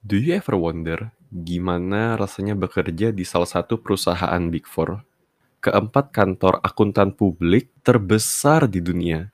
Do 0.00 0.16
you 0.16 0.32
ever 0.32 0.56
wonder 0.56 1.12
gimana 1.28 2.16
rasanya 2.16 2.56
bekerja 2.56 3.12
di 3.12 3.20
salah 3.20 3.44
satu 3.44 3.76
perusahaan 3.76 4.40
Big 4.48 4.64
Four? 4.64 5.04
Keempat 5.60 6.08
kantor 6.16 6.56
akuntan 6.64 7.12
publik 7.12 7.68
terbesar 7.84 8.64
di 8.64 8.80
dunia. 8.80 9.28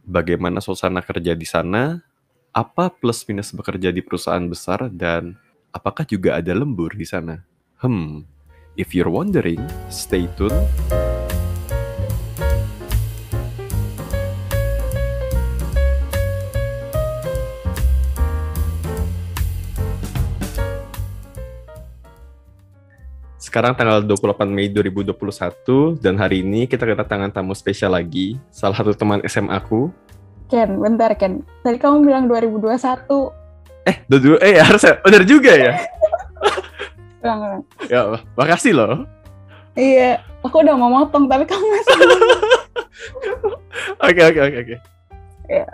Bagaimana 0.00 0.64
suasana 0.64 1.04
kerja 1.04 1.36
di 1.36 1.44
sana? 1.44 2.00
Apa 2.56 2.88
plus 2.88 3.20
minus 3.28 3.52
bekerja 3.52 3.92
di 3.92 4.00
perusahaan 4.00 4.48
besar 4.48 4.88
dan 4.88 5.36
apakah 5.76 6.08
juga 6.08 6.40
ada 6.40 6.56
lembur 6.56 6.96
di 6.96 7.04
sana? 7.04 7.44
Hmm, 7.84 8.24
if 8.80 8.96
you're 8.96 9.12
wondering, 9.12 9.60
stay 9.92 10.24
tuned. 10.40 10.56
Sekarang 23.58 23.74
tanggal 23.74 24.06
28 24.06 24.54
Mei 24.54 24.70
2021 24.70 25.98
dan 25.98 26.14
hari 26.14 26.46
ini 26.46 26.70
kita 26.70 26.86
kedatangan 26.86 27.34
tamu 27.34 27.58
spesial 27.58 27.90
lagi, 27.90 28.38
salah 28.54 28.78
satu 28.78 28.94
teman 28.94 29.18
SMA 29.26 29.50
aku. 29.50 29.90
Ken, 30.46 30.78
bentar 30.78 31.10
Ken. 31.18 31.42
Tadi 31.66 31.74
kamu 31.74 32.06
bilang 32.06 32.30
2021. 32.30 33.34
Eh, 33.82 33.98
dua 34.06 34.38
eh 34.46 34.62
harusnya 34.62 35.02
benar 35.02 35.26
juga 35.26 35.58
ya. 35.58 35.74
Ulang, 37.26 37.38
ulang. 37.42 37.62
ya, 37.90 38.22
makasih 38.38 38.78
loh. 38.78 39.02
Iya, 39.74 40.22
aku 40.46 40.62
udah 40.62 40.78
mau 40.78 40.94
motong 40.94 41.26
tapi 41.26 41.42
kamu 41.42 41.66
masih 41.66 41.98
Oke, 44.06 44.22
oke, 44.22 44.38
oke, 44.38 44.58
oke. 44.62 44.76
Iya. 45.50 45.66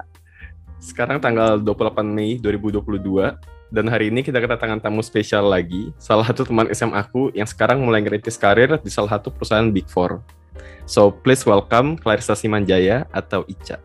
Sekarang 0.80 1.20
tanggal 1.20 1.60
28 1.60 2.00
Mei 2.00 2.40
2022 2.40 3.53
dan 3.72 3.88
hari 3.88 4.12
ini 4.12 4.20
kita 4.20 4.40
kedatangan 4.40 4.82
tamu 4.82 5.00
spesial 5.00 5.48
lagi, 5.48 5.92
salah 5.96 6.26
satu 6.26 6.44
teman 6.44 6.68
SMA 6.72 6.98
aku 6.98 7.32
yang 7.32 7.48
sekarang 7.48 7.80
mulai 7.80 8.04
ngerintis 8.04 8.36
karir 8.36 8.76
di 8.80 8.90
salah 8.92 9.16
satu 9.16 9.32
perusahaan 9.32 9.68
Big 9.72 9.88
Four. 9.88 10.20
So, 10.84 11.08
please 11.08 11.44
welcome 11.48 11.96
Clarissa 11.96 12.36
Simanjaya 12.36 13.08
atau 13.08 13.48
Ica. 13.48 13.80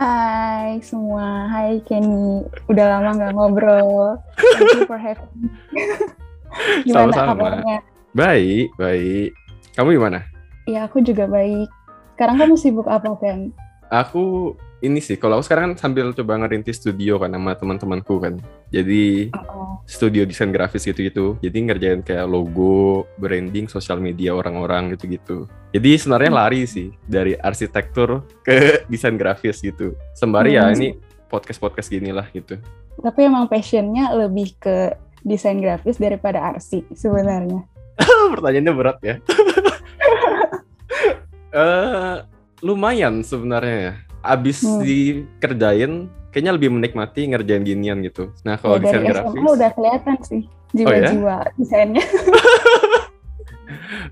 Hai 0.00 0.80
semua, 0.80 1.46
hai 1.52 1.84
Kenny. 1.84 2.48
Udah 2.66 2.98
lama 2.98 3.10
nggak 3.14 3.32
ngobrol. 3.36 4.16
Thank 4.34 4.80
you 4.80 4.88
for 4.88 4.98
having 4.98 5.28
me. 5.36 5.48
Gimana 6.88 7.12
Sama-sama. 7.12 7.30
kabarnya? 7.32 7.78
Baik, 8.12 8.66
baik. 8.76 9.30
Kamu 9.72 9.88
gimana? 9.96 10.20
Ya 10.68 10.84
aku 10.84 11.00
juga 11.00 11.24
baik. 11.24 11.68
Sekarang 12.12 12.36
kamu 12.36 12.54
sibuk 12.60 12.84
apa 12.88 13.08
Ken? 13.16 13.56
Aku 13.88 14.52
ini 14.82 14.98
sih, 14.98 15.14
kalau 15.14 15.38
aku 15.38 15.46
sekarang 15.46 15.72
kan 15.72 15.78
sambil 15.78 16.10
coba 16.10 16.36
ngerintis 16.36 16.82
studio 16.82 17.16
kan 17.16 17.30
sama 17.30 17.54
teman-temanku 17.54 18.18
kan. 18.18 18.34
Jadi 18.68 19.30
Oh, 19.32 19.78
studio 19.86 20.26
desain 20.26 20.50
grafis 20.50 20.82
gitu-gitu. 20.82 21.38
Jadi 21.38 21.58
ngerjain 21.62 22.02
kayak 22.02 22.26
logo, 22.26 23.06
branding, 23.16 23.70
sosial 23.70 23.96
media 23.96 24.34
orang-orang 24.34 24.90
gitu-gitu. 24.92 25.46
Jadi 25.70 25.90
sebenarnya 25.96 26.30
Hmm. 26.34 26.40
lari 26.42 26.60
sih 26.66 26.90
dari 27.06 27.32
arsitektur 27.34 28.26
ke 28.42 28.54
desain 28.92 29.14
grafis 29.14 29.62
gitu. 29.62 29.94
Sembari 30.12 30.58
ya 30.58 30.66
Hmm. 30.66 30.74
ini 30.74 30.88
podcast-podcast 31.26 31.88
gini 31.88 32.10
lah 32.10 32.26
gitu. 32.28 32.58
tapi 32.92 33.24
emang 33.24 33.48
passionnya 33.48 34.12
lebih 34.12 34.52
ke 34.60 34.92
desain 35.24 35.56
grafis 35.56 35.96
daripada 35.96 36.44
arsi 36.44 36.84
sebenarnya. 36.92 37.64
Pertanyaannya 38.36 38.72
berat 38.76 38.98
ya. 39.00 39.16
Eh 41.52 42.16
lumayan 42.62 43.20
sebenarnya 43.20 43.76
ya. 43.76 43.94
Abis 44.22 44.62
Hmm. 44.62 44.80
dikerjain, 44.80 45.92
kayaknya 46.30 46.52
lebih 46.54 46.70
menikmati 46.70 47.26
ngerjain 47.26 47.62
ginian 47.62 47.98
gitu. 48.00 48.30
Nah 48.42 48.54
kalau 48.54 48.78
Ya, 48.78 48.86
desain 48.86 49.02
dari 49.02 49.12
grafis, 49.12 49.30
SMA 49.34 49.50
udah 49.50 49.70
kelihatan 49.74 50.16
sih 50.22 50.42
Oh, 50.46 50.88
ya? 50.88 51.04
jiwa-jiwa 51.04 51.36
desainnya. 51.58 52.04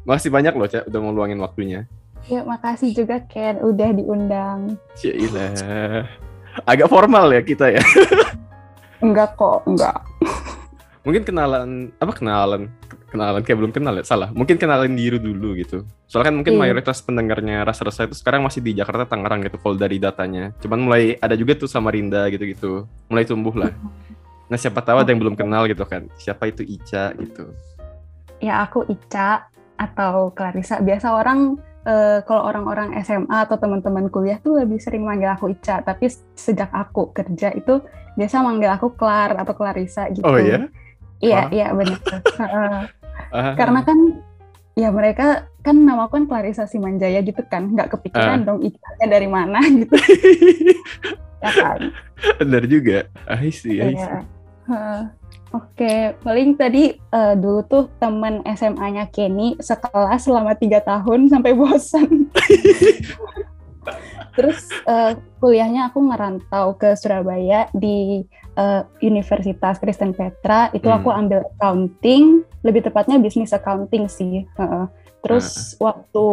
masih 0.08 0.28
banyak 0.28 0.52
loh 0.52 0.66
Cak, 0.66 0.84
udah 0.88 1.00
ngeluangin 1.00 1.38
waktunya. 1.38 1.80
Ya 2.26 2.42
makasih 2.42 2.92
juga 2.92 3.22
Ken 3.24 3.58
udah 3.58 3.90
diundang. 3.90 4.76
Cailah. 4.92 6.04
Agak 6.66 6.86
formal 6.86 7.30
ya 7.30 7.40
kita 7.40 7.70
ya. 7.70 7.82
Enggak 9.00 9.34
kok, 9.34 9.64
enggak. 9.64 9.96
Mungkin 11.00 11.24
kenalan 11.24 11.88
apa 11.96 12.12
kenalan 12.12 12.68
kenalan 13.08 13.42
kayak 13.42 13.58
belum 13.58 13.72
kenal 13.72 13.94
ya 13.96 14.04
salah. 14.04 14.28
Mungkin 14.30 14.60
kenalin 14.60 14.94
diri 14.94 15.16
dulu 15.18 15.56
gitu. 15.58 15.82
Soalnya 16.06 16.30
kan 16.30 16.36
mungkin 16.38 16.54
Iya. 16.54 16.60
mayoritas 16.60 17.00
pendengarnya 17.02 17.64
rasa-rasa 17.64 18.06
itu 18.06 18.14
sekarang 18.14 18.44
masih 18.44 18.60
di 18.60 18.76
Jakarta 18.76 19.08
Tangerang 19.08 19.42
gitu 19.42 19.56
kalau 19.58 19.74
dari 19.74 19.96
datanya. 19.98 20.52
Cuman 20.60 20.78
mulai 20.84 21.16
ada 21.18 21.34
juga 21.34 21.56
tuh 21.56 21.66
Samarinda 21.66 22.28
gitu-gitu. 22.28 22.84
Mulai 23.08 23.24
tumbuh 23.24 23.52
lah. 23.56 23.72
Nah 24.46 24.58
siapa 24.58 24.82
tahu 24.82 25.02
ada 25.02 25.10
yang 25.10 25.18
belum 25.22 25.34
kenal 25.34 25.66
gitu 25.66 25.82
kan. 25.88 26.06
Siapa 26.20 26.50
itu 26.50 26.62
Ica 26.62 27.16
gitu. 27.16 27.50
Ya 28.38 28.62
aku 28.62 28.86
Ica 28.86 29.48
atau 29.74 30.30
Clarissa. 30.30 30.78
Biasa 30.78 31.16
orang 31.16 31.56
eh, 31.80 32.20
kalau 32.28 32.44
orang-orang 32.44 32.92
SMA 33.00 33.48
atau 33.48 33.56
teman-teman 33.56 34.12
kuliah 34.12 34.36
tuh 34.38 34.60
lebih 34.60 34.76
sering 34.76 35.00
manggil 35.00 35.32
aku 35.32 35.48
Ica. 35.48 35.80
Tapi 35.80 36.12
sejak 36.36 36.68
aku 36.70 37.10
kerja 37.10 37.56
itu 37.56 37.80
biasa 38.14 38.44
manggil 38.44 38.68
aku 38.68 38.92
Clar 38.94 39.32
atau 39.34 39.56
Clarissa 39.56 40.06
gitu. 40.12 40.28
Oh 40.28 40.36
ya? 40.36 40.68
Iya, 41.20 41.40
iya 41.50 41.66
benar. 41.72 42.00
Ah, 43.30 43.54
Karena 43.54 43.86
kan 43.86 43.94
ya 44.74 44.90
mereka 44.90 45.46
kan 45.62 45.76
nama 45.76 46.10
aku 46.10 46.18
kan 46.18 46.26
Clarissa 46.26 46.66
Simanjaya 46.66 47.22
gitu 47.22 47.38
kan. 47.46 47.70
Nggak 47.70 47.94
kepikiran 47.94 48.42
Ah. 48.42 48.46
dong 48.48 48.58
Ica-nya 48.58 49.06
dari 49.06 49.28
mana 49.30 49.62
gitu. 49.78 49.94
ya 51.44 51.50
kan. 51.54 51.94
Benar 52.42 52.66
juga. 52.66 53.06
I 53.30 53.54
see, 53.54 53.78
I 53.78 53.94
see. 53.94 54.02
Iya. 54.02 54.26
Heeh. 54.66 55.00
Oke, 55.50 55.94
paling 56.22 56.54
tadi 56.54 56.94
eh, 56.94 57.34
dulu 57.34 57.60
tuh 57.66 57.84
temen 57.98 58.42
SMA-nya 58.46 59.10
Kenny 59.10 59.54
sekelas 59.58 60.26
selama 60.26 60.54
tiga 60.54 60.78
tahun 60.78 61.26
sampai 61.26 61.54
bosan. 61.54 62.30
Terus 64.36 64.68
eh, 64.84 65.12
kuliahnya 65.38 65.90
aku 65.90 66.04
ngerantau 66.04 66.76
ke 66.76 66.94
Surabaya 66.94 67.66
di 67.72 68.22
eh, 68.54 68.82
Universitas 69.00 69.78
Kristen 69.78 70.12
Petra. 70.12 70.68
Itu 70.70 70.90
Hmm. 70.90 71.00
aku 71.00 71.08
ambil 71.10 71.40
accounting, 71.46 72.44
lebih 72.60 72.84
tepatnya 72.84 73.16
bisnis 73.16 73.52
accounting 73.52 74.06
sih. 74.06 74.44
Heeh. 74.56 74.84
Terus 75.20 75.76
waktu 75.76 76.26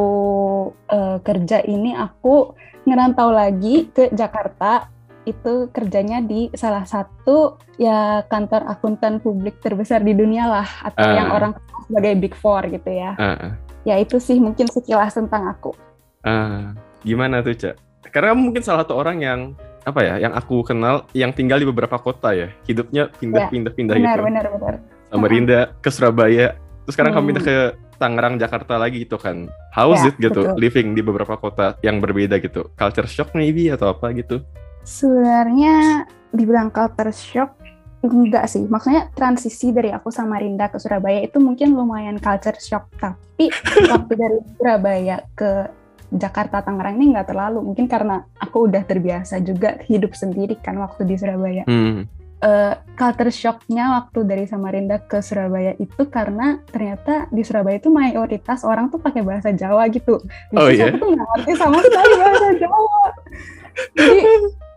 eh, 0.88 1.18
kerja 1.22 1.60
ini 1.62 1.92
aku 1.92 2.56
ngerantau 2.88 3.32
lagi 3.32 3.92
ke 3.92 4.12
Jakarta 4.12 4.88
itu 5.28 5.68
kerjanya 5.76 6.24
di 6.24 6.48
salah 6.56 6.88
satu 6.88 7.60
ya 7.76 8.24
kantor 8.32 8.64
akuntan 8.64 9.20
publik 9.20 9.60
terbesar 9.60 10.00
di 10.00 10.16
dunia 10.16 10.48
lah 10.48 10.68
atau 10.88 11.04
Ah. 11.04 11.16
yang 11.20 11.30
orang 11.36 11.52
sebagai 11.84 12.14
Big 12.16 12.32
Four 12.32 12.64
gitu 12.72 12.88
ya. 12.88 13.12
Ah. 13.20 13.60
Ya 13.84 14.00
itu 14.00 14.24
sih 14.24 14.40
mungkin 14.40 14.72
sekilas 14.72 15.20
tentang 15.20 15.52
aku. 15.52 15.76
Ah, 16.24 16.72
gimana 17.08 17.40
tuh, 17.40 17.56
Cak? 17.56 17.76
Karena 18.12 18.36
kamu 18.36 18.42
mungkin 18.52 18.64
salah 18.64 18.84
satu 18.84 19.00
orang 19.00 19.24
yang 19.24 19.40
apa 19.88 20.04
ya, 20.04 20.16
yang 20.20 20.36
aku 20.36 20.68
kenal 20.68 21.08
yang 21.16 21.32
tinggal 21.32 21.56
di 21.56 21.64
beberapa 21.64 21.96
kota 21.96 22.36
ya. 22.36 22.52
Hidupnya 22.68 23.08
pindah-pindah-pindah 23.16 23.96
Benar, 23.96 24.20
gitu. 24.20 24.28
benar, 24.28 24.46
benar. 24.52 24.74
Samarinda 25.08 25.60
ke 25.80 25.88
Surabaya. 25.88 26.60
Terus 26.84 26.94
sekarang 26.94 27.16
kamu 27.16 27.24
Hmm. 27.24 27.30
pindah 27.32 27.44
ke 27.48 27.56
Tangerang, 27.98 28.36
Jakarta 28.38 28.78
lagi 28.78 29.02
gitu 29.02 29.18
kan. 29.18 29.50
How's 29.74 30.06
Ya, 30.06 30.12
it 30.12 30.16
gitu 30.22 30.44
betul. 30.46 30.60
living 30.60 30.88
di 30.94 31.02
beberapa 31.02 31.34
kota 31.34 31.80
yang 31.82 31.98
berbeda 31.98 32.38
gitu? 32.38 32.70
Culture 32.76 33.10
shock 33.10 33.34
maybe 33.34 33.74
atau 33.74 33.90
apa 33.90 34.14
gitu? 34.14 34.44
Sebenarnya 34.86 36.06
dibilang 36.30 36.70
culture 36.70 37.10
shock 37.10 37.56
enggak 38.02 38.46
sih. 38.46 38.64
Maksudnya 38.66 39.10
transisi 39.14 39.74
dari 39.74 39.90
aku 39.90 40.14
sama 40.14 40.38
Rinda 40.38 40.70
ke 40.70 40.78
Surabaya 40.78 41.26
itu 41.26 41.42
mungkin 41.42 41.74
lumayan 41.74 42.22
culture 42.22 42.56
shock. 42.58 42.86
Tapi 42.96 43.50
waktu 43.92 44.14
dari 44.14 44.38
Surabaya 44.56 45.26
ke 45.34 45.66
Jakarta 46.08 46.64
Tangerang 46.64 46.96
ini 46.96 47.12
nggak 47.12 47.28
terlalu. 47.30 47.60
Mungkin 47.62 47.86
karena 47.86 48.24
aku 48.38 48.68
udah 48.68 48.84
terbiasa 48.84 49.40
juga 49.42 49.76
hidup 49.84 50.16
sendiri 50.16 50.56
kan 50.60 50.80
waktu 50.80 51.04
di 51.04 51.16
Surabaya. 51.16 51.64
Hmm. 51.68 52.08
Eh, 52.38 52.74
culture 52.94 53.34
shocknya 53.34 53.98
waktu 53.98 54.22
dari 54.22 54.46
Samarinda 54.46 55.02
ke 55.02 55.26
Surabaya 55.26 55.74
itu 55.76 56.06
karena 56.06 56.62
ternyata 56.70 57.26
di 57.34 57.42
Surabaya 57.42 57.82
itu 57.82 57.90
mayoritas 57.90 58.62
orang 58.62 58.94
tuh 58.94 59.02
pakai 59.02 59.26
bahasa 59.26 59.50
Jawa 59.50 59.90
gitu. 59.90 60.22
Which 60.54 60.62
Oh, 60.62 60.70
iya? 60.70 60.94
Aku 60.94 61.02
tuh 61.02 61.10
nggak 61.18 61.28
ngerti 61.34 61.52
sama 61.58 61.78
sekali 61.82 62.14
bahasa 62.14 62.48
Jawa. 62.62 63.02
Jadi 63.98 64.20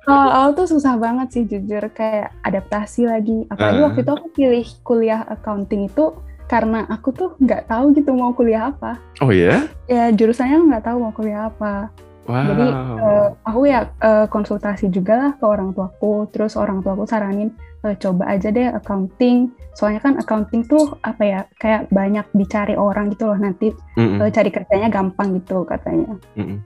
awal-awal 0.08 0.50
tuh 0.56 0.66
susah 0.66 0.94
banget 0.96 1.28
sih 1.36 1.44
jujur 1.44 1.84
kayak 1.92 2.32
adaptasi 2.42 3.04
lagi. 3.04 3.44
Apalagi 3.46 3.78
Ah. 3.78 3.84
waktu 3.92 4.00
itu 4.02 4.12
aku 4.12 4.26
pilih 4.32 4.66
kuliah 4.80 5.20
accounting 5.28 5.86
itu 5.86 6.16
karena 6.50 6.82
aku 6.90 7.14
tuh 7.14 7.30
nggak 7.38 7.70
tahu 7.70 7.94
gitu 7.94 8.10
mau 8.10 8.34
kuliah 8.34 8.74
apa. 8.74 8.98
Oh 9.22 9.30
ya? 9.30 9.70
Ya 9.86 10.10
jurusannya 10.10 10.66
nggak 10.66 10.82
tahu 10.90 10.98
mau 10.98 11.14
kuliah 11.14 11.46
apa. 11.46 11.94
Wow. 12.26 12.46
Jadi 12.46 12.66
eh, 12.98 13.28
aku 13.46 13.60
ya 13.70 13.80
eh, 14.02 14.26
konsultasi 14.26 14.90
juga 14.90 15.14
lah 15.14 15.32
ke 15.38 15.46
orang 15.46 15.70
tuaku, 15.70 16.26
terus 16.34 16.58
orang 16.58 16.82
tuaku 16.82 17.06
saranin 17.06 17.54
eh, 17.86 17.94
coba 18.02 18.34
aja 18.34 18.50
deh 18.50 18.66
accounting. 18.66 19.54
Soalnya 19.78 20.02
kan 20.02 20.18
accounting 20.18 20.66
tuh 20.66 20.98
apa 21.06 21.22
ya 21.22 21.40
kayak 21.62 21.86
banyak 21.94 22.26
dicari 22.34 22.74
orang 22.74 23.14
gitu 23.14 23.30
loh 23.30 23.38
nanti 23.38 23.70
Mm-mm, 23.94 24.18
eh, 24.18 24.30
cari 24.34 24.50
kerjanya 24.50 24.90
gampang 24.90 25.38
gitu 25.38 25.62
katanya. 25.62 26.18
mm-mm. 26.34 26.58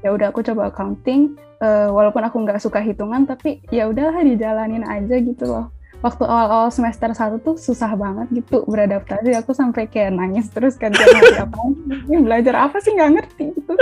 Ya 0.00 0.16
udah 0.16 0.32
aku 0.32 0.40
coba 0.40 0.72
accounting, 0.72 1.36
eh, 1.60 1.88
walaupun 1.92 2.24
aku 2.24 2.40
nggak 2.40 2.60
suka 2.64 2.80
hitungan 2.80 3.28
tapi 3.28 3.60
ya 3.68 3.84
udahlah 3.84 4.24
dijalanin 4.24 4.84
aja 4.88 5.20
gitu 5.20 5.44
loh. 5.44 5.75
Waktu 6.04 6.24
awal-awal 6.24 6.68
semester 6.68 7.10
satu 7.16 7.40
tuh 7.40 7.56
susah 7.56 7.92
banget 7.96 8.44
gitu 8.44 8.64
beradaptasi. 8.68 9.32
Aku 9.40 9.56
sampai 9.56 9.88
kayak 9.88 10.16
nangis 10.16 10.48
terus 10.52 10.76
kan 10.76 10.92
apa 10.92 11.58
ini 12.08 12.18
belajar 12.20 12.68
apa 12.68 12.80
sih 12.80 12.92
nggak 12.92 13.10
ngerti 13.16 13.44
gitu. 13.56 13.72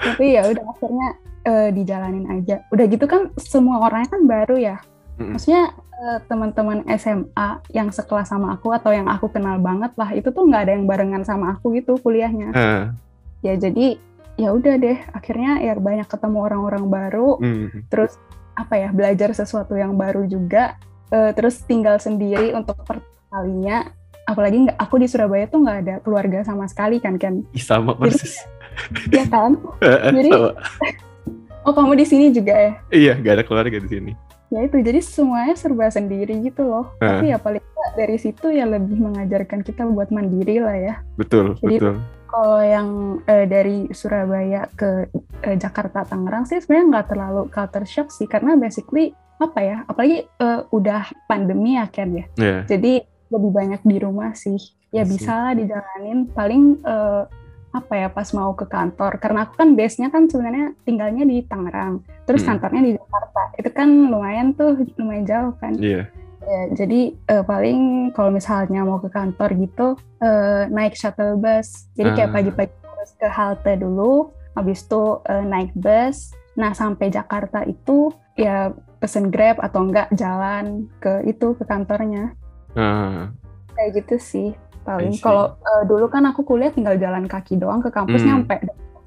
Tapi 0.00 0.24
ya 0.38 0.48
udah 0.48 0.64
akhirnya 0.64 1.08
eh, 1.44 1.68
dijalanin 1.74 2.26
aja. 2.30 2.64
Udah 2.70 2.84
gitu 2.88 3.04
kan 3.10 3.34
semua 3.36 3.82
orangnya 3.84 4.08
kan 4.14 4.22
baru 4.24 4.56
ya. 4.56 4.76
Maksudnya 5.20 5.76
eh, 5.76 6.18
teman-teman 6.30 6.86
SMA 6.96 7.48
yang 7.76 7.92
sekelas 7.92 8.32
sama 8.32 8.56
aku 8.56 8.72
atau 8.72 8.94
yang 8.94 9.10
aku 9.10 9.28
kenal 9.28 9.60
banget 9.60 9.92
lah 10.00 10.10
itu 10.16 10.32
tuh 10.32 10.48
nggak 10.48 10.62
ada 10.68 10.72
yang 10.78 10.88
barengan 10.88 11.22
sama 11.26 11.58
aku 11.58 11.76
gitu 11.76 12.00
kuliahnya. 12.00 12.54
Ah, 12.56 12.84
Ya 13.40 13.56
jadi 13.56 13.96
ya 14.40 14.56
udah 14.56 14.74
deh 14.80 14.98
akhirnya 15.12 15.60
ya 15.60 15.76
banyak 15.76 16.08
ketemu 16.08 16.38
orang-orang 16.48 16.84
baru 16.88 17.36
mm. 17.36 17.92
terus 17.92 18.16
apa 18.56 18.80
ya 18.80 18.88
belajar 18.88 19.36
sesuatu 19.36 19.76
yang 19.76 19.96
baru 20.00 20.24
juga 20.24 20.80
eh, 21.10 21.30
terus 21.32 21.60
tinggal 21.60 21.96
sendiri 21.96 22.52
untuk 22.52 22.80
pertama 22.80 23.06
kalinya 23.30 23.78
apalagi 24.22 24.56
nggak 24.64 24.78
aku 24.78 24.94
di 24.96 25.06
Surabaya 25.06 25.46
tuh 25.46 25.60
nggak 25.60 25.78
ada 25.80 25.94
keluarga 26.00 26.42
sama 26.42 26.66
sekali 26.66 26.98
kan 26.98 27.14
kan 27.22 27.42
sama 27.54 27.94
persis. 27.94 28.42
ya 29.08 29.22
kan 29.24 29.58
Jadi- 29.80 30.30
Sama. 30.30 30.50
oh 31.66 31.72
kamu 31.72 31.92
di 31.94 32.04
sini 32.04 32.26
juga 32.30 32.54
ya 32.54 32.72
Iya, 32.90 33.12
gak 33.16 33.34
ada 33.34 33.44
keluarga 33.44 33.76
di 33.76 33.88
sini. 33.88 34.12
ya 34.48 34.64
itu 34.64 34.76
jadi 34.76 34.98
semuanya 34.98 35.54
serba 35.54 35.86
sendiri 35.86 36.42
gitu 36.42 36.64
loh 36.64 36.90
Eh. 36.96 37.06
tapi 37.06 37.26
ya 37.28 37.38
paling 37.38 37.62
nggak 37.62 37.92
dari 37.96 38.16
situ 38.16 38.46
ya 38.48 38.66
lebih 38.66 38.98
mengajarkan 38.98 39.60
kita 39.60 39.86
buat 39.86 40.10
mandiri 40.10 40.58
lah 40.58 40.74
ya 40.74 40.94
Betul, 41.14 41.54
Jadi- 41.56 41.78
betul. 41.78 41.94
kalau 42.26 42.58
yang 42.58 42.88
eh, 43.24 43.46
dari 43.46 43.86
Surabaya 43.90 44.66
ke 44.70 45.06
eh, 45.40 45.54
Jakarta 45.54 46.02
Tangerang 46.02 46.44
sih 46.44 46.58
sebenarnya 46.58 46.86
nggak 46.88 47.06
terlalu 47.08 47.42
culture 47.48 47.84
shock 47.84 48.08
sih 48.08 48.26
karena 48.26 48.54
basically 48.54 49.14
apa 49.40 49.58
ya 49.58 49.76
apalagi 49.88 50.28
eh, 50.28 50.60
udah 50.68 51.02
pandemi 51.24 51.74
ya 51.74 51.88
ya 51.90 52.06
Ya. 52.36 52.56
jadi 52.68 53.02
lebih 53.32 53.50
banyak 53.50 53.80
di 53.82 53.96
rumah 53.98 54.36
sih 54.36 54.60
ya 54.90 55.00
Iya 55.00 55.04
bisa 55.06 55.32
lah 55.32 55.52
dijalanin 55.54 56.28
paling 56.28 56.62
eh, 56.84 57.22
apa 57.70 57.94
ya 57.94 58.10
pas 58.10 58.26
mau 58.34 58.50
ke 58.52 58.66
kantor 58.66 59.22
karena 59.22 59.46
aku 59.46 59.54
kan 59.54 59.78
base-nya 59.78 60.10
kan 60.10 60.26
sebenarnya 60.26 60.74
tinggalnya 60.82 61.22
di 61.22 61.46
Tangerang 61.46 62.02
terus 62.26 62.42
Hmm. 62.42 62.58
kantornya 62.58 62.82
di 62.82 62.92
Jakarta 62.98 63.42
itu 63.56 63.70
kan 63.70 63.88
lumayan 64.10 64.52
tuh 64.52 64.82
lumayan 64.98 65.24
jauh 65.24 65.54
kan 65.56 65.74
Iya. 65.78 66.10
Ya, 66.40 66.62
jadi 66.74 67.00
eh, 67.14 67.44
paling 67.44 68.10
kalau 68.10 68.32
misalnya 68.32 68.82
mau 68.82 68.98
ke 68.98 69.06
kantor 69.08 69.54
gitu 69.54 69.86
eh, 70.18 70.66
naik 70.66 70.96
shuttle 70.96 71.36
bus. 71.36 71.86
Jadi 71.94 72.16
kayak 72.16 72.30
Ah. 72.32 72.34
pagi-pagi 72.34 72.74
harus 72.82 73.10
ke 73.14 73.28
halte 73.28 73.72
dulu, 73.76 74.32
habis 74.52 74.82
itu 74.82 75.02
eh, 75.24 75.44
naik 75.44 75.70
bus. 75.76 76.32
Nah 76.56 76.72
sampai 76.72 77.06
Jakarta 77.08 77.62
itu 77.62 78.08
ya 78.34 78.72
pesen 79.00 79.32
Grab 79.32 79.58
atau 79.58 79.88
enggak 79.88 80.12
jalan 80.12 80.86
ke 81.00 81.24
itu 81.24 81.56
ke 81.56 81.64
kantornya. 81.64 82.36
Ah, 82.76 83.32
Kayak 83.74 84.04
gitu 84.04 84.16
sih 84.20 84.48
paling. 84.84 85.16
Kalau 85.18 85.56
eh, 85.56 85.82
dulu 85.88 86.06
kan 86.06 86.28
aku 86.28 86.44
kuliah 86.44 86.70
tinggal 86.70 87.00
jalan 87.00 87.24
kaki 87.24 87.56
doang 87.56 87.80
ke 87.80 87.88
kampus 87.88 88.20
Hmm. 88.22 88.44
nyampe. 88.44 88.56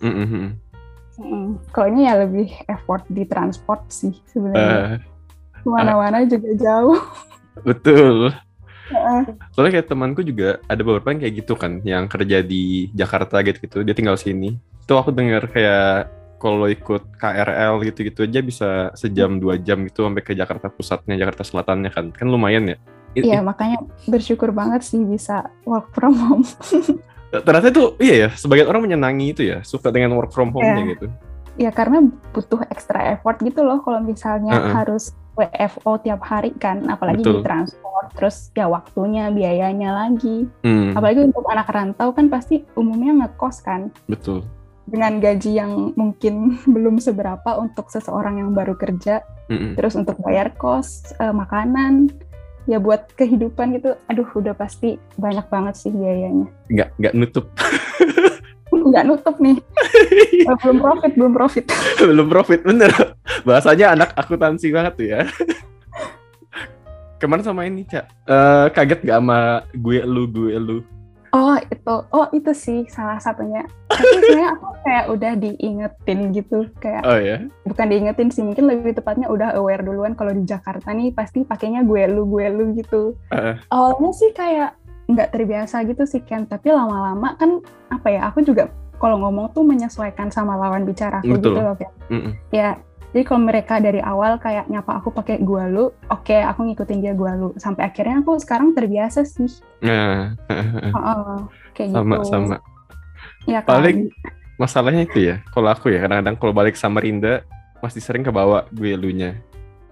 mm, 0.01 0.09
mm, 0.09 0.27
mm. 0.27 0.49
Mm-mm. 1.13 1.45
Kalau 1.69 1.87
ini 1.93 2.09
ya 2.09 2.25
lebih 2.25 2.49
effort 2.65 3.05
di 3.05 3.23
transport 3.29 3.85
sih 3.87 4.17
sebenarnya. 4.25 4.97
Eh, 4.97 5.61
Ke 5.61 5.67
mana-mana 5.69 6.25
juga 6.25 6.49
jauh. 6.57 6.97
betul. 7.69 8.33
Soalnya 9.53 9.79
kayak 9.79 9.87
temanku 9.89 10.25
juga 10.25 10.57
ada 10.65 10.81
beberapa 10.81 11.13
yang 11.13 11.21
kayak 11.21 11.35
gitu 11.45 11.53
kan, 11.53 11.79
yang 11.85 12.09
kerja 12.09 12.41
di 12.41 12.89
Jakarta 12.93 13.39
gitu-gitu, 13.41 13.85
dia 13.85 13.95
tinggal 13.95 14.17
sini. 14.17 14.57
Itu 14.83 14.97
aku 14.97 15.13
dengar 15.13 15.47
kayak 15.49 16.09
kalau 16.43 16.67
ikut 16.67 17.15
KRL 17.15 17.79
gitu-gitu 17.87 18.27
aja 18.27 18.39
bisa 18.43 18.69
sejam 18.99 19.39
dua 19.39 19.55
jam 19.55 19.79
gitu 19.87 20.03
sampai 20.03 20.19
ke 20.19 20.35
Jakarta 20.35 20.67
pusatnya, 20.67 21.15
Jakarta 21.15 21.47
Selatannya 21.47 21.87
kan, 21.87 22.11
kan 22.11 22.27
lumayan 22.27 22.67
ya. 22.67 22.77
Iya, 23.15 23.39
makanya 23.39 23.79
bersyukur 24.11 24.51
banget 24.51 24.83
sih 24.83 24.99
bisa 25.07 25.47
work 25.63 25.95
from 25.95 26.11
home. 26.19 26.43
ternyata 27.47 27.71
itu 27.71 27.95
iya 28.03 28.27
ya, 28.27 28.29
sebagian 28.35 28.67
orang 28.67 28.83
menyenangi 28.83 29.25
itu 29.31 29.41
ya, 29.47 29.63
suka 29.63 29.87
dengan 29.89 30.11
work 30.19 30.35
from 30.35 30.51
home-nya 30.51 30.83
Iya. 30.83 30.91
gitu. 30.99 31.07
ya 31.53 31.69
karena 31.69 32.09
butuh 32.33 32.65
extra 32.73 33.13
effort 33.13 33.37
gitu 33.37 33.61
loh 33.61 33.77
kalau 33.85 34.01
misalnya 34.01 34.57
Heeh. 34.57 34.73
harus 34.73 35.13
WFO 35.37 36.01
tiap 36.01 36.21
hari 36.25 36.49
kan, 36.57 36.85
apalagi 36.89 37.25
di 37.25 37.29
Betul. 37.29 37.45
transport, 37.45 38.05
terus 38.13 38.49
ya 38.53 38.69
waktunya, 38.69 39.29
biayanya 39.33 40.05
lagi. 40.05 40.45
Hmm, 40.61 40.93
Apalagi 40.93 41.25
untuk 41.29 41.45
anak 41.49 41.69
rantau 41.73 42.13
kan 42.13 42.29
pasti 42.29 42.61
umumnya 42.77 43.25
ngekos 43.25 43.65
kan, 43.65 43.89
betul. 44.05 44.45
Dengan 44.83 45.17
gaji 45.17 45.51
yang 45.55 45.91
mungkin 45.95 46.55
belum 46.75 46.99
seberapa 46.99 47.55
untuk 47.57 47.87
seseorang 47.87 48.39
yang 48.39 48.51
baru 48.51 48.75
kerja, 48.75 49.23
Mm-mm. 49.47 49.75
terus 49.75 49.95
untuk 49.95 50.19
bayar 50.19 50.51
kos, 50.55 51.13
eh, 51.17 51.31
makanan, 51.31 52.11
ya 52.65 52.79
buat 52.79 53.11
kehidupan 53.15 53.75
gitu, 53.75 53.95
aduh 54.07 54.27
udah 54.33 54.55
pasti 54.55 54.95
banyak 55.15 55.43
banget 55.47 55.75
sih 55.75 55.91
biayanya. 55.91 56.47
Nggak 56.67 56.89
nggak 56.99 57.13
nutup, 57.15 57.45
Nggak 58.73 59.05
nutup 59.05 59.35
nih, 59.39 59.57
Eh, 60.49 60.55
belum 60.59 60.77
profit, 60.81 61.11
belum 61.15 61.33
profit. 61.33 61.65
belum 62.01 62.27
profit 62.27 62.59
bener. 62.63 62.91
Bahasanya 63.47 63.95
anak 63.95 64.09
akuntansi 64.13 64.67
banget 64.73 64.93
tuh 64.97 65.07
ya. 65.07 65.19
Kemarin 67.15 67.45
sama 67.45 67.63
ini 67.63 67.87
cak, 67.87 68.03
Eh, 68.27 68.65
kaget 68.75 68.99
gak 69.07 69.19
sama 69.23 69.63
gue 69.71 70.03
lu 70.03 70.27
gue 70.27 70.59
lu? 70.59 70.83
Oh 71.33 71.57
itu, 71.57 71.95
oh 72.13 72.27
itu 72.29 72.53
sih 72.53 72.85
salah 72.93 73.17
satunya. 73.17 73.65
Tapi 73.89 74.05
sebenarnya 74.05 74.53
aku 74.53 74.67
kayak 74.85 75.05
udah 75.09 75.33
diingetin 75.33 76.19
gitu, 76.29 76.69
kayak 76.77 77.01
Oh 77.09 77.17
ya, 77.17 77.49
bukan 77.65 77.85
diingetin 77.89 78.29
sih, 78.29 78.45
mungkin 78.45 78.69
lebih 78.69 78.93
tepatnya 78.93 79.33
udah 79.33 79.57
aware 79.57 79.81
duluan 79.81 80.13
kalau 80.13 80.29
di 80.29 80.45
Jakarta 80.45 80.93
nih 80.93 81.09
pasti 81.09 81.41
pakainya 81.41 81.81
gue 81.81 82.05
lu 82.05 82.29
gue 82.29 82.45
lu 82.53 82.77
gitu. 82.77 83.17
Heeh. 83.33 83.57
Awalnya 83.73 84.11
sih 84.13 84.29
kayak 84.29 84.77
nggak 85.09 85.33
terbiasa 85.33 85.81
gitu 85.89 86.05
sih 86.05 86.21
Ken, 86.21 86.45
tapi 86.45 86.69
lama-lama 86.69 87.33
kan 87.33 87.65
apa 87.89 88.07
ya? 88.13 88.29
Aku 88.29 88.45
juga 88.45 88.69
kalau 89.01 89.17
ngomong 89.25 89.57
tuh 89.57 89.65
menyesuaikan 89.65 90.29
sama 90.29 90.53
lawan 90.53 90.85
bicara 90.85 91.19
aku 91.25 91.33
Betul. 91.41 91.57
gitu 91.57 91.59
loh 91.65 91.75
Ken. 91.81 91.91
Mm-mm. 92.13 92.31
Ya, 92.53 92.77
jadi 93.13 93.23
kalau 93.29 93.45
mereka 93.45 93.77
dari 93.77 94.01
awal 94.01 94.41
kayak 94.41 94.65
nyapa 94.73 94.97
aku 94.97 95.13
pakai 95.13 95.37
gue 95.45 95.63
lu, 95.69 95.93
oke 96.09 96.33
aku 96.33 96.65
ngikutin 96.65 96.97
dia 96.97 97.13
gue 97.13 97.31
lu. 97.37 97.53
Sampai 97.61 97.85
akhirnya 97.85 98.25
aku 98.25 98.41
sekarang 98.41 98.73
terbiasa 98.73 99.21
sih. 99.21 99.61
Nah, 99.85 100.33
Heeh, 100.49 101.37
kayak 101.77 101.93
sama 101.93 102.15
gitu. 102.17 102.25
sama. 102.33 102.57
Ya 103.45 103.61
kan? 103.61 103.69
Paling 103.69 104.09
masalahnya 104.57 105.05
itu 105.05 105.29
ya, 105.29 105.45
kalau 105.53 105.69
aku 105.69 105.93
ya 105.93 106.01
kadang-kadang 106.01 106.41
kalau 106.41 106.53
balik 106.57 106.73
Samarinda 106.73 107.45
masih 107.85 108.01
sering 108.01 108.25
kebawa 108.25 108.65
gue 108.73 108.97
elunya. 108.97 109.37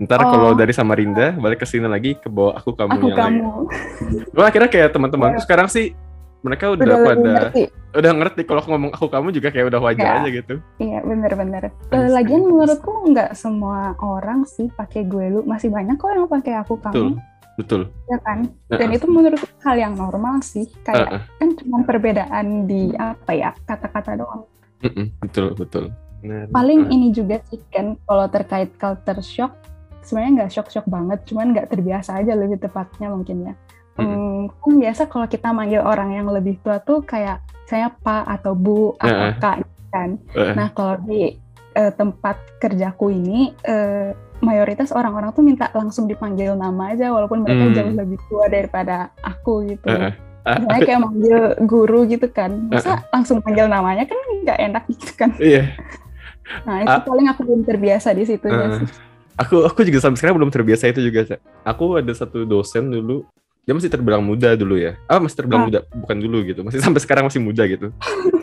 Ntar 0.01 0.18
Oh. 0.25 0.33
kalau 0.33 0.50
dari 0.57 0.73
Samarinda 0.73 1.38
balik 1.38 1.62
ke 1.62 1.69
sini 1.69 1.85
lagi 1.85 2.18
kebawa 2.18 2.57
aku 2.57 2.73
kamu 2.73 2.89
aku 2.89 3.06
yang 3.06 3.18
lagi. 3.21 3.21
kamu 3.38 3.50
Gue 4.33 4.45
akhirnya 4.50 4.69
kayak 4.73 4.89
teman-temanku 4.97 5.40
sekarang 5.45 5.69
sih 5.69 5.94
mereka 6.42 6.74
udah, 6.74 6.86
udah 6.86 6.98
pada 7.06 7.21
ngerti. 7.21 7.64
udah 7.94 8.12
ngerti 8.18 8.42
kalau 8.50 8.60
aku 8.66 8.69
ngomong 8.74 8.92
aku 8.98 9.07
kamu 9.14 9.28
juga 9.30 9.48
kayak 9.54 9.68
udah 9.69 9.81
wajar 9.81 10.06
Ya. 10.06 10.18
aja 10.21 10.30
gitu. 10.33 10.54
Iya 10.81 11.00
bener-bener. 11.06 11.64
Eh, 11.69 11.71
Pasti. 11.90 12.10
lagian 12.10 12.42
menurutku 12.50 12.92
nggak 13.14 13.31
semua 13.38 13.94
orang 14.02 14.44
sih 14.50 14.68
pakai 14.74 15.06
gue 15.06 15.26
lu, 15.30 15.40
masih 15.45 15.69
banyak 15.69 16.02
kok 16.02 16.10
yang 16.10 16.26
pakai 16.26 16.54
aku 16.57 16.81
Betul, 16.81 16.90
kamu, 16.92 17.14
betul. 17.62 17.81
ya 18.10 18.18
kan? 18.26 18.40
Dan 18.74 18.90
Heeh. 18.90 18.98
itu 18.98 19.06
menurutku 19.06 19.48
hal 19.62 19.76
yang 19.78 19.94
normal 19.94 20.42
sih, 20.42 20.66
kayak 20.81 21.07
Heeh. 21.14 21.21
kan 21.38 21.50
cuma 21.62 21.78
perbedaan 21.86 22.66
di 22.66 22.90
apa 22.98 23.31
ya 23.38 23.50
kata-kata 23.69 24.18
doang. 24.18 24.44
Mm-mm, 24.81 25.14
betul, 25.21 25.54
betul. 25.54 25.86
Nah, 26.26 26.50
Paling 26.50 26.90
ah, 26.90 26.94
ini 26.94 27.14
juga 27.14 27.38
sih 27.50 27.62
kan 27.69 27.98
kalau 28.06 28.26
terkait 28.30 28.74
culture 28.78 29.21
shock, 29.21 29.54
sebenarnya 30.02 30.45
nggak 30.45 30.54
shock-shock 30.54 30.86
banget, 30.90 31.21
cuman 31.30 31.54
nggak 31.54 31.69
terbiasa 31.69 32.18
aja 32.18 32.33
lebih 32.33 32.57
tepatnya 32.57 33.14
mungkin 33.14 33.45
ya. 33.45 33.54
Hmm, 33.95 34.48
kan 34.50 34.74
biasa 34.80 35.02
kalau 35.06 35.28
kita 35.28 35.52
manggil 35.52 35.83
orang 35.83 36.16
yang 36.16 36.28
lebih 36.31 36.57
tua 36.64 36.80
tuh 36.80 37.04
kayak 37.04 37.44
saya 37.68 37.92
pak 37.92 38.24
atau 38.26 38.56
bu 38.56 38.95
atau 38.95 39.07
Heeh. 39.07 39.33
kak 39.38 39.56
gitu 39.64 39.83
kan. 39.90 40.10
eh, 40.31 40.54
Nah, 40.56 40.68
kalau 40.71 40.95
di 41.04 41.38
eh, 41.71 41.92
tempat 41.95 42.36
kerjaku 42.60 43.16
ini, 43.16 43.56
eh, 43.64 44.12
mayoritas 44.42 44.92
orang-orang 44.92 45.31
tuh 45.31 45.40
minta 45.40 45.71
langsung 45.71 46.04
dipanggil 46.04 46.52
nama 46.52 46.92
aja, 46.92 47.16
walaupun 47.16 47.48
mereka 47.48 47.64
Hmm. 47.64 47.76
jauh 47.76 47.94
lebih 47.95 48.19
tua 48.28 48.52
daripada 48.52 49.07
aku 49.24 49.71
gitu. 49.71 49.88
eh. 49.88 50.12
Ah, 50.42 50.57
Misalnya 50.57 50.81
kayak 50.90 51.02
manggil 51.06 51.40
guru 51.64 52.10
gitu 52.10 52.28
kan, 52.28 52.52
masa 52.68 53.06
langsung 53.14 53.40
panggil 53.40 53.69
namanya 53.69 54.04
kan 54.04 54.18
nggak 54.44 54.60
enak 54.60 54.83
gitu 54.90 55.12
kan. 55.16 55.31
Iya, 55.40 55.71
Nah, 56.68 56.83
itu 56.83 56.92
Ah. 56.92 57.00
paling 57.00 57.28
aku 57.31 57.42
belum 57.48 57.64
terbiasa 57.64 58.12
di 58.12 58.28
situ 58.28 58.44
Eh, 58.44 58.68
sih. 58.76 58.88
aku 59.40 59.64
aku 59.64 59.80
juga 59.88 60.04
sampai 60.04 60.18
sekarang 60.19 60.36
belum 60.44 60.52
terbiasa 60.52 60.92
itu 60.92 61.00
juga 61.00 61.40
aku 61.64 62.04
ada 62.04 62.12
satu 62.12 62.44
dosen 62.44 62.92
dulu 62.92 63.24
dia 63.61 63.73
masih 63.73 63.87
terbilang 63.87 64.19
muda 64.19 64.53
dulu 64.53 64.73
ya 64.73 64.97
ah 65.06 65.18
masih 65.18 65.37
terbilang 65.37 65.61
Ah. 65.61 65.68
muda 65.69 65.80
bukan 65.94 66.18
dulu 66.18 66.37
gitu 66.44 66.61
masih 66.61 66.81
sampai 66.85 66.99
sekarang 66.99 67.25
masih 67.25 67.39
muda 67.39 67.63
gitu 67.63 67.94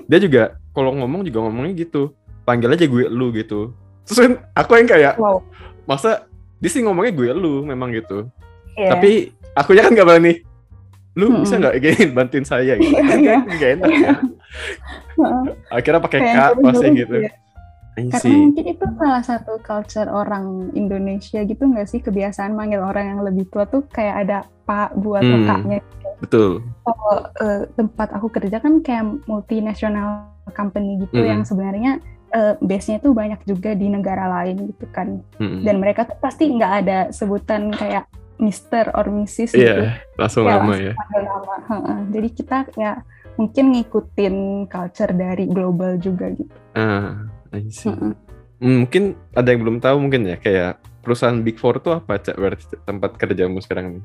dia 0.04 0.18
juga 0.18 0.42
kalau 0.70 0.94
ngomong 0.94 1.22
juga 1.22 1.42
ngomongnya 1.42 1.74
gitu 1.76 2.14
panggil 2.42 2.70
aja 2.70 2.86
gue 2.86 3.04
lu 3.06 3.28
gitu 3.32 3.74
terus 4.04 4.18
kan 4.18 4.32
aku 4.52 4.72
yang 4.74 4.88
kayak 4.88 5.14
Wow. 5.16 5.42
masa 5.84 6.24
dia 6.56 6.70
sih 6.70 6.80
ngomongnya 6.80 7.12
gue 7.12 7.28
lu 7.30 7.62
memang 7.62 7.90
gitu 7.90 8.30
Iya. 8.72 8.94
tapi 8.94 9.10
aku 9.52 9.74
kan 9.74 9.90
nggak 9.90 10.06
berani 10.06 10.34
lu 11.12 11.26
Mm-mm. 11.28 11.42
bisa 11.42 11.58
nggak 11.58 11.74
gini 11.76 12.04
bantuin 12.08 12.46
saya 12.46 12.78
gitu 12.78 12.94
Iya. 12.94 13.02
kan 13.02 13.18
nggak 13.52 13.70
enak 13.74 13.90
ya 13.92 14.12
akhirnya 15.68 16.00
pakai 16.00 16.20
kak 16.22 16.50
pasti 16.62 16.86
gitu 16.94 17.14
ya. 17.18 17.30
Karena 18.06 18.34
mungkin 18.38 18.64
itu 18.70 18.84
salah 18.94 19.22
satu 19.22 19.52
culture 19.58 20.06
orang 20.06 20.70
Indonesia 20.72 21.42
gitu 21.42 21.62
nggak 21.64 21.86
sih 21.86 21.98
kebiasaan 21.98 22.54
manggil 22.54 22.78
orang 22.80 23.10
yang 23.12 23.20
lebih 23.20 23.50
tua 23.50 23.66
tuh 23.66 23.82
kayak 23.90 24.14
ada 24.22 24.38
pak 24.62 24.94
buat 24.94 25.20
Hmm. 25.20 25.44
kakaknya. 25.44 25.80
Betul. 26.18 26.62
Kalau 26.82 27.14
eh, 27.40 27.62
tempat 27.74 28.08
aku 28.10 28.26
kerja 28.28 28.58
kan 28.58 28.78
kayak 28.78 29.04
multinational 29.26 30.30
company 30.50 31.02
gitu 31.02 31.18
Hmm. 31.18 31.28
yang 31.28 31.40
sebenarnya 31.42 31.92
eh, 32.28 32.54
base-nya 32.60 33.00
tuh 33.00 33.16
banyak 33.16 33.40
juga 33.42 33.72
di 33.72 33.88
negara 33.88 34.28
lain 34.28 34.68
gitu 34.68 34.84
kan. 34.92 35.24
Mm-mm. 35.40 35.64
Dan 35.64 35.80
mereka 35.80 36.04
tuh 36.04 36.20
pasti 36.20 36.44
nggak 36.46 36.72
ada 36.84 36.98
sebutan 37.08 37.72
kayak 37.72 38.04
Mr. 38.36 38.92
or 38.92 39.08
Mrs. 39.08 39.56
Iya, 39.56 39.72
gitu. 39.74 39.84
langsung 40.14 40.44
Ya, 40.44 40.50
lama 40.52 40.62
langsung 40.68 40.84
ya. 40.84 40.94
panggil 40.94 41.22
nama. 41.24 41.54
Heeh. 41.64 41.98
Jadi 42.12 42.28
kita 42.30 42.58
ya 42.76 42.92
mungkin 43.34 43.64
ngikutin 43.72 44.34
culture 44.66 45.12
dari 45.16 45.44
global 45.48 45.96
juga 45.96 46.28
gitu. 46.30 46.52
Ah, 46.76 47.16
Heeh. 47.52 48.12
Hmm, 48.58 48.76
mungkin 48.84 49.14
ada 49.38 49.48
yang 49.54 49.62
belum 49.62 49.78
tahu 49.78 49.96
mungkin 50.02 50.26
ya 50.26 50.36
kayak 50.36 50.82
perusahaan 51.06 51.38
Big 51.40 51.56
Four 51.62 51.78
itu 51.78 51.94
apa 51.94 52.18
cak 52.18 52.36
berarti 52.36 52.64
tempat 52.82 53.14
kerjamu 53.14 53.62
sekarang 53.62 54.00
nih? 54.00 54.04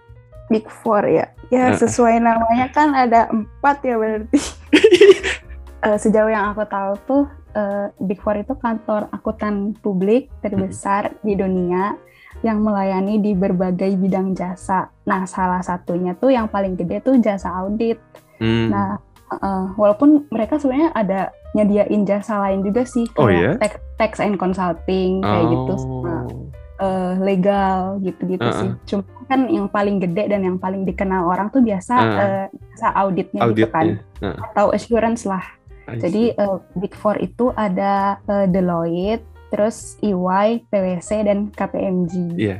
Big 0.53 0.65
Four 0.69 1.03
ya. 1.09 1.25
Ya 1.49 1.73
Heeh. 1.73 1.79
sesuai 1.81 2.21
namanya 2.21 2.69
kan 2.69 2.93
ada 2.93 3.27
empat 3.33 3.77
ya 3.83 3.95
berarti. 3.97 4.39
Eh, 5.83 5.99
sejauh 5.99 6.31
yang 6.31 6.55
aku 6.55 6.63
tahu 6.63 6.95
tuh 7.03 7.23
eh, 7.59 7.91
Big 7.99 8.23
Four 8.23 8.39
itu 8.39 8.55
kantor 8.55 9.11
akuntan 9.11 9.75
publik 9.83 10.31
terbesar 10.39 11.11
di 11.27 11.35
dunia 11.35 11.99
yang 12.39 12.63
melayani 12.63 13.19
di 13.19 13.35
berbagai 13.35 13.91
bidang 13.99 14.31
jasa. 14.31 14.87
Nah, 15.03 15.27
salah 15.27 15.59
satunya 15.59 16.15
tuh 16.15 16.31
yang 16.31 16.47
paling 16.47 16.79
gede 16.79 17.03
tuh 17.03 17.19
jasa 17.19 17.51
audit. 17.51 17.99
Hmm. 18.39 18.71
Nah, 18.71 18.95
eh, 19.37 19.65
walaupun 19.73 20.27
mereka 20.29 20.57
sebenarnya 20.57 20.91
ada 20.91 21.19
nyediain 21.53 22.01
jasa 22.03 22.41
lain 22.41 22.61
juga 22.61 22.81
sih, 22.83 23.05
Oh, 23.15 23.25
kayak 23.25 23.37
iya? 23.37 23.51
tax, 23.57 23.73
tax 23.95 24.11
and 24.19 24.35
consulting 24.35 25.21
kayak 25.21 25.45
gitu, 25.47 25.73
sama 25.77 26.13
Oh. 26.25 26.49
eh, 26.79 27.13
legal 27.21 28.01
gitu-gitu 28.01 28.43
Uh-uh. 28.43 28.59
sih. 28.59 28.69
Cuma 28.89 29.01
kan 29.23 29.47
yang 29.47 29.69
paling 29.69 29.97
gede 29.97 30.27
dan 30.27 30.41
yang 30.41 30.57
paling 30.57 30.83
dikenal 30.83 31.25
orang 31.25 31.47
tuh 31.47 31.61
biasa 31.61 31.93
Uh. 31.95 32.19
eh, 32.19 32.45
jasa 32.73 32.89
auditnya 32.97 33.41
gitu 33.49 33.69
kan, 33.69 33.85
Auditnya. 34.01 34.19
Nah, 34.19 34.35
atau 34.49 34.65
assurance 34.69 35.23
lah. 35.23 35.45
I 35.83 35.99
Jadi 35.99 36.31
eh, 36.31 36.57
Big 36.75 36.95
Four 36.95 37.19
itu 37.19 37.51
ada 37.53 38.17
eh, 38.23 38.47
Deloitte, 38.47 39.23
terus 39.47 39.99
EY, 40.01 40.65
PwC, 40.67 41.09
dan 41.23 41.51
KPMG. 41.51 42.39
Iya. 42.39 42.57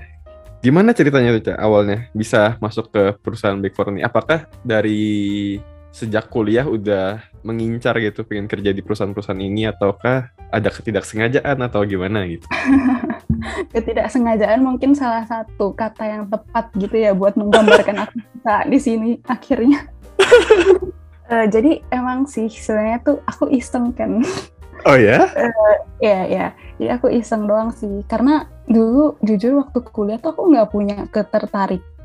Gimana 0.61 0.95
ceritanya 0.95 1.35
tuh 1.35 1.51
Cak 1.51 1.59
awalnya 1.59 2.07
bisa 2.15 2.55
masuk 2.59 2.87
ke 2.87 3.19
perusahaan 3.19 3.59
Big 3.59 3.75
Four 3.75 3.91
ini? 3.91 3.99
Apakah 3.99 4.47
dari 4.63 5.59
sejak 5.93 6.33
kuliah 6.33 6.65
udah 6.65 7.21
mengincar 7.45 7.93
gitu 8.01 8.25
pengen 8.25 8.49
kerja 8.49 8.73
di 8.73 8.81
perusahaan-perusahaan 8.81 9.37
ini 9.37 9.69
ataukah 9.69 10.33
ada 10.49 10.69
ketidaksengajaan 10.73 11.61
atau 11.61 11.85
gimana 11.85 12.25
gitu? 12.25 12.49
Ketidaksengajaan 13.77 14.65
mungkin 14.65 14.97
salah 14.97 15.21
satu 15.29 15.77
kata 15.77 16.01
yang 16.01 16.23
tepat 16.33 16.73
gitu 16.81 16.97
ya 16.97 17.13
buat 17.13 17.37
menggambarkan 17.37 18.01
aku 18.09 18.17
di 18.73 18.79
sini 18.81 19.09
akhirnya. 19.29 19.85
Eh, 21.23 21.47
jadi 21.47 21.79
emang 21.87 22.27
sih 22.27 22.51
sebenarnya 22.51 22.99
tuh 22.99 23.17
aku 23.23 23.47
iseng 23.47 23.95
kan. 23.95 24.19
Oh 24.83 24.99
ya? 24.99 25.23
Iya, 26.03 26.21
iya. 26.27 26.47
Jadi 26.75 26.89
aku 26.91 27.07
iseng 27.15 27.47
doang 27.47 27.71
sih. 27.71 28.03
Karena 28.11 28.43
dulu 28.67 29.15
jujur 29.23 29.55
waktu 29.63 29.79
kuliah 29.87 30.19
tuh 30.19 30.35
aku 30.35 30.51
nggak 30.51 30.69
punya 30.75 31.07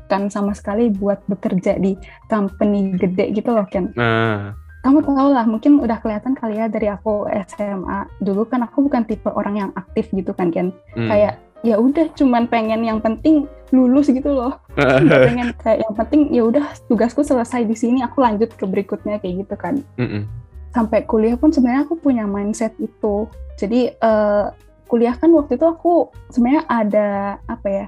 ketertarikan 0.09 0.33
sama 0.33 0.57
sekali 0.57 0.89
buat 0.89 1.21
bekerja 1.29 1.77
di 1.77 1.93
company 2.25 2.97
gede 2.97 3.29
gitu 3.37 3.53
loh, 3.53 3.69
Ken. 3.69 3.93
Nah, 3.93 4.57
Kamu 4.79 5.03
tau 5.03 5.29
lah, 5.35 5.43
mungkin 5.43 5.83
udah 5.83 5.99
kelihatan 5.99 6.39
kali 6.39 6.55
ya 6.55 6.71
dari 6.71 6.87
aku 6.87 7.27
SMA. 7.51 8.07
Dulu 8.23 8.47
kan 8.47 8.63
aku 8.63 8.87
bukan 8.87 9.03
tipe 9.03 9.27
orang 9.27 9.55
yang 9.59 9.71
aktif 9.75 10.09
gitu 10.15 10.31
kan, 10.33 10.49
Ken. 10.49 10.71
hmm. 10.95 11.05
Kayak 11.11 11.37
ya 11.61 11.75
udah 11.75 12.07
cuman 12.15 12.47
pengen 12.47 12.87
yang 12.87 13.03
penting 13.03 13.43
lulus 13.75 14.07
gitu 14.07 14.31
loh. 14.31 14.55
Pengen 15.29 15.51
kayak 15.59 15.83
yang 15.83 15.93
penting 15.93 16.21
ya 16.31 16.47
udah 16.47 16.65
tugasku 16.87 17.21
selesai 17.21 17.67
di 17.67 17.75
sini, 17.75 17.99
aku 18.01 18.23
lanjut 18.23 18.55
ke 18.55 18.65
berikutnya 18.65 19.19
kayak 19.21 19.45
gitu 19.45 19.55
kan. 19.59 19.77
Mm-mm. 19.99 20.25
sampai 20.69 21.01
kuliah 21.01 21.33
pun 21.33 21.49
sebenarnya 21.49 21.83
aku 21.85 21.99
punya 21.99 22.23
mindset 22.23 22.71
itu. 22.79 23.27
Jadi 23.59 23.91
eh, 23.91 24.45
kuliah 24.87 25.13
kan 25.19 25.29
waktu 25.35 25.59
itu 25.59 25.65
aku 25.67 26.09
sebenarnya 26.31 26.63
ada 26.65 27.09
apa 27.45 27.67
ya 27.67 27.85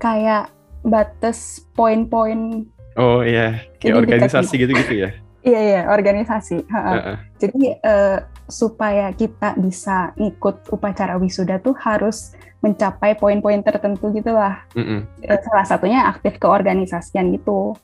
kayak 0.00 0.48
batas 0.82 1.62
poin-poin 1.74 2.66
Oh 2.96 3.24
iya, 3.24 3.64
kayak 3.80 4.04
organisasi 4.04 4.54
gitu-gitu 4.60 4.94
ya. 5.08 5.10
iya 5.48 5.60
iya 5.60 5.80
organisasi. 5.88 6.68
Ha-ha. 6.68 6.92
Heeh. 6.92 7.16
Jadi 7.40 7.62
eh, 7.80 8.18
supaya 8.48 9.08
kita 9.16 9.56
bisa 9.56 10.12
ngikut 10.20 10.68
upacara 10.68 11.16
wisuda 11.16 11.56
tuh 11.64 11.72
harus 11.80 12.36
mencapai 12.60 13.16
poin-poin 13.16 13.64
tertentu 13.64 14.12
gitu 14.12 14.36
lah. 14.36 14.62
Mm-mm. 14.76 15.08
Eh, 15.24 15.40
salah 15.40 15.66
satunya 15.66 16.06
aktif 16.06 16.36
keorganisasian 16.36 17.32
gitu. 17.32 17.74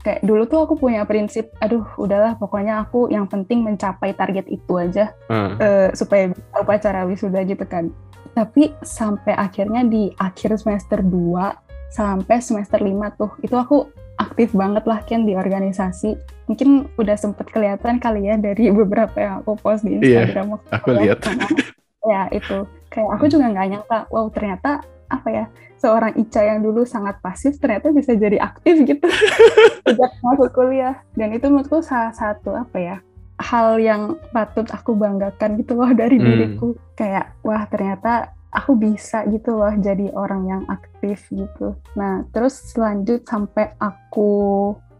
Kayak 0.00 0.24
dulu 0.24 0.42
tuh 0.48 0.64
aku 0.64 0.74
punya 0.80 1.04
prinsip, 1.04 1.52
aduh 1.60 1.84
udahlah 2.00 2.40
pokoknya 2.40 2.88
aku 2.88 3.12
yang 3.12 3.28
penting 3.28 3.60
mencapai 3.60 4.16
target 4.16 4.48
itu 4.48 4.72
aja. 4.80 5.12
Ah. 5.28 5.54
eh, 5.60 5.88
supaya 5.92 6.32
upacara 6.56 7.04
wisuda 7.04 7.44
gitu 7.46 7.62
kan. 7.68 7.92
Tapi 8.32 8.72
sampai 8.80 9.36
akhirnya 9.36 9.84
di 9.84 10.08
akhir 10.16 10.56
semester 10.56 11.04
2 11.04 11.71
sampai 11.92 12.40
semester 12.40 12.80
5 12.80 12.88
tuh, 13.14 13.30
itu 13.40 13.52
aku 13.52 13.86
aktif 14.16 14.52
banget 14.52 14.84
lah 14.84 15.04
Ken 15.04 15.22
di 15.22 15.36
organisasi. 15.36 16.16
Mungkin 16.48 16.88
udah 16.96 17.16
sempet 17.16 17.48
kelihatan 17.48 17.96
kali 17.98 18.26
ya 18.26 18.36
dari 18.36 18.72
beberapa 18.72 19.16
yang 19.16 19.34
aku 19.40 19.56
post 19.56 19.84
di 19.84 20.00
Iya, 20.00 20.24
Instagram. 20.24 20.46
waktu 20.56 20.68
aku 20.72 20.88
lihat. 20.96 21.18
Karena, 21.20 21.46
ya 22.12 22.22
itu, 22.32 22.58
kayak 22.88 23.10
aku 23.12 23.24
juga 23.28 23.44
nggak 23.48 23.66
nyangka, 23.68 23.98
wow 24.08 24.26
ternyata 24.28 24.80
apa 25.06 25.28
ya, 25.28 25.44
seorang 25.76 26.16
Ica 26.16 26.40
yang 26.40 26.60
dulu 26.60 26.82
sangat 26.82 27.20
pasif 27.20 27.58
ternyata 27.58 27.90
bisa 27.90 28.14
jadi 28.14 28.38
aktif 28.38 28.80
gitu 28.82 29.06
sejak 29.84 30.10
masuk 30.20 30.48
kuliah. 30.50 30.96
Dan 31.12 31.34
itu 31.34 31.46
menurutku 31.46 31.82
salah 31.82 32.14
satu 32.14 32.54
apa 32.54 32.78
ya, 32.78 32.96
hal 33.36 33.76
yang 33.76 34.16
patut 34.30 34.64
aku 34.70 34.94
banggakan 34.94 35.58
gitu 35.58 35.74
loh 35.74 35.90
dari 35.90 36.16
Hmm. 36.16 36.26
diriku 36.26 36.66
kayak 36.94 37.34
wah 37.42 37.66
ternyata 37.66 38.30
aku 38.62 38.78
bisa 38.78 39.26
gitu 39.26 39.58
loh 39.58 39.74
jadi 39.74 40.14
orang 40.14 40.46
yang 40.46 40.62
aktif 40.70 41.26
gitu 41.34 41.74
nah 41.98 42.22
terus 42.30 42.62
lanjut 42.78 43.26
sampai 43.26 43.74
aku 43.82 44.30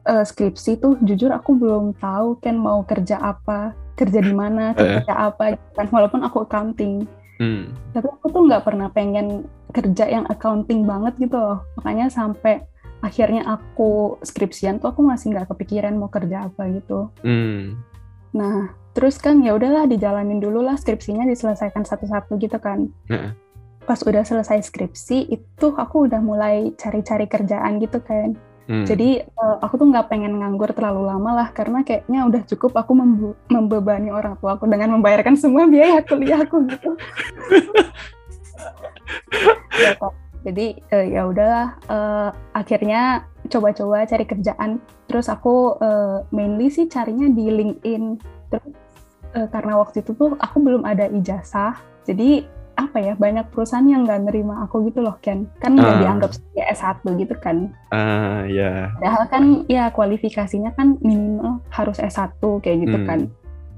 eh, 0.05 0.27
skripsi 0.27 0.83
tuh 0.83 0.99
jujur 1.01 1.31
aku 1.31 1.55
belum 1.55 1.95
tahu 2.03 2.43
kan 2.43 2.59
mau 2.59 2.83
kerja 2.83 3.23
apa 3.23 3.73
kerja 3.95 4.19
di 4.19 4.35
mana 4.35 4.73
kerja 4.79 5.31
apa 5.31 5.55
gitu 5.55 5.69
kan 5.79 5.87
walaupun 5.95 6.21
aku 6.27 6.43
accounting 6.45 7.07
Hmm. 7.41 7.75
tapi 7.91 8.07
aku 8.07 8.31
tuh 8.31 8.47
nggak 8.47 8.63
pernah 8.63 8.87
pengen 8.93 9.43
kerja 9.75 10.07
yang 10.07 10.23
accounting 10.31 10.87
banget 10.87 11.27
gitu 11.27 11.35
loh 11.35 11.67
makanya 11.75 12.07
sampai 12.07 12.63
akhirnya 13.03 13.43
aku 13.43 14.15
skripsian 14.23 14.79
tuh 14.79 14.95
aku 14.95 15.03
masih 15.03 15.35
nggak 15.35 15.51
kepikiran 15.51 15.99
mau 15.99 16.07
kerja 16.07 16.47
apa 16.47 16.71
gitu 16.71 17.11
Hmm. 17.27 17.83
Nah, 18.33 18.73
terus 18.97 19.21
kan 19.21 19.45
ya 19.45 19.53
udahlah 19.53 19.85
dijalanin 19.85 20.41
dulu 20.41 20.65
lah 20.65 20.77
skripsinya 20.81 21.29
diselesaikan 21.29 21.85
satu-satu 21.85 22.41
gitu 22.41 22.57
kan. 22.57 22.89
Heeh. 23.13 23.37
Pas 23.83 23.99
udah 24.03 24.23
selesai 24.23 24.63
skripsi 24.63 25.27
itu 25.31 25.67
aku 25.75 26.07
udah 26.07 26.21
mulai 26.23 26.71
cari-cari 26.79 27.27
kerjaan 27.27 27.83
gitu 27.83 27.99
kan. 28.03 28.39
Hmm. 28.71 28.87
Jadi 28.87 29.19
eh, 29.21 29.57
aku 29.59 29.75
tuh 29.75 29.91
nggak 29.91 30.07
pengen 30.07 30.39
nganggur 30.39 30.71
terlalu 30.71 31.11
lama 31.11 31.31
lah 31.35 31.49
karena 31.51 31.83
kayaknya 31.83 32.31
udah 32.31 32.43
cukup 32.47 32.73
aku 32.79 32.95
membe- 32.95 33.39
membebani 33.51 34.15
orang 34.15 34.39
tua 34.39 34.55
aku 34.55 34.71
dengan 34.71 34.95
membayarkan 34.95 35.35
semua 35.35 35.67
biaya 35.67 35.99
kuliah 36.07 36.47
aku 36.47 36.63
gitu. 36.71 36.91
ya. 39.83 39.99
Jadi 40.43 40.67
eh, 40.91 41.07
ya 41.15 41.27
udahlah 41.27 41.69
eh, 41.87 42.31
akhirnya 42.55 43.27
coba-coba 43.51 44.07
cari 44.07 44.25
kerjaan. 44.27 44.79
Terus 45.11 45.27
aku 45.27 45.79
eh, 45.83 46.19
mainly 46.31 46.71
sih 46.71 46.87
carinya 46.87 47.27
di 47.31 47.51
LinkedIn. 47.51 48.05
Terus 48.51 48.75
eh, 49.35 49.49
karena 49.51 49.79
waktu 49.79 50.07
itu 50.07 50.15
tuh 50.15 50.39
aku 50.39 50.63
belum 50.63 50.87
ada 50.87 51.11
ijazah. 51.11 51.79
Jadi 52.07 52.47
apa 52.75 52.97
ya 52.99 53.13
banyak 53.15 53.49
perusahaan 53.49 53.85
yang 53.85 54.03
nggak 54.03 54.25
nerima 54.25 54.63
aku 54.63 54.87
gitu 54.87 55.01
loh 55.01 55.17
Ken. 55.19 55.49
Kan 55.59 55.75
nggak 55.75 55.89
Ah. 55.89 56.01
dianggap 56.01 56.31
sebagai 56.31 56.65
S1 56.71 56.97
gitu 57.17 57.35
kan. 57.37 57.57
Ah 57.89 58.43
ya. 58.45 58.93
Padahal 58.95 59.25
kan 59.27 59.45
ya 59.67 59.89
kualifikasinya 59.89 60.73
kan 60.73 60.97
minimal 60.99 61.61
harus 61.69 61.97
S1 61.97 62.33
kayak 62.59 62.79
gitu 62.83 62.97
Hmm. 62.97 63.07
kan. 63.07 63.21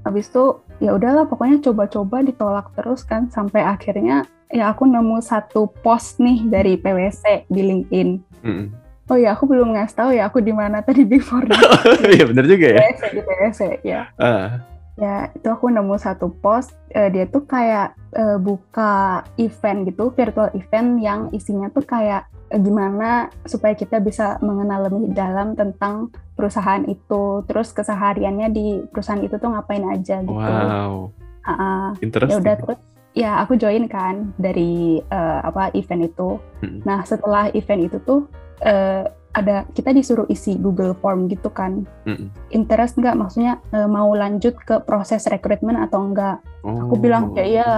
Habis 0.03 0.27
itu 0.27 0.43
ya 0.77 0.91
udahlah 0.91 1.25
pokoknya 1.25 1.59
coba-coba 1.61 2.21
ditolak 2.21 2.69
terus 2.73 3.01
kan 3.01 3.27
sampai 3.27 3.61
akhirnya 3.61 4.21
ya 4.47 4.69
aku 4.69 4.85
nemu 4.85 5.17
satu 5.17 5.71
post 5.79 6.19
nih 6.19 6.45
dari 6.45 6.75
PwC 6.75 7.47
di 7.47 7.61
LinkedIn. 7.61 8.09
Mm. 8.41 8.65
Oh 9.05 9.15
ya 9.15 9.33
aku 9.33 9.45
belum 9.45 9.73
ngasih 9.73 9.95
tahu 9.95 10.09
ya 10.11 10.25
aku 10.25 10.39
di 10.39 10.49
mana 10.49 10.81
tadi 10.81 11.01
before 11.03 11.41
di 11.41 11.53
Iya 12.15 12.25
benar 12.25 12.45
juga 12.45 12.67
ya. 12.67 12.79
PwC 12.83 13.03
di 13.11 13.21
PwC 13.21 13.59
ya. 13.81 14.01
Ah. 14.15 14.61
Ya 14.95 15.27
itu 15.35 15.47
aku 15.51 15.67
nemu 15.67 15.99
satu 15.99 16.31
post 16.39 16.71
eh, 16.95 17.11
dia 17.11 17.27
tuh 17.27 17.43
kayak 17.43 17.99
eh, 18.15 18.39
buka 18.39 19.23
event 19.35 19.83
gitu 19.91 20.15
virtual 20.15 20.49
event 20.55 20.89
yang 21.03 21.27
isinya 21.35 21.67
tuh 21.67 21.83
kayak 21.83 22.31
eh, 22.47 22.59
gimana 22.63 23.27
supaya 23.43 23.75
kita 23.75 23.99
bisa 23.99 24.39
mengenal 24.39 24.87
lebih 24.87 25.11
dalam 25.11 25.51
tentang 25.53 26.15
perusahaan 26.39 26.83
itu 26.87 27.43
terus 27.43 27.75
kesehariannya 27.75 28.47
di 28.55 28.67
perusahaan 28.87 29.19
itu 29.19 29.35
tuh 29.35 29.51
ngapain 29.51 29.83
aja 29.83 30.23
gitu. 30.23 30.31
Wow. 30.31 31.11
Ah, 31.45 31.51
ah. 31.51 31.87
ya 32.01 32.41
udah 32.41 32.55
terus 32.57 32.79
ya 33.15 33.39
aku 33.39 33.55
join 33.55 33.87
kan 33.87 34.35
dari 34.35 34.99
uh, 35.11 35.39
apa 35.43 35.75
event 35.75 36.07
itu. 36.07 36.39
Hmm. 36.63 36.83
Nah 36.83 37.03
setelah 37.07 37.51
event 37.55 37.87
itu 37.87 37.97
tuh 38.03 38.27
uh, 38.63 39.07
ada 39.35 39.67
kita 39.75 39.91
disuruh 39.91 40.23
isi 40.31 40.55
Google 40.55 40.95
Form 41.03 41.27
gitu 41.27 41.51
kan. 41.51 41.83
Hmm. 42.07 42.31
Interest 42.55 42.95
nggak 42.95 43.19
maksudnya 43.19 43.59
uh, 43.75 43.85
mau 43.85 44.07
lanjut 44.15 44.55
ke 44.63 44.79
proses 44.87 45.27
rekrutmen 45.27 45.75
atau 45.75 46.07
enggak? 46.07 46.39
Oh. 46.63 46.87
Aku 46.87 46.95
bilang 46.95 47.35
ya 47.35 47.43
iya. 47.43 47.69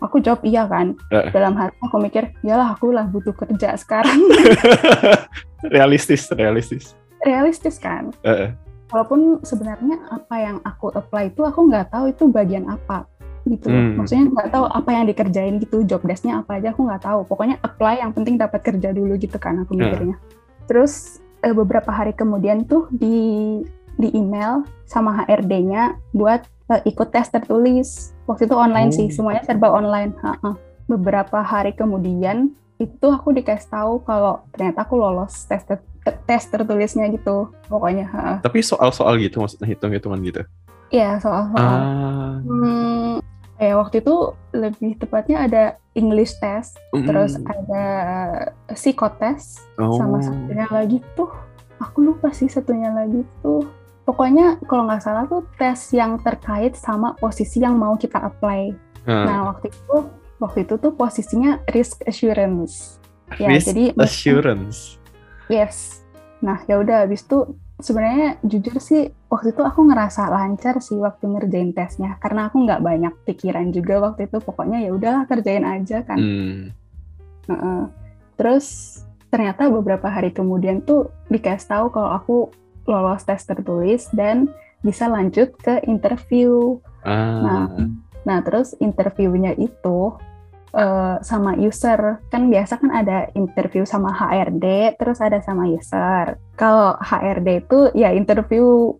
Aku 0.00 0.16
jawab 0.16 0.40
iya 0.48 0.64
kan. 0.64 0.96
Uh. 1.12 1.28
Dalam 1.28 1.52
hati 1.60 1.76
aku 1.84 2.00
mikir, 2.00 2.32
iyalah 2.40 2.72
aku 2.72 2.88
lah 2.88 3.04
butuh 3.04 3.36
kerja 3.36 3.76
sekarang. 3.76 4.16
realistis, 5.76 6.24
realistis. 6.32 6.96
Realistis 7.20 7.76
kan. 7.76 8.08
Uh. 8.24 8.56
Walaupun 8.88 9.44
sebenarnya 9.44 10.00
apa 10.08 10.36
yang 10.40 10.56
aku 10.64 10.88
apply 10.96 11.28
itu 11.28 11.44
aku 11.44 11.68
nggak 11.68 11.92
tahu 11.92 12.08
itu 12.08 12.24
bagian 12.32 12.64
apa 12.72 13.04
gitu 13.48 13.72
hmm. 13.72 13.96
maksudnya 13.96 14.28
nggak 14.28 14.48
tahu 14.52 14.64
apa 14.68 14.90
yang 14.92 15.04
dikerjain 15.08 15.54
gitu 15.64 15.80
job 15.88 16.04
desknya 16.04 16.44
apa 16.44 16.60
aja 16.60 16.76
aku 16.76 16.84
nggak 16.84 17.02
tahu 17.08 17.20
pokoknya 17.24 17.56
apply 17.64 18.04
yang 18.04 18.12
penting 18.12 18.36
dapat 18.36 18.60
kerja 18.60 18.92
dulu 18.92 19.16
gitu 19.16 19.36
kan 19.40 19.64
aku 19.64 19.72
mikirnya 19.72 20.20
hmm. 20.20 20.39
Terus 20.70 21.18
eh, 21.42 21.50
beberapa 21.50 21.90
hari 21.90 22.14
kemudian 22.14 22.62
tuh 22.62 22.86
di 22.94 23.58
di 23.98 24.08
email 24.14 24.62
sama 24.86 25.26
HRD-nya 25.26 25.98
buat 26.14 26.46
eh, 26.70 26.86
ikut 26.86 27.10
tes 27.10 27.26
tertulis 27.26 28.14
waktu 28.30 28.46
itu 28.46 28.54
online 28.54 28.94
oh. 28.94 28.96
sih 28.96 29.10
semuanya 29.10 29.42
serba 29.42 29.74
online 29.74 30.14
ha 30.22 30.38
-ha. 30.38 30.54
beberapa 30.86 31.42
hari 31.42 31.74
kemudian 31.74 32.54
itu 32.78 33.06
aku 33.10 33.34
dikasih 33.34 33.66
tahu 33.66 33.92
kalau 34.06 34.46
ternyata 34.54 34.86
aku 34.86 34.94
lolos 34.94 35.42
tes 35.50 35.66
ter 35.66 35.82
tes 36.24 36.42
tertulisnya 36.46 37.10
gitu 37.10 37.50
pokoknya 37.66 38.06
ha. 38.14 38.38
tapi 38.38 38.62
soal-soal 38.62 39.18
gitu 39.18 39.42
maksudnya 39.42 39.66
hitung-hitungan 39.74 40.22
gitu 40.22 40.42
Iya 40.90 41.22
soal-soal. 41.22 41.54
Ah. 41.78 42.34
Hmm, 42.42 43.22
ya 43.60 43.76
waktu 43.76 44.00
itu 44.00 44.32
lebih 44.56 44.96
tepatnya 44.96 45.44
ada 45.44 45.64
English 45.92 46.34
test, 46.40 46.80
mm. 46.96 47.04
terus 47.04 47.36
ada 47.44 47.84
psikotes, 48.72 49.60
oh. 49.76 49.94
sama 50.00 50.24
satunya 50.24 50.66
lagi 50.72 50.98
tuh 51.12 51.28
aku 51.80 52.04
lupa 52.04 52.30
sih 52.30 52.48
satunya 52.48 52.92
lagi 52.92 53.24
tuh. 53.44 53.64
Pokoknya 54.04 54.58
kalau 54.66 54.88
nggak 54.88 55.02
salah 55.04 55.24
tuh 55.28 55.46
tes 55.54 55.76
yang 55.94 56.18
terkait 56.20 56.74
sama 56.74 57.14
posisi 57.20 57.62
yang 57.62 57.78
mau 57.78 57.94
kita 57.94 58.18
apply. 58.18 58.74
Hmm. 59.06 59.24
Nah 59.28 59.38
waktu 59.54 59.70
itu 59.70 59.96
waktu 60.40 60.58
itu 60.66 60.74
tuh 60.80 60.92
posisinya 60.96 61.62
risk 61.70 62.02
assurance. 62.04 62.98
Ya, 63.38 63.54
risk 63.54 63.70
jadi 63.70 63.94
assurance. 64.00 64.98
Yes. 65.46 66.02
Nah 66.42 66.64
ya 66.66 66.80
udah 66.80 67.06
habis 67.06 67.22
itu 67.22 67.54
sebenarnya 67.82 68.40
jujur 68.44 68.76
sih 68.80 69.10
waktu 69.28 69.52
itu 69.52 69.62
aku 69.64 69.80
ngerasa 69.88 70.28
lancar 70.30 70.78
sih 70.80 70.96
waktu 71.00 71.26
ngerjain 71.26 71.72
tesnya 71.72 72.16
karena 72.20 72.48
aku 72.48 72.62
nggak 72.64 72.80
banyak 72.80 73.14
pikiran 73.26 73.72
juga 73.72 74.00
waktu 74.00 74.28
itu 74.28 74.38
pokoknya 74.40 74.84
ya 74.84 74.90
udahlah 74.94 75.24
kerjain 75.26 75.64
aja 75.66 76.04
kan 76.04 76.18
hmm. 76.18 76.60
uh 77.48 77.52
-uh. 77.52 77.82
terus 78.38 78.98
ternyata 79.30 79.70
beberapa 79.70 80.10
hari 80.10 80.34
kemudian 80.34 80.82
tuh 80.82 81.10
dikasih 81.30 81.68
tahu 81.70 81.86
kalau 81.94 82.10
aku 82.16 82.36
lolos 82.88 83.22
tes 83.22 83.42
tertulis 83.46 84.10
dan 84.10 84.50
bisa 84.80 85.06
lanjut 85.06 85.54
ke 85.60 85.84
interview 85.86 86.80
ah. 87.04 87.40
nah 87.44 87.66
nah 88.24 88.38
terus 88.44 88.76
interviewnya 88.80 89.56
itu 89.56 90.12
uh, 90.74 91.16
sama 91.22 91.56
user. 91.58 92.22
Kan 92.30 92.50
biasa 92.50 92.80
kan 92.80 92.90
ada 92.90 93.30
interview 93.34 93.82
sama 93.86 94.10
HRD 94.14 94.96
terus 94.98 95.18
ada 95.22 95.38
sama 95.42 95.66
user. 95.70 96.38
Kalau 96.54 96.96
HRD 97.00 97.66
itu 97.66 97.78
ya 97.94 98.12
interview 98.14 98.94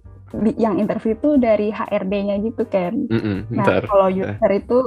yang 0.57 0.79
interview 0.79 1.19
itu 1.19 1.31
dari 1.43 1.75
HRD-nya 1.75 2.39
gitu 2.39 2.62
kan 2.71 2.95
mm 2.95 3.19
-mm, 3.19 3.39
nah 3.50 3.83
kalau 3.83 4.07
user 4.07 4.50
itu 4.55 4.79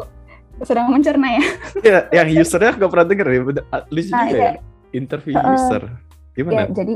sedang 0.61 0.93
mencerna 0.93 1.41
ya. 1.41 1.43
Ya 1.89 1.99
yang 2.23 2.29
usernya 2.37 2.77
gak 2.77 2.91
pernah 2.93 3.07
denger 3.09 3.27
ya? 3.27 3.39
Lucu 3.89 4.11
nah, 4.13 4.25
juga 4.29 4.37
ya, 4.37 4.51
ya? 4.53 4.61
Interview 4.93 5.35
uh, 5.35 5.53
user. 5.57 5.83
Gimana? 6.37 6.53
ya, 6.53 6.63
jadi 6.69 6.95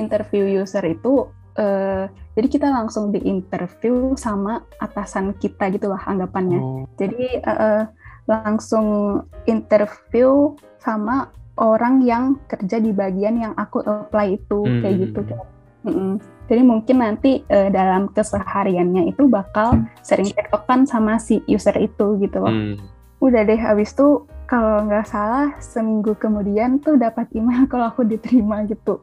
interview 0.00 0.44
user 0.64 0.84
itu 0.88 1.28
uh, 1.60 2.04
jadi 2.34 2.48
kita 2.48 2.68
langsung 2.68 3.12
diinterview 3.12 4.16
sama 4.16 4.64
atasan 4.80 5.36
kita 5.36 5.68
gitu 5.72 5.92
lah 5.92 6.00
anggapannya. 6.08 6.60
Oh. 6.60 6.84
jadi 6.96 7.44
uh, 7.44 7.84
langsung 8.24 9.20
interview 9.44 10.56
sama 10.80 11.32
orang 11.60 12.02
yang 12.02 12.40
kerja 12.50 12.82
di 12.82 12.90
bagian 12.90 13.38
yang 13.38 13.52
aku 13.54 13.84
apply 13.84 14.38
itu 14.38 14.64
hmm. 14.64 14.80
kayak 14.82 14.96
gitu 15.08 15.20
kan. 15.28 15.40
Mm 15.84 16.16
Jadi 16.44 16.60
mungkin 16.60 17.00
nanti 17.00 17.40
uh, 17.48 17.72
dalam 17.72 18.12
kesehariannya 18.12 19.08
itu 19.08 19.32
bakal 19.32 19.80
sering 20.04 20.28
tektokan 20.28 20.84
sama 20.84 21.16
si 21.16 21.40
user 21.48 21.72
itu 21.80 22.20
gitu 22.20 22.36
loh. 22.36 22.52
Hmm. 22.52 22.76
Udah 23.24 23.48
deh 23.48 23.56
habis 23.56 23.96
itu 23.96 24.28
kalau 24.44 24.84
nggak 24.84 25.08
salah 25.08 25.56
seminggu 25.56 26.12
kemudian 26.20 26.84
tuh 26.84 27.00
dapat 27.00 27.32
email 27.32 27.64
kalau 27.72 27.88
aku 27.88 28.04
diterima 28.04 28.60
gitu. 28.68 29.00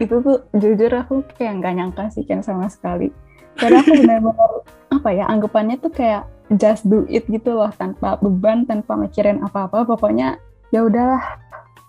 Itu 0.00 0.24
tuh 0.24 0.48
jujur 0.56 0.88
aku 0.96 1.28
kayak 1.36 1.60
nggak 1.60 1.74
nyangka 1.76 2.04
sih 2.08 2.24
kan 2.24 2.40
sama 2.40 2.72
sekali. 2.72 3.12
Karena 3.60 3.84
aku 3.84 3.92
benar-benar 4.00 4.50
apa 4.88 5.08
ya 5.12 5.24
anggapannya 5.28 5.76
tuh 5.84 5.92
kayak 5.92 6.24
just 6.56 6.88
do 6.88 7.04
it 7.12 7.28
gitu 7.28 7.52
loh 7.52 7.68
tanpa 7.76 8.16
beban 8.22 8.64
tanpa 8.64 8.96
mikirin 8.96 9.44
apa-apa 9.44 9.84
pokoknya 9.84 10.40
ya 10.72 10.84
udahlah 10.84 11.20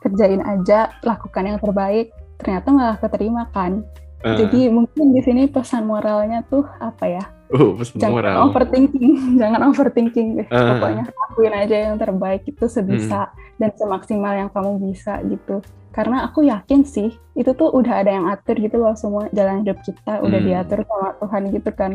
kerjain 0.04 0.44
aja 0.44 0.92
lakukan 1.04 1.44
yang 1.48 1.60
terbaik 1.60 2.12
ternyata 2.40 2.68
malah 2.72 2.98
keterima 3.00 3.48
kan 3.52 3.84
uh. 4.24 4.36
jadi 4.36 4.72
mungkin 4.72 5.16
di 5.16 5.22
sini 5.24 5.48
pesan 5.48 5.88
moralnya 5.88 6.44
tuh 6.48 6.64
apa 6.80 7.06
ya 7.08 7.24
uh, 7.56 7.72
pesan 7.76 8.00
jangan 8.00 8.16
moral. 8.16 8.36
overthinking 8.52 9.14
jangan 9.42 9.62
overthinking 9.72 10.28
deh 10.44 10.48
uh. 10.52 10.76
pokoknya 10.76 11.04
lakuin 11.08 11.56
aja 11.56 11.76
yang 11.92 11.96
terbaik 12.00 12.44
itu 12.48 12.66
sebisa 12.68 13.32
hmm. 13.32 13.60
dan 13.60 13.72
semaksimal 13.76 14.34
yang 14.36 14.50
kamu 14.52 14.80
bisa 14.92 15.20
gitu 15.28 15.64
karena 15.90 16.24
aku 16.32 16.48
yakin 16.48 16.88
sih 16.88 17.12
itu 17.36 17.52
tuh 17.58 17.76
udah 17.76 18.06
ada 18.06 18.12
yang 18.14 18.26
atur 18.32 18.56
gitu 18.56 18.80
loh 18.80 18.96
semua 18.96 19.28
jalan 19.36 19.68
hidup 19.68 19.84
kita 19.84 20.24
udah 20.24 20.40
hmm. 20.40 20.48
diatur 20.48 20.80
sama 20.88 21.10
Tuhan 21.20 21.42
gitu 21.52 21.72
kan 21.76 21.92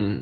hmm. 0.00 0.20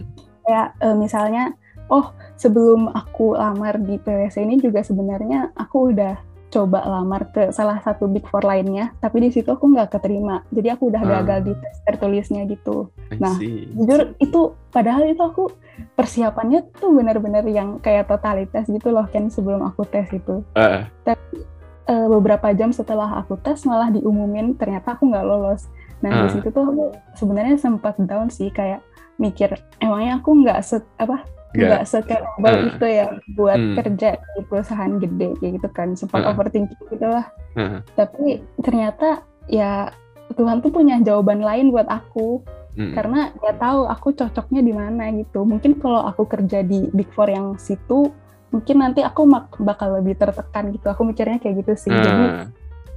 uh, 0.51 0.97
misalnya 0.99 1.55
oh 1.89 2.15
sebelum 2.37 2.91
aku 2.91 3.35
lamar 3.35 3.79
di 3.83 3.99
PwC 3.99 4.43
ini 4.43 4.59
juga 4.59 4.83
sebenarnya 4.85 5.55
aku 5.57 5.95
udah 5.95 6.33
coba 6.53 6.85
lamar 6.85 7.33
ke 7.33 7.49
salah 7.49 7.81
satu 7.81 8.05
big 8.13 8.29
four 8.29 8.45
lainnya, 8.45 8.93
tapi 9.01 9.25
di 9.25 9.33
situ 9.33 9.49
aku 9.49 9.73
nggak 9.73 9.97
keterima. 9.97 10.45
Jadi 10.53 10.69
aku 10.69 10.93
udah 10.93 11.01
gagal 11.01 11.39
uh. 11.41 11.45
di 11.49 11.53
tes 11.57 11.77
tertulisnya 11.89 12.45
gitu. 12.45 12.93
Nah, 13.17 13.41
jujur 13.73 14.13
itu 14.21 14.41
padahal 14.69 15.09
itu 15.09 15.25
aku 15.25 15.49
persiapannya 15.97 16.69
tuh 16.77 16.93
benar-benar 16.93 17.49
yang 17.49 17.81
kayak 17.81 18.13
totalitas 18.13 18.69
gitu 18.69 18.93
loh 18.93 19.09
kan 19.09 19.33
sebelum 19.33 19.65
aku 19.65 19.89
tes 19.89 20.05
itu. 20.13 20.45
Uh. 20.53 20.85
Tapi 21.09 21.41
uh, 21.89 22.07
beberapa 22.13 22.53
jam 22.53 22.69
setelah 22.69 23.25
aku 23.25 23.41
tes 23.41 23.65
malah 23.65 23.89
diumumin 23.89 24.53
ternyata 24.53 24.93
aku 24.93 25.09
nggak 25.09 25.25
lolos. 25.25 25.73
Nah 26.05 26.13
uh. 26.13 26.21
di 26.29 26.37
situ 26.37 26.53
tuh 26.53 26.69
aku 26.69 26.85
sebenarnya 27.17 27.57
sempat 27.57 27.97
down 28.05 28.29
sih 28.29 28.53
kayak 28.53 28.85
mikir 29.17 29.57
emangnya 29.81 30.21
aku 30.21 30.37
nggak 30.45 30.61
apa 31.01 31.25
nggak 31.53 31.85
sekebal 31.85 32.55
uh, 32.57 32.69
itu 32.73 32.87
ya 32.89 33.07
buat 33.37 33.61
hmm. 33.61 33.77
kerja 33.77 34.09
di 34.17 34.41
perusahaan 34.49 34.93
gede 34.97 35.37
kayak 35.37 35.53
gitu 35.61 35.69
kan 35.73 35.89
sempat 35.93 36.25
uh, 36.25 36.33
overthinking 36.33 36.81
gitu 36.89 37.07
lah. 37.07 37.29
Uh, 37.53 37.85
tapi 37.93 38.41
ternyata 38.65 39.21
ya 39.53 39.93
Tuhan 40.33 40.65
tuh 40.65 40.73
punya 40.73 40.97
jawaban 41.05 41.45
lain 41.45 41.71
buat 41.71 41.89
aku. 41.89 42.43
Hmm. 42.73 42.97
karena 42.97 43.29
dia 43.37 43.53
tahu 43.61 43.85
aku 43.85 44.17
cocoknya 44.17 44.65
di 44.65 44.73
mana 44.73 45.13
gitu. 45.13 45.45
Mungkin 45.45 45.77
kalau 45.77 46.09
aku 46.09 46.25
kerja 46.25 46.65
di 46.65 46.89
big 46.97 47.13
four 47.13 47.29
yang 47.29 47.61
situ 47.61 48.09
mungkin 48.49 48.81
nanti 48.81 49.05
aku 49.05 49.29
bakal 49.61 50.01
lebih 50.01 50.17
tertekan 50.17 50.73
gitu. 50.73 50.89
Aku 50.89 51.05
mikirnya 51.05 51.37
kayak 51.37 51.61
gitu 51.61 51.73
sih. 51.77 51.93
Uh, 51.93 52.01
jadi 52.01 52.25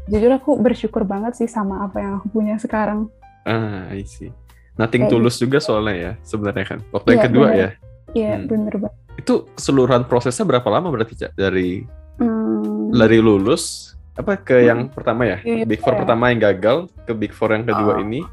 jujur 0.08 0.32
aku 0.32 0.52
bersyukur 0.64 1.04
banget 1.04 1.36
sih 1.36 1.52
sama 1.52 1.84
apa 1.84 2.00
yang 2.00 2.24
aku 2.24 2.32
punya 2.32 2.56
sekarang. 2.56 3.12
Ah 3.44 3.92
uh, 3.92 4.00
I 4.00 4.08
see. 4.08 4.32
Nothing 4.80 5.08
kayak 5.08 5.12
tulus 5.12 5.36
gitu. 5.36 5.52
juga 5.52 5.58
soalnya 5.60 5.96
ya 5.96 6.12
sebenarnya 6.24 6.66
kan 6.68 6.80
waktu 6.96 7.08
yang 7.16 7.20
iya, 7.20 7.28
kedua 7.28 7.48
bener. 7.48 7.60
ya 7.60 7.70
Iya, 8.16 8.40
hmm. 8.40 8.48
bener 8.48 8.74
banget. 8.80 8.98
Itu 9.20 9.34
keseluruhan 9.54 10.08
prosesnya 10.08 10.48
berapa 10.48 10.68
lama 10.72 10.88
berarti, 10.88 11.14
Cak? 11.20 11.36
Dari 11.36 11.84
hmm. 12.24 12.96
dari 12.96 13.20
lulus 13.20 13.94
apa 14.16 14.40
ke 14.40 14.64
hmm. 14.64 14.66
yang 14.66 14.80
pertama 14.88 15.28
ya? 15.28 15.38
Iya, 15.44 15.68
Big 15.68 15.84
Four 15.84 16.00
ya. 16.00 16.08
pertama 16.08 16.32
yang 16.32 16.40
gagal 16.40 16.88
ke 17.04 17.12
Big 17.12 17.36
Four 17.36 17.52
yang 17.52 17.68
kedua 17.68 18.00
oh. 18.00 18.04
ini? 18.04 18.24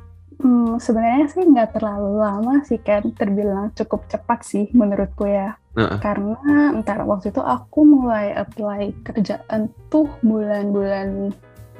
Hmm, 0.43 0.75
sebenarnya 0.83 1.31
sih 1.31 1.43
nggak 1.47 1.79
terlalu 1.79 2.19
lama 2.19 2.67
sih 2.67 2.79
kan, 2.83 3.03
terbilang 3.15 3.71
cukup 3.79 4.07
cepat 4.11 4.43
sih 4.43 4.71
menurutku 4.75 5.27
ya. 5.27 5.55
Uh-uh. 5.79 6.03
Karena 6.03 6.75
entar 6.75 7.03
waktu 7.07 7.31
itu 7.31 7.39
aku 7.39 7.87
mulai 7.87 8.35
apply 8.35 8.91
kerjaan 9.07 9.71
tuh 9.87 10.11
bulan-bulan 10.23 11.31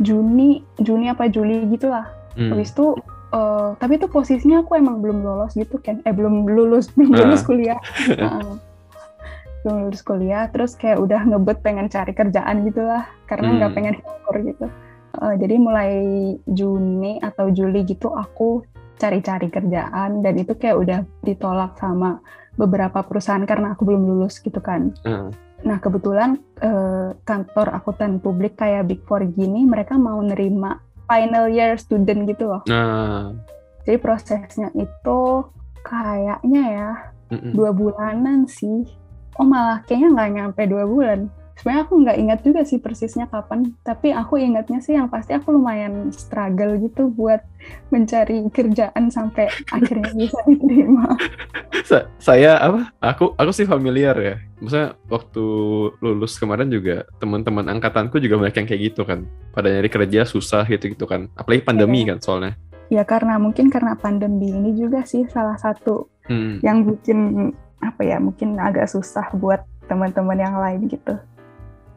Juni, 0.01 0.63
Juni 0.79 1.11
apa 1.11 1.27
Juli 1.27 1.67
gitulah. 1.75 2.07
Hmm. 2.39 2.55
Habis 2.55 2.73
itu 2.73 2.97
uh, 3.33 3.75
tapi 3.81 3.99
itu 3.99 4.07
posisinya 4.07 4.63
aku 4.63 4.79
emang 4.79 5.01
belum 5.01 5.25
lolos 5.25 5.57
gitu 5.57 5.81
kan 5.81 6.05
eh 6.05 6.15
belum 6.15 6.47
lulus 6.47 6.93
belum 6.95 7.13
lulus 7.13 7.43
kuliah. 7.43 7.81
Uh, 8.23 8.61
belum 9.63 9.89
lulus 9.89 10.03
kuliah 10.03 10.51
terus 10.51 10.75
kayak 10.75 10.99
udah 10.99 11.23
ngebet 11.23 11.63
pengen 11.63 11.87
cari 11.87 12.11
kerjaan 12.11 12.67
gitu 12.67 12.83
lah 12.83 13.07
karena 13.31 13.63
nggak 13.63 13.71
hmm. 13.71 13.79
pengen 13.79 13.95
nganggur 14.03 14.37
gitu. 14.43 14.67
Uh, 15.13 15.35
jadi 15.39 15.55
mulai 15.61 15.93
Juni 16.51 17.23
atau 17.23 17.53
Juli 17.53 17.87
gitu 17.87 18.11
aku 18.11 18.67
cari-cari 18.99 19.51
kerjaan 19.51 20.23
dan 20.23 20.35
itu 20.39 20.55
kayak 20.55 20.77
udah 20.79 21.01
ditolak 21.27 21.75
sama 21.79 22.23
beberapa 22.59 23.03
perusahaan 23.03 23.43
karena 23.47 23.75
aku 23.75 23.87
belum 23.87 24.03
lulus 24.03 24.43
gitu 24.43 24.59
kan. 24.59 24.91
Uh. 25.07 25.31
Nah 25.63 25.79
kebetulan 25.79 26.43
uh, 26.59 27.15
kantor 27.23 27.71
akuntan 27.71 28.19
publik 28.19 28.59
kayak 28.59 28.91
Big 28.91 29.03
Four 29.07 29.23
gini 29.31 29.63
mereka 29.63 29.95
mau 29.95 30.19
nerima 30.19 30.79
final 31.13 31.47
year 31.53 31.77
student 31.77 32.25
gitu 32.25 32.49
loh. 32.49 32.65
Nah, 32.65 33.37
Jadi 33.85 33.99
prosesnya 34.01 34.73
itu 34.73 35.21
kayaknya 35.85 36.65
ya 36.65 36.91
mm-mm. 37.35 37.53
dua 37.53 37.71
bulanan 37.77 38.49
sih. 38.49 38.89
Oh 39.37 39.45
malah 39.45 39.85
kayaknya 39.85 40.09
nggak 40.17 40.31
nyampe 40.33 40.63
dua 40.65 40.85
bulan. 40.89 41.29
Sebenarnya 41.63 41.87
aku 41.87 41.95
nggak 42.03 42.19
ingat 42.19 42.39
juga 42.43 42.61
sih 42.67 42.83
persisnya 42.83 43.31
kapan. 43.31 43.71
Tapi 43.81 44.11
aku 44.11 44.35
ingatnya 44.35 44.83
sih 44.83 44.99
yang 44.99 45.07
pasti 45.07 45.31
aku 45.31 45.55
lumayan 45.55 46.11
struggle 46.11 46.75
gitu 46.75 47.07
buat 47.07 47.39
mencari 47.89 48.43
kerjaan 48.51 49.07
sampai 49.09 49.47
akhirnya 49.71 50.11
bisa 50.11 50.43
diterima. 50.51 51.15
Sa- 51.87 52.11
saya 52.19 52.59
apa? 52.59 52.91
Aku 52.99 53.39
aku 53.39 53.55
sih 53.55 53.63
familiar 53.63 54.19
ya. 54.19 54.35
Maksudnya 54.59 54.99
waktu 55.07 55.45
lulus 56.03 56.35
kemarin 56.35 56.67
juga 56.67 57.07
teman-teman 57.23 57.71
angkatanku 57.71 58.19
juga 58.19 58.43
banyak 58.43 58.59
yang 58.59 58.67
kayak 58.67 58.83
gitu 58.91 59.07
kan. 59.07 59.23
Pada 59.55 59.71
nyari 59.71 59.87
kerja 59.87 60.27
susah 60.27 60.67
gitu-gitu 60.67 61.07
kan. 61.07 61.31
Apalagi 61.39 61.63
pandemi 61.63 62.03
kan 62.03 62.19
soalnya. 62.19 62.59
Ya 62.91 63.07
karena 63.07 63.39
mungkin 63.39 63.71
karena 63.71 63.95
pandemi 63.95 64.51
ini 64.51 64.75
juga 64.75 65.07
sih 65.07 65.31
salah 65.31 65.55
satu 65.55 66.11
Hmm. 66.23 66.63
yang 66.63 66.87
bikin 66.87 67.51
apa 67.83 68.07
ya 68.07 68.19
mungkin 68.19 68.55
agak 68.55 68.87
susah 68.87 69.27
buat 69.35 69.63
teman-teman 69.87 70.39
yang 70.39 70.55
lain 70.55 70.87
gitu. 70.87 71.19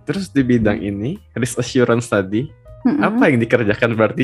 Terus 0.05 0.29
di 0.29 0.41
bidang 0.41 0.77
ini, 0.77 1.17
risk 1.33 1.57
assurance 1.57 2.05
tadi, 2.07 2.45
Mm-mm. 2.85 3.01
apa 3.01 3.23
yang 3.27 3.41
dikerjakan 3.41 3.97
berarti? 3.97 4.21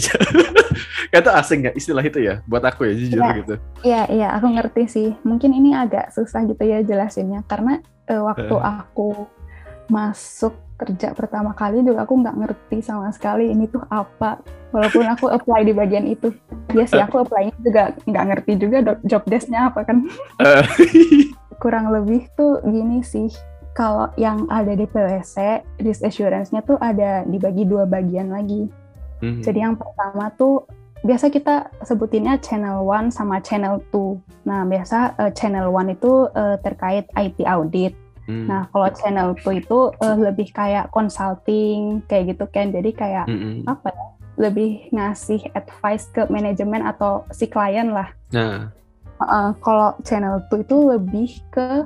Kata 1.14 1.36
asing 1.36 1.68
ya 1.68 1.72
istilah 1.74 2.06
itu 2.06 2.22
ya, 2.22 2.40
buat 2.46 2.62
aku 2.62 2.88
ya 2.88 2.94
jujur 2.96 3.20
Iya. 3.20 3.34
gitu. 3.42 3.54
Iya, 3.84 4.02
iya, 4.08 4.28
aku 4.32 4.48
ngerti 4.48 4.84
sih. 4.88 5.10
Mungkin 5.26 5.52
ini 5.52 5.74
agak 5.74 6.14
susah 6.14 6.46
gitu 6.46 6.62
ya 6.62 6.80
jelasinnya, 6.82 7.44
karena 7.46 7.82
eh, 8.06 8.22
waktu 8.22 8.54
Eh. 8.54 8.62
aku 8.64 9.28
masuk 9.90 10.56
kerja 10.80 11.14
pertama 11.14 11.54
kali 11.54 11.86
juga 11.86 12.10
aku 12.10 12.18
nggak 12.18 12.38
ngerti 12.42 12.78
sama 12.82 13.12
sekali 13.12 13.52
ini 13.52 13.68
tuh 13.68 13.84
apa. 13.86 14.40
Walaupun 14.72 15.04
aku 15.04 15.28
apply 15.36 15.68
di 15.68 15.74
bagian 15.76 16.08
itu, 16.08 16.32
ya 16.72 16.86
sih 16.88 16.98
aku 16.98 17.26
apply 17.26 17.52
juga 17.60 17.92
nggak 18.08 18.26
ngerti 18.32 18.52
juga 18.56 18.78
job 19.04 19.26
desk-nya 19.28 19.68
apa 19.68 19.84
kan. 19.84 20.08
Eh, 20.40 20.64
Kurang 21.62 21.94
lebih 21.94 22.26
tuh 22.34 22.58
gini 22.64 23.04
sih, 23.04 23.30
kalau 23.72 24.12
yang 24.20 24.48
ada 24.52 24.76
di 24.76 24.84
PwC, 24.84 25.64
risk 25.80 26.04
assurance-nya 26.04 26.60
tuh 26.68 26.76
ada 26.80 27.24
dibagi 27.24 27.64
dua 27.64 27.88
bagian 27.88 28.32
lagi. 28.32 28.68
hmm. 29.24 29.40
Jadi 29.40 29.60
yang 29.64 29.80
pertama 29.80 30.28
tuh 30.36 30.68
biasa 31.02 31.34
kita 31.34 31.72
sebutinnya 31.82 32.38
channel 32.44 32.86
1 32.86 33.10
sama 33.10 33.42
channel 33.42 33.82
2. 33.90 34.46
Nah, 34.46 34.68
biasa 34.68 35.18
eh, 35.18 35.32
channel 35.34 35.72
1 35.72 35.98
itu 35.98 36.30
eh, 36.36 36.58
terkait 36.62 37.06
IT 37.16 37.42
audit. 37.48 37.94
Hmm. 38.30 38.46
Nah, 38.46 38.62
kalau 38.70 38.90
channel 38.94 39.34
2 39.40 39.62
itu 39.66 39.80
eh, 39.98 40.18
lebih 40.20 40.48
kayak 40.54 40.94
consulting 40.94 42.06
kayak 42.06 42.38
gitu 42.38 42.46
kan. 42.52 42.70
Jadi 42.70 42.92
kayak 42.94 43.26
Mm-mm. 43.26 43.66
apa 43.66 43.90
ya? 43.90 44.06
Lebih 44.40 44.90
ngasih 44.96 45.42
advice 45.54 46.08
ke 46.12 46.26
manajemen 46.30 46.86
atau 46.86 47.26
si 47.34 47.48
klien 47.50 47.92
lah. 47.92 48.10
Nah, 48.32 48.72
Heeh, 49.22 49.50
kalau 49.62 49.94
channel 50.02 50.42
2 50.50 50.66
itu 50.66 50.78
lebih 50.90 51.30
ke 51.54 51.86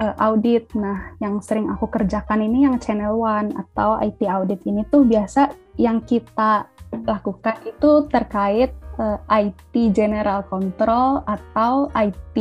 eh, 0.00 0.14
audit. 0.16 0.72
Nah, 0.74 1.14
yang 1.20 1.44
sering 1.44 1.68
aku 1.68 1.86
kerjakan 1.92 2.40
ini 2.40 2.64
yang 2.64 2.80
channel 2.80 3.20
1 3.20 3.52
atau 3.52 4.00
IT 4.00 4.20
audit 4.24 4.60
ini 4.64 4.82
tuh 4.88 5.04
biasa 5.04 5.52
yang 5.76 6.02
kita 6.02 6.66
lakukan 7.06 7.54
itu 7.68 8.08
terkait 8.08 8.72
eh, 8.98 9.18
IT 9.28 9.74
general 9.92 10.42
control 10.48 11.22
atau 11.28 11.92
IT 11.94 12.36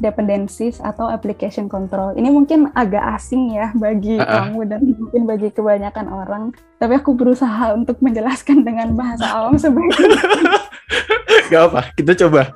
dependencies 0.00 0.80
atau 0.80 1.06
application 1.06 1.68
control. 1.70 2.16
Ini 2.16 2.32
mungkin 2.32 2.72
agak 2.74 3.20
asing 3.20 3.54
ya 3.54 3.70
bagi 3.76 4.18
Ah, 4.18 4.24
ah. 4.24 4.34
kamu 4.48 4.60
dan 4.66 4.80
mungkin 4.82 5.22
bagi 5.28 5.48
kebanyakan 5.52 6.06
orang. 6.10 6.44
Tapi 6.80 6.98
aku 6.98 7.14
berusaha 7.14 7.76
untuk 7.76 8.00
menjelaskan 8.02 8.66
dengan 8.66 8.96
bahasa 8.98 9.30
awam 9.30 9.54
sebaik 9.54 9.94
gak 11.52 11.62
apa, 11.68 11.80
kita 11.94 12.12
coba. 12.26 12.48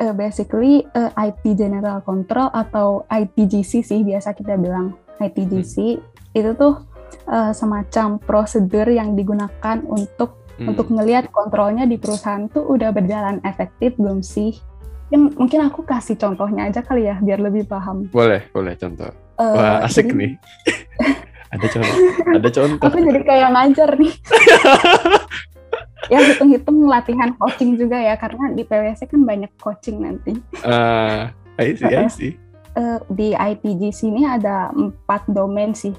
Uh, 0.00 0.14
basically 0.16 0.82
uh, 0.96 1.12
IT 1.20 1.44
General 1.54 2.00
Control 2.00 2.48
atau 2.50 3.04
ITGC 3.06 3.84
sih 3.84 4.00
biasa 4.02 4.32
kita 4.32 4.56
bilang 4.56 4.96
ITGC 5.20 6.00
itu 6.32 6.50
tuh 6.56 6.82
uh, 7.28 7.52
semacam 7.52 8.16
prosedur 8.18 8.88
yang 8.88 9.14
digunakan 9.14 9.84
untuk 9.84 10.40
Hmm. 10.60 10.76
untuk 10.76 10.92
ngelihat 10.92 11.32
kontrolnya 11.32 11.88
di 11.88 11.96
perusahaan 11.96 12.44
tuh 12.52 12.68
udah 12.68 12.92
berjalan 12.92 13.40
efektif 13.48 13.96
belum 13.96 14.20
sih? 14.20 14.60
Yang 15.08 15.32
mungkin 15.40 15.64
aku 15.64 15.80
kasih 15.88 16.20
contohnya 16.20 16.68
aja 16.68 16.84
kali 16.84 17.08
ya 17.08 17.16
biar 17.16 17.40
lebih 17.40 17.64
paham. 17.64 18.12
Boleh, 18.12 18.44
boleh 18.52 18.76
contoh. 18.76 19.08
Uh, 19.40 19.56
Wah, 19.56 19.88
asik 19.88 20.12
jadi 20.12 20.20
nih. 20.20 20.32
ada 21.56 21.66
contoh, 21.66 21.96
ada 22.28 22.48
contoh. 22.52 22.86
Aku 22.92 22.98
jadi 23.00 23.20
kayak 23.24 23.48
ngajar 23.56 23.90
nih. 23.96 24.12
ya 26.08 26.18
hitung-hitung 26.22 26.88
latihan 26.88 27.34
coaching 27.36 27.76
juga 27.76 28.00
ya 28.00 28.16
karena 28.16 28.54
di 28.56 28.62
PwC 28.64 29.04
kan 29.10 29.20
banyak 29.26 29.52
coaching 29.60 30.00
nanti. 30.00 30.32
Eh, 30.64 31.22
I 31.60 31.68
see, 31.76 31.92
I 31.92 32.08
see. 32.08 32.32
eh, 32.78 32.98
di 33.10 33.34
ITGC 33.34 34.08
ini 34.08 34.24
ada 34.24 34.70
empat 34.72 35.28
domain 35.28 35.74
sih 35.74 35.92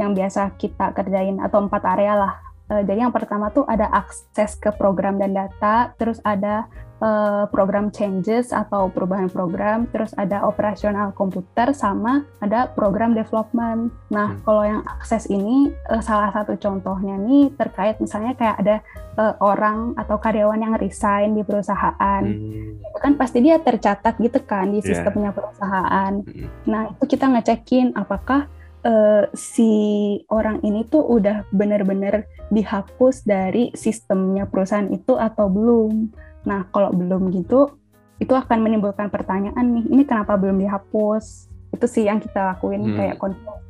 yang 0.00 0.16
biasa 0.16 0.56
kita 0.58 0.92
kerjain 0.96 1.38
atau 1.38 1.62
empat 1.62 1.82
area 1.86 2.14
lah. 2.16 2.34
Eh, 2.66 2.82
jadi 2.82 3.06
yang 3.06 3.14
pertama 3.14 3.52
tuh 3.54 3.62
ada 3.70 3.86
akses 3.94 4.58
ke 4.58 4.74
program 4.74 5.22
dan 5.22 5.36
data, 5.36 5.94
terus 5.94 6.18
ada 6.26 6.66
eh, 6.96 7.44
program 7.52 7.92
changes 7.92 8.56
atau 8.56 8.88
perubahan 8.88 9.28
program, 9.28 9.84
terus 9.92 10.16
ada 10.16 10.44
operasional 10.48 11.12
komputer 11.12 11.76
sama 11.76 12.24
ada 12.40 12.72
program 12.72 13.12
development. 13.12 13.92
Nah, 14.08 14.32
Hmm. 14.32 14.40
kalau 14.44 14.62
yang 14.64 14.82
akses 14.88 15.28
ini 15.28 15.68
eh, 15.92 16.00
salah 16.00 16.32
satu 16.32 16.56
contohnya 16.56 17.20
nih 17.20 17.52
terkait 17.56 18.00
misalnya 18.00 18.32
kayak 18.32 18.56
ada 18.60 18.76
eh, 19.16 19.34
orang 19.40 19.96
atau 19.96 20.20
karyawan 20.20 20.60
yang 20.60 20.74
resign 20.76 21.32
di 21.36 21.40
perusahaan 21.44 22.20
Hmm. 22.20 22.80
itu 22.80 22.98
kan 23.00 23.12
pasti 23.16 23.40
dia 23.40 23.56
tercatat 23.60 24.16
gitu 24.20 24.40
kan 24.44 24.68
di 24.72 24.84
sistemnya 24.84 25.32
perusahaan. 25.32 26.12
Hmm. 26.20 26.48
Nah 26.68 26.92
itu 26.92 27.04
kita 27.04 27.28
ngecekin 27.28 27.96
apakah 27.96 28.48
eh, 28.86 29.24
si 29.34 29.72
orang 30.30 30.62
ini 30.62 30.86
tuh 30.86 31.02
udah 31.02 31.42
bener-bener 31.50 32.30
dihapus 32.54 33.26
dari 33.26 33.74
sistemnya 33.74 34.46
perusahaan 34.46 34.86
itu 34.94 35.18
atau 35.18 35.50
belum. 35.50 36.14
Nah 36.46 36.70
kalau 36.70 36.94
belum 36.94 37.34
gitu, 37.34 37.74
itu 38.16 38.32
akan 38.32 38.62
menimbulkan 38.62 39.10
pertanyaan 39.10 39.66
nih, 39.76 39.84
ini 39.90 40.02
kenapa 40.06 40.38
belum 40.38 40.56
dihapus? 40.56 41.50
Itu 41.74 41.84
sih 41.84 42.06
yang 42.06 42.22
kita 42.22 42.56
lakuin 42.56 42.86
Hmm. 42.86 42.96
kayak 42.96 43.16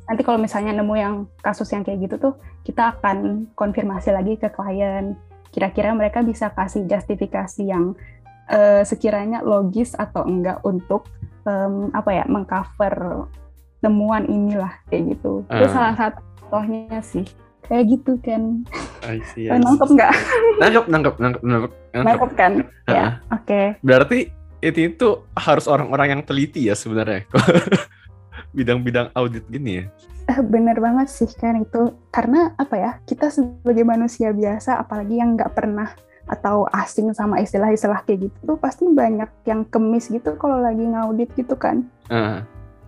nanti 0.07 0.21
kalau 0.23 0.39
misalnya 0.39 0.71
nemu 0.71 0.93
yang 0.95 1.15
kasus 1.43 1.67
yang 1.73 1.83
kayak 1.83 2.07
gitu 2.07 2.15
tuh, 2.15 2.33
kita 2.63 2.95
akan 2.95 3.49
konfirmasi 3.59 4.15
lagi 4.15 4.39
ke 4.39 4.47
klien. 4.47 5.19
Kira-kira 5.51 5.91
mereka 5.91 6.23
bisa 6.23 6.53
kasih 6.53 6.87
justifikasi 6.87 7.65
yang 7.65 7.97
eh, 8.47 8.79
sekiranya 8.87 9.43
logis 9.43 9.91
atau 9.91 10.23
enggak 10.23 10.63
untuk 10.63 11.11
em, 11.43 11.91
apa 11.91 12.15
ya 12.15 12.23
mengcover 12.31 13.27
temuan 13.83 14.23
inilah 14.23 14.71
kayak 14.87 15.19
gitu. 15.19 15.43
Itu 15.51 15.65
Ah. 15.67 15.71
salah 15.71 15.93
satu 15.99 16.19
contohnya 16.47 17.03
sih. 17.03 17.27
Kayak 17.67 17.85
gitu 17.99 18.11
kan. 18.23 18.63
I 19.03 19.19
see, 19.35 19.51
I 19.51 19.59
see. 19.59 19.63
Nangkep 19.63 19.89
nggak? 19.91 20.11
Nangkep, 20.57 20.85
nangkep, 20.87 21.15
nangkep, 21.19 21.71
nangkep, 21.93 22.31
kan? 22.39 22.53
Ya, 22.87 23.19
oke. 23.29 23.61
Berarti 23.83 24.31
itu 24.63 24.79
itu 24.89 25.07
harus 25.37 25.67
orang-orang 25.69 26.17
yang 26.17 26.21
teliti 26.23 26.71
ya 26.71 26.75
sebenarnya. 26.75 27.27
Bidang-bidang 28.57 29.13
audit 29.13 29.45
gini 29.51 29.83
ya. 29.83 29.85
Eh, 30.27 30.39
Bener 30.43 30.79
banget 30.79 31.07
sih 31.11 31.29
kan 31.35 31.59
itu. 31.59 31.93
Karena 32.09 32.55
apa 32.55 32.75
ya, 32.75 32.91
kita 33.03 33.29
sebagai 33.31 33.83
manusia 33.83 34.31
biasa, 34.31 34.79
apalagi 34.79 35.19
yang 35.19 35.35
nggak 35.35 35.53
pernah 35.53 35.91
atau 36.27 36.67
asing 36.75 37.15
sama 37.15 37.39
istilah-istilah 37.39 38.03
kayak 38.03 38.27
gitu, 38.27 38.55
tuh 38.55 38.59
pasti 38.59 38.83
banyak 38.83 39.31
yang 39.47 39.63
kemis 39.71 40.11
gitu 40.11 40.35
kalau 40.35 40.59
lagi 40.59 40.83
ngaudit 40.83 41.31
gitu 41.39 41.55
kan. 41.55 41.87
Ah, 42.11 42.43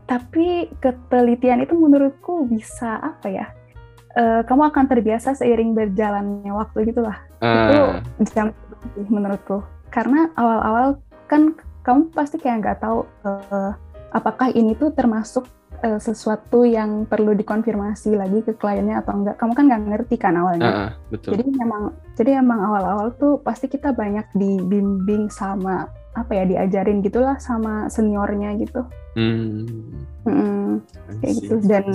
Tapi 0.09 0.67
ketelitian 0.83 1.63
itu 1.63 1.71
menurutku 1.77 2.49
bisa 2.49 2.99
apa 2.99 3.27
ya? 3.31 3.47
Eh, 4.17 4.41
kamu 4.45 4.73
akan 4.73 4.85
terbiasa 4.89 5.37
seiring 5.37 5.77
berjalannya 5.77 6.49
waktu 6.49 6.89
gitu 6.89 7.05
lah. 7.05 7.17
Itu 7.41 7.75
ah, 7.77 8.01
jam 8.33 8.47
sih 8.95 9.07
menurutku. 9.09 9.61
Karena 9.89 10.29
awal-awal 10.37 11.01
kan 11.29 11.53
kamu 11.85 12.13
pasti 12.13 12.41
kayak 12.41 12.65
nggak 12.65 12.79
tahu 12.81 13.05
eh, 13.25 13.71
apakah 14.13 14.49
ini 14.53 14.73
tuh 14.73 14.93
termasuk 14.93 15.45
eh, 15.85 15.99
sesuatu 16.01 16.65
yang 16.65 17.05
perlu 17.05 17.37
dikonfirmasi 17.37 18.17
lagi 18.17 18.39
ke 18.41 18.57
kliennya 18.57 19.01
atau 19.05 19.13
enggak. 19.19 19.35
Kamu 19.37 19.53
kan 19.53 19.65
nggak 19.69 19.83
ngerti 19.93 20.15
kan 20.17 20.33
ah, 20.37 20.41
awalnya. 20.41 20.71
ah, 20.71 20.91
betul. 21.13 21.37
Jadi 21.37 21.43
memang 21.53 21.83
jadi 22.17 22.41
emang 22.41 22.59
awal-awal 22.65 23.13
tuh 23.17 23.37
pasti 23.41 23.69
kita 23.69 23.93
banyak 23.93 24.25
dibimbing 24.33 25.29
sama 25.29 25.89
apa 26.17 26.35
ya 26.35 26.43
diajarin 26.43 27.05
gitulah 27.05 27.37
sama 27.37 27.87
seniornya 27.87 28.57
gitu. 28.59 28.81
Hmm, 29.13 29.65
Mm-mm 30.25 30.59
I 31.09 31.13
kayak 31.21 31.33
gitu 31.41 31.55
dan 31.65 31.85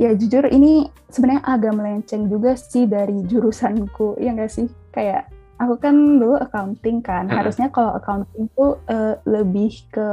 ya 0.00 0.10
jujur 0.16 0.48
ini 0.48 0.88
sebenarnya 1.12 1.42
agak 1.44 1.72
melenceng 1.76 2.28
juga 2.32 2.56
sih 2.56 2.88
dari 2.88 3.22
jurusanku 3.28 4.16
ya 4.16 4.32
nggak 4.32 4.48
sih 4.48 4.66
kayak 4.90 5.28
aku 5.60 5.78
kan 5.78 5.94
dulu 6.18 6.40
accounting 6.40 7.04
kan 7.04 7.28
harusnya 7.28 7.68
kalau 7.70 7.94
accounting 7.94 8.48
tuh 8.56 8.80
eh, 8.88 9.14
lebih 9.28 9.70
ke 9.92 10.08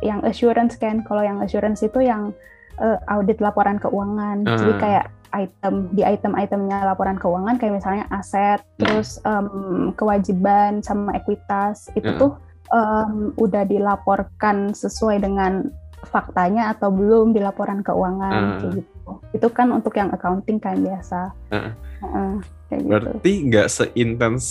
yang 0.00 0.24
assurance 0.24 0.74
kan 0.80 1.04
kalau 1.04 1.20
yang 1.20 1.38
assurance 1.44 1.84
itu 1.84 2.00
yang 2.00 2.32
uh, 2.80 2.98
audit 3.12 3.38
laporan 3.38 3.76
keuangan. 3.76 4.42
Ah. 4.48 4.56
Jadi 4.56 4.72
kayak 4.80 5.06
item 5.30 5.74
di 5.94 6.02
item-itemnya 6.02 6.82
laporan 6.82 7.14
keuangan 7.14 7.54
kayak 7.60 7.78
misalnya 7.78 8.04
aset, 8.10 8.58
terus 8.82 9.22
em, 9.22 9.94
kewajiban 9.94 10.82
sama 10.82 11.14
ekuitas 11.14 11.86
itu 11.94 12.10
Ah. 12.10 12.18
tuh 12.18 12.32
em, 12.74 13.30
udah 13.38 13.62
dilaporkan 13.68 14.74
sesuai 14.74 15.22
dengan 15.22 15.70
faktanya 16.08 16.72
atau 16.74 16.90
belum 16.90 17.30
di 17.36 17.38
laporan 17.44 17.84
keuangan 17.86 18.32
Ah. 18.32 18.58
kayak 18.58 18.72
gitu. 18.82 18.89
Itu 19.34 19.48
kan 19.50 19.72
untuk 19.74 19.96
yang 19.98 20.14
accounting 20.14 20.62
kan 20.62 20.78
biasa. 20.78 21.34
Ah. 21.50 21.72
Heeh, 22.00 22.32
kayak 22.70 22.80
gitu. 22.80 22.90
Berarti 22.92 23.32
nggak 23.50 23.68
seintens 23.68 24.44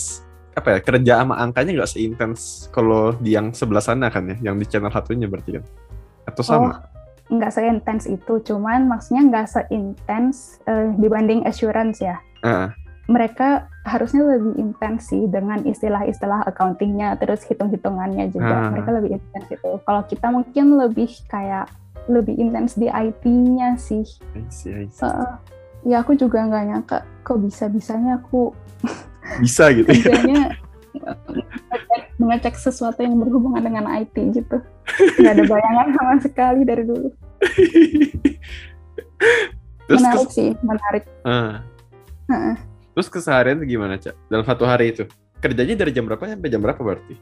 apa 0.50 0.76
ya 0.76 0.78
kerja 0.82 1.12
sama 1.22 1.38
angkanya 1.38 1.72
nggak 1.80 1.90
seintens 1.94 2.66
kalau 2.74 3.14
di 3.16 3.38
yang 3.38 3.54
sebelah 3.54 3.80
sana 3.80 4.10
kan 4.10 4.28
ya, 4.34 4.50
yang 4.50 4.56
di 4.58 4.66
channel 4.66 4.90
satunya 4.90 5.30
berarti 5.30 5.58
kan? 5.58 5.64
Atau 6.26 6.42
sama? 6.42 6.58
Oh, 6.60 6.74
nggak 7.30 7.52
seintens 7.54 8.04
itu, 8.10 8.34
cuman 8.42 8.90
maksudnya 8.90 9.22
nggak 9.30 9.46
seintens 9.46 10.58
eh, 10.66 10.90
dibanding 10.98 11.46
assurance 11.46 12.02
ya. 12.02 12.18
Ah, 12.42 12.74
Mereka 13.10 13.66
harusnya 13.90 14.22
lebih 14.22 14.54
intens 14.54 15.10
sih 15.10 15.26
dengan 15.26 15.58
istilah-istilah 15.66 16.46
accountingnya, 16.46 17.18
terus 17.18 17.42
hitung-hitungannya 17.42 18.30
juga. 18.30 18.66
Ah. 18.66 18.70
Mereka 18.70 18.90
lebih 19.02 19.10
intens 19.18 19.46
itu. 19.50 19.70
Kalau 19.82 20.02
kita 20.06 20.30
mungkin 20.30 20.78
lebih 20.78 21.10
kayak 21.26 21.66
lebih 22.06 22.34
intens 22.36 22.74
di 22.74 22.86
IT-nya 22.86 23.76
sih. 23.76 24.04
I 24.32 24.42
see, 24.48 24.72
I 24.72 24.86
see. 24.88 25.02
Heeh. 25.02 25.32
ya 25.80 26.04
aku 26.04 26.12
juga 26.12 26.44
nggak 26.44 26.64
nyangka 26.68 26.98
kok 27.24 27.40
bisa-bisanya 27.40 28.20
aku 28.20 28.52
bisa 29.44 29.72
gitu 29.72 29.88
ya. 29.88 30.12
kerjanya 30.12 30.44
mengecek, 30.92 32.02
mengecek 32.20 32.54
sesuatu 32.56 33.00
yang 33.00 33.16
berhubungan 33.16 33.64
dengan 33.64 33.84
IT 33.96 34.12
gitu. 34.32 34.60
Nggak 35.16 35.32
ada 35.32 35.44
bayangan 35.48 35.88
sama 35.96 36.14
sekali 36.20 36.60
dari 36.64 36.84
dulu. 36.84 37.08
Terus 39.88 40.00
menarik 40.00 40.26
kes- 40.28 40.34
sih, 40.36 40.50
menarik. 40.62 41.04
ah. 41.24 41.64
Heeh. 42.30 42.54
Terus 42.94 43.08
keseharian 43.08 43.58
gimana, 43.64 43.96
Cak? 43.96 44.14
Dalam 44.28 44.44
satu 44.44 44.62
hari 44.62 44.92
itu? 44.94 45.08
Kerjanya 45.40 45.74
dari 45.74 45.90
jam 45.90 46.04
berapa 46.04 46.20
sampai 46.20 46.50
jam 46.52 46.60
berapa 46.60 46.78
berarti? 46.78 47.16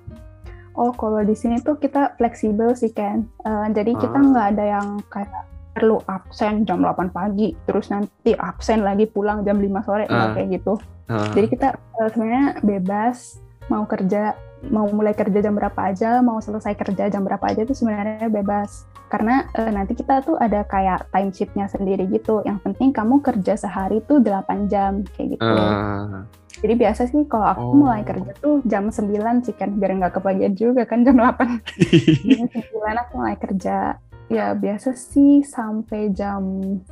Oh, 0.78 0.94
kalau 0.94 1.18
di 1.20 1.34
sini 1.34 1.58
tuh 1.58 1.74
kita 1.74 2.14
fleksibel 2.14 2.70
sih, 2.72 2.94
Ken. 2.94 3.26
Eh, 3.42 3.66
jadi 3.74 3.98
kita 3.98 4.14
Ah. 4.14 4.22
nggak 4.24 4.46
ada 4.54 4.64
yang 4.78 4.86
kayak 5.10 5.30
perlu 5.74 5.98
absen 6.06 6.62
jam 6.62 6.78
8 6.78 7.10
pagi, 7.10 7.54
terus 7.66 7.90
nanti 7.90 8.30
absen 8.32 8.82
lagi 8.82 9.06
pulang 9.06 9.42
jam 9.42 9.58
5 9.58 9.82
sore, 9.82 10.06
Ah. 10.06 10.30
kayak 10.32 10.54
gitu. 10.54 10.78
Ah, 11.06 11.26
Jadi 11.34 11.46
kita 11.48 11.68
eh, 11.74 12.08
sebenarnya 12.08 12.62
bebas 12.62 13.42
mau 13.66 13.82
kerja, 13.84 14.38
mau 14.70 14.86
mulai 14.88 15.12
kerja 15.12 15.38
jam 15.40 15.54
berapa 15.54 15.80
aja, 15.82 16.18
mau 16.20 16.38
selesai 16.38 16.74
kerja 16.74 17.08
jam 17.08 17.22
berapa 17.22 17.42
aja 17.42 17.62
itu 17.62 17.74
sebenarnya 17.74 18.28
bebas. 18.28 18.86
Karena 19.09 19.49
eh, 19.51 19.68
nanti 19.68 19.92
kita 19.92 20.21
tuh 20.21 20.37
ada 20.37 20.62
kayak 20.62 21.09
time 21.09 21.33
sheet-nya 21.33 21.66
sendiri 21.66 22.05
gitu. 22.07 22.44
Yang 22.44 22.59
penting 22.62 22.92
kamu 22.92 23.21
kerja 23.21 23.57
sehari 23.57 24.05
tuh 24.05 24.21
8 24.21 24.68
jam 24.68 25.03
kayak 25.16 25.35
gitu. 25.35 25.44
ah. 25.44 26.23
Jadi 26.59 26.75
biasa 26.75 27.07
sih 27.07 27.23
kalau 27.25 27.47
aku 27.47 27.62
Oh. 27.64 27.75
mulai 27.79 28.03
kerja 28.03 28.35
tuh 28.35 28.59
jam 28.66 28.90
9 28.90 29.40
sih 29.40 29.55
kan, 29.55 29.73
biar 29.73 29.94
nggak 29.94 30.18
kebagian 30.18 30.53
juga 30.53 30.83
kan 30.85 31.07
jam 31.07 31.14
8. 31.14 31.62
Jam 32.35 32.47
9 32.51 32.75
aku 32.99 33.12
mulai 33.14 33.37
kerja. 33.37 33.97
Ya 34.29 34.53
biasa 34.53 34.92
sih 34.92 35.40
sampai 35.40 36.12
jam 36.12 36.42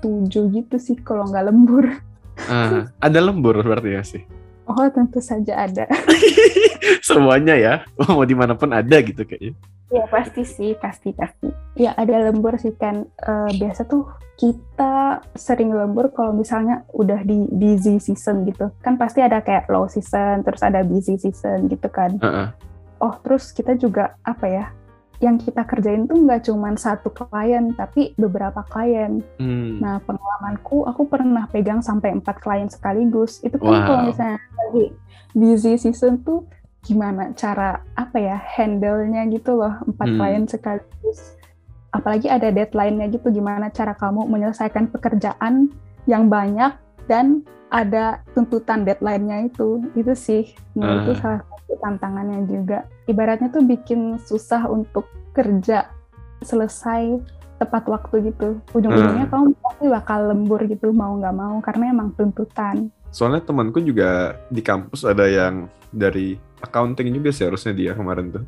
7 0.00 0.24
gitu 0.54 0.76
sih 0.78 0.96
kalau 0.96 1.26
nggak 1.26 1.46
lembur. 1.46 1.84
Ah, 2.46 2.88
ada 2.96 3.18
lembur 3.18 3.58
berarti 3.58 3.90
ya 3.90 4.02
sih. 4.02 4.22
Oh 4.66 4.86
tentu 4.90 5.22
saja 5.22 5.66
ada. 5.66 5.86
Semuanya 7.06 7.54
ya, 7.54 7.74
mau 8.10 8.26
di 8.26 8.34
mana 8.34 8.58
pun 8.58 8.74
ada 8.74 8.98
gitu 8.98 9.22
kayaknya. 9.22 9.54
Ya 9.86 10.02
pasti 10.10 10.42
sih, 10.42 10.74
pasti 10.74 11.14
pasti. 11.14 11.46
Ya 11.78 11.94
ada 11.94 12.26
lembur 12.26 12.58
sih 12.58 12.74
kan. 12.74 13.06
Eh, 13.06 13.50
biasa 13.62 13.86
tuh 13.86 14.10
kita 14.34 15.22
sering 15.38 15.70
lembur 15.70 16.10
kalau 16.10 16.34
misalnya 16.34 16.82
udah 16.90 17.22
di 17.22 17.46
busy 17.54 18.02
season 18.02 18.42
gitu. 18.50 18.74
Kan 18.82 18.98
pasti 18.98 19.22
ada 19.22 19.38
kayak 19.38 19.70
low 19.70 19.86
season, 19.86 20.42
terus 20.42 20.66
ada 20.66 20.82
busy 20.82 21.14
season 21.14 21.70
gitu 21.70 21.86
kan. 21.86 22.18
Heeh. 22.18 22.48
Oh 22.98 23.14
terus 23.22 23.54
kita 23.54 23.78
juga 23.78 24.18
apa 24.26 24.46
ya? 24.50 24.64
Yang 25.16 25.48
kita 25.48 25.62
kerjain 25.64 26.04
tuh 26.04 26.20
nggak 26.20 26.44
cuma 26.44 26.72
satu 26.76 27.08
klien, 27.08 27.72
tapi 27.72 28.12
beberapa 28.20 28.60
klien. 28.68 29.24
Hmm. 29.40 29.80
Nah 29.80 29.96
pengalamanku, 30.04 30.84
aku 30.84 31.08
pernah 31.08 31.48
pegang 31.48 31.80
sampai 31.80 32.12
empat 32.12 32.40
klien 32.40 32.68
sekaligus. 32.68 33.40
Itu 33.40 33.56
kan 33.56 33.72
Wow. 33.72 33.86
kalau 33.88 34.02
misalnya 34.12 34.38
lagi 34.38 34.84
busy 35.32 35.80
season 35.80 36.20
tuh 36.20 36.44
gimana 36.84 37.34
cara 37.34 37.82
apa 37.98 38.16
ya 38.20 38.38
handle-nya 38.38 39.26
gitu 39.32 39.58
loh 39.58 39.74
empat 39.88 40.06
Hmm. 40.06 40.18
klien 40.20 40.44
sekaligus. 40.46 41.18
Apalagi 41.90 42.28
ada 42.28 42.52
deadline-nya 42.52 43.08
gitu 43.08 43.32
gimana 43.32 43.72
cara 43.72 43.96
kamu 43.96 44.28
menyelesaikan 44.28 44.92
pekerjaan 44.92 45.72
yang 46.04 46.28
banyak 46.28 46.76
dan 47.06 47.42
ada 47.68 48.22
tuntutan 48.32 48.82
deadline-nya 48.82 49.48
itu. 49.48 49.82
Itu 49.92 50.12
sih 50.12 50.42
menurutku 50.72 51.12
Ah. 51.12 51.18
salah 51.18 51.40
satu 51.42 51.72
tantangannya 51.78 52.40
juga. 52.46 52.78
Ibaratnya 53.04 53.48
tuh 53.48 53.62
bikin 53.62 54.18
susah 54.20 54.66
untuk 54.66 55.06
kerja 55.32 55.90
selesai 56.40 57.18
tepat 57.56 57.88
waktu 57.88 58.30
gitu. 58.30 58.60
Ujung-ujungnya 58.70 59.26
Ah. 59.26 59.32
kamu 59.32 59.56
pasti 59.58 59.84
bakal 59.88 60.28
lembur 60.28 60.60
gitu 60.62 60.92
mau 60.92 61.16
nggak 61.16 61.34
mau 61.34 61.56
karena 61.58 61.90
emang 61.90 62.12
tuntutan. 62.12 62.92
Soalnya 63.08 63.40
temanku 63.40 63.80
juga 63.80 64.36
di 64.46 64.60
kampus 64.60 65.02
ada 65.02 65.24
yang 65.24 65.66
dari 65.88 66.36
accounting 66.58 67.08
juga 67.10 67.32
sih 67.32 67.44
harusnya 67.44 67.72
dia 67.72 67.92
kemarin 67.92 68.28
tuh. 68.30 68.44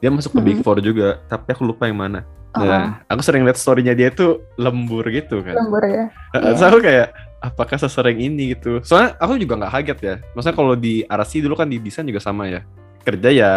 Dia 0.00 0.08
masuk 0.08 0.32
ke 0.32 0.40
Big 0.40 0.56
Mm-mm. 0.58 0.66
Four 0.66 0.80
juga, 0.80 1.20
tapi 1.28 1.52
aku 1.52 1.62
lupa 1.62 1.84
yang 1.84 2.00
mana. 2.00 2.24
Oh, 2.50 2.64
Nah, 2.64 3.04
aku 3.06 3.22
sering 3.22 3.46
lihat 3.46 3.54
story-nya 3.54 3.94
dia 3.94 4.10
tuh 4.10 4.42
lembur 4.56 5.06
gitu 5.06 5.38
kan. 5.40 5.54
lembur 5.54 5.84
ya. 5.84 6.08
Heeh, 6.34 6.50
Iya. 6.50 6.58
So 6.58 6.64
aku 6.66 6.80
kayak 6.80 7.06
apakah 7.40 7.76
sesering 7.76 8.20
ini 8.20 8.54
gitu. 8.54 8.80
Soalnya 8.84 9.16
aku 9.16 9.36
juga 9.36 9.56
nggak 9.56 9.72
kaget 9.72 9.98
ya. 10.00 10.14
Maksudnya 10.32 10.56
kalau 10.56 10.74
di 10.76 11.02
RC 11.04 11.32
dulu 11.40 11.54
kan 11.56 11.68
di 11.68 11.80
desain 11.80 12.04
juga 12.04 12.20
sama 12.20 12.46
ya. 12.46 12.60
Kerja 13.00 13.28
ya 13.32 13.52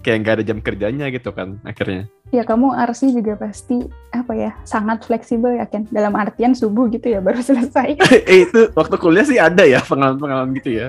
kayak 0.00 0.18
nggak 0.22 0.34
ada 0.38 0.44
jam 0.44 0.58
kerjanya 0.62 1.06
gitu 1.10 1.30
kan 1.30 1.60
akhirnya. 1.62 2.08
Ya 2.30 2.42
kamu 2.42 2.74
RC 2.74 3.14
juga 3.14 3.38
pasti 3.38 3.86
apa 4.10 4.32
ya 4.34 4.50
sangat 4.64 5.04
fleksibel 5.04 5.56
ya 5.56 5.66
kan. 5.68 5.84
Dalam 5.88 6.16
artian 6.16 6.56
subuh 6.56 6.88
gitu 6.88 7.12
ya 7.12 7.20
baru 7.20 7.38
selesai. 7.48 8.00
eh 8.30 8.48
itu 8.48 8.72
waktu 8.72 8.96
kuliah 8.96 9.26
sih 9.26 9.36
ada 9.36 9.62
ya 9.62 9.84
pengalaman-pengalaman 9.84 10.56
gitu 10.56 10.72
ya. 10.74 10.88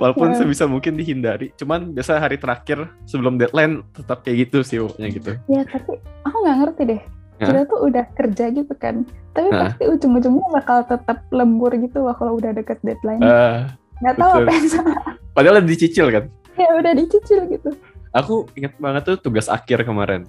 Walaupun 0.00 0.32
Ya. 0.32 0.40
sebisa 0.40 0.64
mungkin 0.64 0.96
dihindari. 0.96 1.52
Cuman 1.52 1.92
biasa 1.92 2.16
hari 2.16 2.40
terakhir 2.40 2.88
sebelum 3.04 3.36
deadline 3.36 3.84
tetap 3.92 4.24
kayak 4.24 4.48
gitu 4.48 4.64
sih 4.64 4.80
pokoknya 4.80 5.08
gitu. 5.12 5.32
ya 5.52 5.60
tapi 5.68 6.00
aku 6.24 6.36
nggak 6.40 6.56
ngerti 6.64 6.82
deh. 6.96 7.02
Hah? 7.40 7.48
Kita 7.48 7.60
tuh 7.72 7.80
udah 7.88 8.04
kerja 8.12 8.44
gitu 8.52 8.74
kan. 8.76 9.08
Tapi 9.32 9.48
Hah? 9.48 9.72
pasti 9.72 9.84
ujung-ujungnya 9.88 10.46
bakal 10.52 10.84
tetap 10.84 11.24
lembur 11.32 11.72
gitu 11.72 12.04
loh 12.04 12.12
kalau 12.12 12.36
udah 12.36 12.52
deket 12.52 12.76
deadline. 12.84 13.24
Eh, 13.24 13.64
nggak 14.04 14.14
tahu 14.20 14.30
betul. 14.36 14.44
apa 14.44 14.50
yang 14.52 14.68
salah. 14.68 15.02
padahal 15.32 15.54
udah 15.56 15.70
dicicil 15.72 16.06
kan. 16.12 16.24
Ya 16.60 16.68
udah 16.76 16.92
dicicil 16.92 17.40
gitu. 17.48 17.70
Aku 18.12 18.44
ingat 18.58 18.76
banget 18.76 19.02
tuh 19.08 19.16
tugas 19.16 19.48
akhir 19.48 19.88
kemarin. 19.88 20.28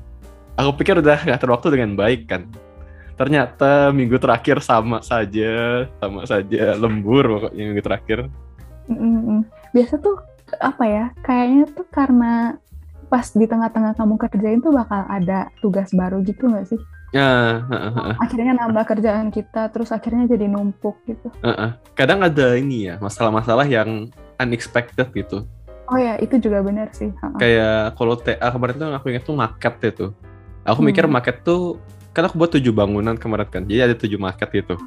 Aku 0.56 0.72
pikir 0.80 1.04
udah 1.04 1.20
ngatur 1.28 1.52
waktu 1.52 1.68
dengan 1.76 2.00
baik 2.00 2.32
kan. 2.32 2.48
Ternyata 3.20 3.92
minggu 3.92 4.16
terakhir 4.16 4.64
sama 4.64 5.04
saja, 5.04 5.84
sama 6.00 6.24
saja 6.24 6.80
lembur 6.80 7.28
pokoknya 7.28 7.64
minggu 7.68 7.84
terakhir. 7.84 8.20
Mm-mm. 8.88 9.44
Biasa 9.76 10.00
tuh 10.00 10.16
apa 10.64 10.84
ya? 10.88 11.06
Kayaknya 11.26 11.64
tuh 11.76 11.88
karena 11.92 12.34
pas 13.12 13.28
di 13.36 13.44
tengah-tengah 13.44 14.00
kamu 14.00 14.16
kerjain 14.16 14.64
tuh 14.64 14.72
bakal 14.72 15.04
ada 15.12 15.52
tugas 15.60 15.92
baru 15.92 16.24
gitu 16.24 16.48
nggak 16.48 16.72
sih? 16.72 16.80
Ya, 17.12 17.60
heeh, 17.68 17.92
heeh, 17.92 18.16
Akhirnya 18.24 18.54
nambah 18.56 18.88
kerjaan 18.88 19.28
kita, 19.30 19.68
terus 19.68 19.92
akhirnya 19.92 20.32
jadi 20.32 20.48
numpuk 20.48 20.96
gitu. 21.04 21.28
heeh. 21.44 21.76
Kadang 21.92 22.24
ada 22.24 22.56
ini 22.56 22.88
ya, 22.88 22.96
masalah-masalah 22.98 23.68
yang 23.68 24.08
unexpected 24.40 25.12
gitu. 25.12 25.44
Oh 25.92 26.00
ya, 26.00 26.16
itu 26.18 26.40
juga 26.40 26.64
benar 26.64 26.88
sih. 26.96 27.12
Ha-ha. 27.20 27.36
Kayak 27.36 28.00
kalau 28.00 28.16
TA 28.16 28.48
kemarin 28.48 28.76
tuh 28.80 28.88
aku 28.96 29.06
ingat 29.12 29.24
tuh 29.28 29.36
market 29.36 29.74
itu. 29.84 30.08
Aku 30.64 30.80
Hmm. 30.80 30.88
mikir 30.88 31.04
market 31.04 31.44
tuh, 31.44 31.84
kan 32.16 32.32
aku 32.32 32.40
buat 32.40 32.56
tujuh 32.56 32.72
bangunan 32.72 33.20
kemarin 33.20 33.48
kan, 33.52 33.64
jadi 33.68 33.92
ada 33.92 33.96
tujuh 34.00 34.16
market 34.16 34.48
gitu. 34.48 34.80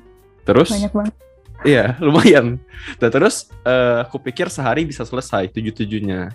Terus, 0.45 0.73
Banyak 0.73 0.93
banget. 0.97 1.15
iya 1.61 1.93
lumayan. 2.05 2.57
Dan 2.97 3.09
terus 3.13 3.53
eh, 3.69 4.01
aku 4.01 4.17
pikir 4.17 4.49
sehari 4.49 4.89
bisa 4.89 5.05
selesai 5.05 5.53
tujuh-tujuhnya. 5.53 6.33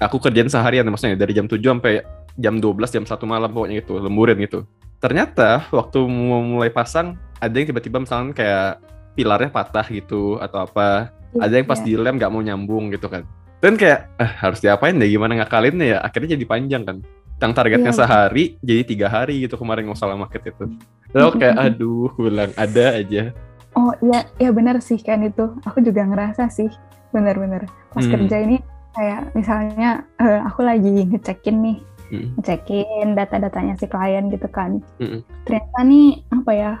Aku 0.00 0.20
kerjain 0.20 0.52
seharian 0.52 0.84
maksudnya 0.84 1.16
dari 1.16 1.32
jam 1.32 1.48
7 1.48 1.60
sampai 1.60 2.04
jam 2.36 2.60
12, 2.60 2.92
jam 2.92 3.04
1 3.04 3.24
malam 3.24 3.48
pokoknya 3.48 3.80
gitu, 3.80 3.96
lemburin 3.96 4.36
gitu. 4.44 4.68
Ternyata 5.00 5.72
waktu 5.72 5.98
mau 6.04 6.40
mulai 6.40 6.68
pasang, 6.68 7.16
ada 7.40 7.52
yang 7.52 7.66
tiba-tiba 7.66 7.98
misalnya 7.98 8.36
kayak 8.36 8.70
pilarnya 9.16 9.48
patah 9.48 9.86
gitu 9.88 10.36
atau 10.38 10.64
apa. 10.64 11.08
Ada 11.32 11.56
yang 11.56 11.66
pas 11.66 11.80
Iya. 11.80 11.86
dilem 11.96 12.14
nggak 12.18 12.30
mau 12.30 12.42
nyambung 12.42 12.90
gitu 12.90 13.06
kan. 13.06 13.22
Dan 13.60 13.76
kayak 13.76 14.12
eh, 14.18 14.30
harus 14.40 14.58
diapain 14.58 14.92
deh 14.92 15.06
gimana 15.06 15.40
ngakalinnya 15.40 15.86
ya. 15.86 15.98
Akhirnya 16.00 16.36
jadi 16.36 16.44
panjang 16.44 16.82
kan. 16.84 16.96
Yang 17.40 17.52
targetnya 17.54 17.92
Iya. 17.92 17.98
sehari 17.98 18.44
jadi 18.60 18.82
tiga 18.84 19.06
hari 19.08 19.46
gitu 19.46 19.56
kemarin 19.56 19.88
nggak 19.88 19.96
salah 19.96 20.18
market 20.18 20.44
itu. 20.44 20.64
Lalu 21.10 21.30
kayak 21.38 21.56
aduh 21.56 22.10
bilang 22.18 22.52
ada 22.54 22.86
aja. 22.98 23.32
Oh 23.72 23.94
iya, 24.02 24.26
ya 24.36 24.50
benar 24.50 24.82
sih 24.82 24.98
kan 24.98 25.22
itu. 25.22 25.54
Aku 25.62 25.78
juga 25.80 26.02
ngerasa 26.02 26.50
sih, 26.50 26.68
benar-benar. 27.08 27.64
Pas 27.94 28.02
Hmm. 28.02 28.12
kerja 28.12 28.36
ini 28.42 28.58
kayak 28.90 29.32
misalnya 29.32 30.02
eh, 30.18 30.40
aku 30.42 30.60
lagi 30.66 31.06
ngecekin 31.06 31.56
nih, 31.62 31.76
Hmm. 32.10 32.34
ngecekin 32.36 33.14
data-datanya 33.14 33.74
si 33.74 33.86
klien 33.86 34.26
gitu 34.28 34.46
kan. 34.46 34.82
Mm-mm. 34.98 35.22
Ternyata 35.44 35.78
nih 35.82 36.08
apa 36.28 36.52
ya? 36.52 36.72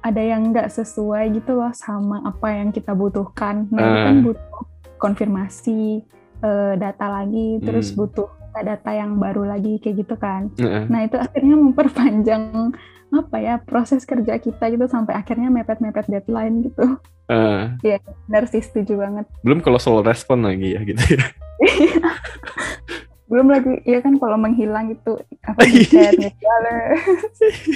ada 0.00 0.18
yang 0.18 0.50
nggak 0.50 0.66
sesuai 0.68 1.30
gitu 1.30 1.54
loh 1.54 1.70
sama 1.70 2.18
apa 2.22 2.50
yang 2.50 2.70
kita 2.70 2.90
butuhkan. 2.90 3.70
Nah, 3.70 3.78
itu 3.80 3.98
kan 4.00 4.16
Ah. 4.16 4.22
butuh 4.24 4.62
konfirmasi 4.98 6.02
eh, 6.40 6.74
data 6.74 7.06
lagi, 7.08 7.58
terus 7.58 7.90
Hmm. 7.90 8.02
butuh 8.02 8.26
data 8.52 8.90
yang 8.90 9.14
baru 9.16 9.46
lagi 9.46 9.78
kayak 9.78 10.02
gitu 10.02 10.14
kan. 10.16 10.50
Nah, 10.58 11.06
itu 11.06 11.14
akhirnya 11.14 11.54
memperpanjang 11.54 12.74
apa 13.12 13.36
ya 13.38 13.54
proses 13.58 14.02
kerja 14.02 14.36
kita 14.36 14.66
gitu 14.68 14.84
sampai 14.86 15.14
akhirnya 15.14 15.46
mepet-mepet 15.48 16.08
deadline 16.08 16.66
gitu. 16.66 16.98
Eh, 17.28 17.70
Benar 18.26 18.44
sih 18.46 18.58
setuju 18.58 18.98
banget. 18.98 19.30
belum 19.40 19.62
kalau 19.62 19.78
soal 19.78 20.02
respon 20.02 20.42
lagi 20.42 20.74
ya 20.74 20.82
gitu 20.82 21.14
ya. 21.14 21.26
Belum 23.26 23.48
lagi 23.48 23.80
ya 23.82 24.02
kan 24.02 24.18
kalau 24.18 24.36
menghilang 24.36 24.92
gitu 24.92 25.16
apa 25.42 25.60
di 25.64 25.86
chat 25.86 26.12
nge-balas. 26.14 27.00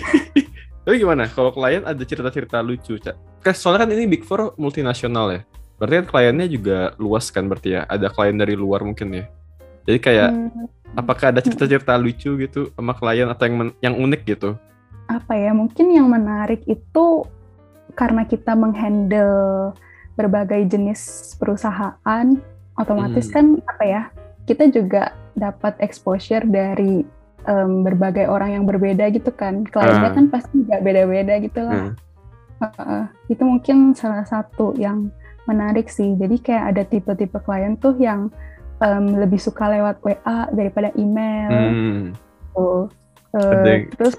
Tapi 0.87 1.03
gimana 1.03 1.27
kalau 1.27 1.51
klien 1.51 1.83
ada 1.83 1.99
cerita-cerita 1.99 2.63
lucu, 2.63 2.95
Cak? 2.97 3.43
Kan 3.43 3.55
soalnya 3.59 3.87
kan 3.87 3.91
ini 3.91 4.07
Big 4.07 4.23
Four 4.23 4.55
multinasional 4.55 5.35
ya. 5.35 5.41
Berarti 5.77 5.95
kan 5.99 6.07
kliennya 6.07 6.47
juga 6.47 6.79
luas 6.97 7.27
kan 7.35 7.51
berarti 7.51 7.75
ya. 7.75 7.83
Ada 7.91 8.07
klien 8.07 8.39
dari 8.39 8.55
luar 8.55 8.87
mungkin 8.87 9.11
ya. 9.11 9.25
Jadi 9.83 9.99
kayak 9.99 10.31
Hmm, 10.31 10.71
apakah 10.95 11.35
ada 11.35 11.43
cerita-cerita 11.43 11.99
lucu 11.99 12.39
gitu 12.39 12.71
sama 12.73 12.95
klien 12.95 13.27
atau 13.27 13.45
yang 13.47 13.57
yang 13.83 13.95
unik 13.99 14.23
gitu? 14.27 14.55
apa 15.07 15.39
ya 15.39 15.55
mungkin 15.55 15.95
yang 15.95 16.11
menarik 16.11 16.67
itu 16.67 17.23
karena 17.95 18.27
kita 18.27 18.59
menghandle 18.59 19.71
berbagai 20.19 20.67
jenis 20.67 21.31
perusahaan 21.39 22.27
otomatis 22.75 23.31
Hmm. 23.31 23.35
kan 23.35 23.47
apa 23.71 23.85
ya 23.87 24.03
kita 24.47 24.65
juga 24.69 25.03
dapat 25.35 25.77
exposure 25.79 26.43
dari 26.43 27.03
em, 27.45 27.83
berbagai 27.83 28.27
orang 28.27 28.51
yang 28.53 28.65
berbeda 28.65 29.07
gitu 29.09 29.31
kan 29.31 29.63
kliennya 29.65 30.11
Ah. 30.11 30.15
kan 30.15 30.27
pasti 30.27 30.63
nggak 30.63 30.81
beda-beda 30.81 31.35
gitu 31.39 31.61
lah 31.61 31.75
Hmm. 31.77 31.95
Heeh. 32.57 33.03
itu 33.29 33.43
mungkin 33.43 33.77
salah 33.93 34.25
satu 34.25 34.73
yang 34.75 35.13
menarik 35.45 35.87
sih 35.87 36.15
jadi 36.15 36.37
kayak 36.37 36.65
ada 36.67 36.83
tipe-tipe 36.83 37.39
klien 37.39 37.77
tuh 37.77 37.95
yang 37.97 38.33
em, 38.77 39.15
lebih 39.15 39.37
suka 39.37 39.69
lewat 39.69 40.01
WA 40.01 40.19
daripada 40.51 40.91
email 40.95 41.53
Hmm. 41.53 42.03
tuh 42.53 42.89
Ada 43.33 43.69
yang- 43.69 43.91
terus 43.93 44.17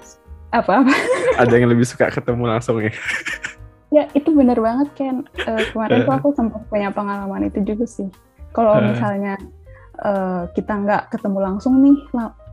apa-apa 0.48 0.94
Ada 1.42 1.52
yang 1.52 1.68
lebih 1.68 1.84
suka 1.84 2.08
ketemu 2.08 2.48
langsung 2.48 2.78
ya. 2.78 2.90
Ya 3.88 4.04
itu 4.10 4.30
bener 4.30 4.56
banget 4.56 4.88
Ken. 4.94 5.22
Eh, 5.38 5.64
kemarin 5.68 6.02
tuh 6.02 6.12
Eh. 6.12 6.18
aku 6.18 6.28
sempat 6.32 6.60
punya 6.66 6.88
pengalaman 6.88 7.46
itu 7.46 7.62
juga 7.62 7.84
sih. 7.84 8.06
Kalau 8.50 8.74
misalnya 8.80 9.34
eh, 10.04 10.42
kita 10.54 10.72
nggak 10.78 11.02
ketemu 11.10 11.38
langsung 11.42 11.82
nih, 11.82 11.98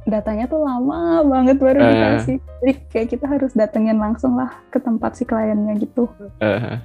datanya 0.05 0.45
tuh 0.45 0.62
lama 0.62 1.25
banget 1.25 1.58
baru 1.58 1.79
Eh. 1.81 1.89
dikasih. 1.89 2.38
Jadi 2.62 2.73
kayak 2.93 3.08
kita 3.10 3.25
harus 3.25 3.51
datengin 3.53 3.97
langsung 3.97 4.38
lah 4.38 4.53
ke 4.69 4.77
tempat 4.77 5.17
si 5.17 5.25
kliennya 5.25 5.73
gitu. 5.81 6.05
Eh, 6.41 6.77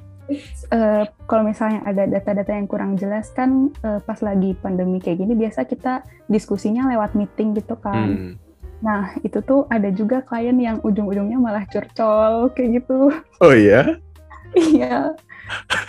Eh, 0.70 1.04
kalau 1.26 1.42
misalnya 1.42 1.82
ada 1.82 2.06
data-data 2.06 2.54
yang 2.54 2.70
kurang 2.70 2.94
jelas 2.94 3.34
kan 3.34 3.74
eh, 3.82 3.98
pas 3.98 4.14
lagi 4.22 4.54
pandemi 4.62 5.02
kayak 5.02 5.26
gini 5.26 5.34
biasa 5.34 5.66
kita 5.66 6.06
diskusinya 6.30 6.86
lewat 6.86 7.18
meeting 7.18 7.50
gitu 7.58 7.74
kan. 7.74 8.06
hmm. 8.14 8.32
Nah 8.78 9.10
itu 9.26 9.42
tuh 9.42 9.66
ada 9.66 9.90
juga 9.90 10.22
klien 10.22 10.54
yang 10.54 10.78
ujung-ujungnya 10.86 11.34
malah 11.34 11.66
curcol 11.66 12.46
kayak 12.54 12.78
gitu. 12.78 13.10
Oh 13.42 13.50
iya? 13.50 13.98
Iya. 14.54 15.14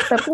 Tapi 0.10 0.34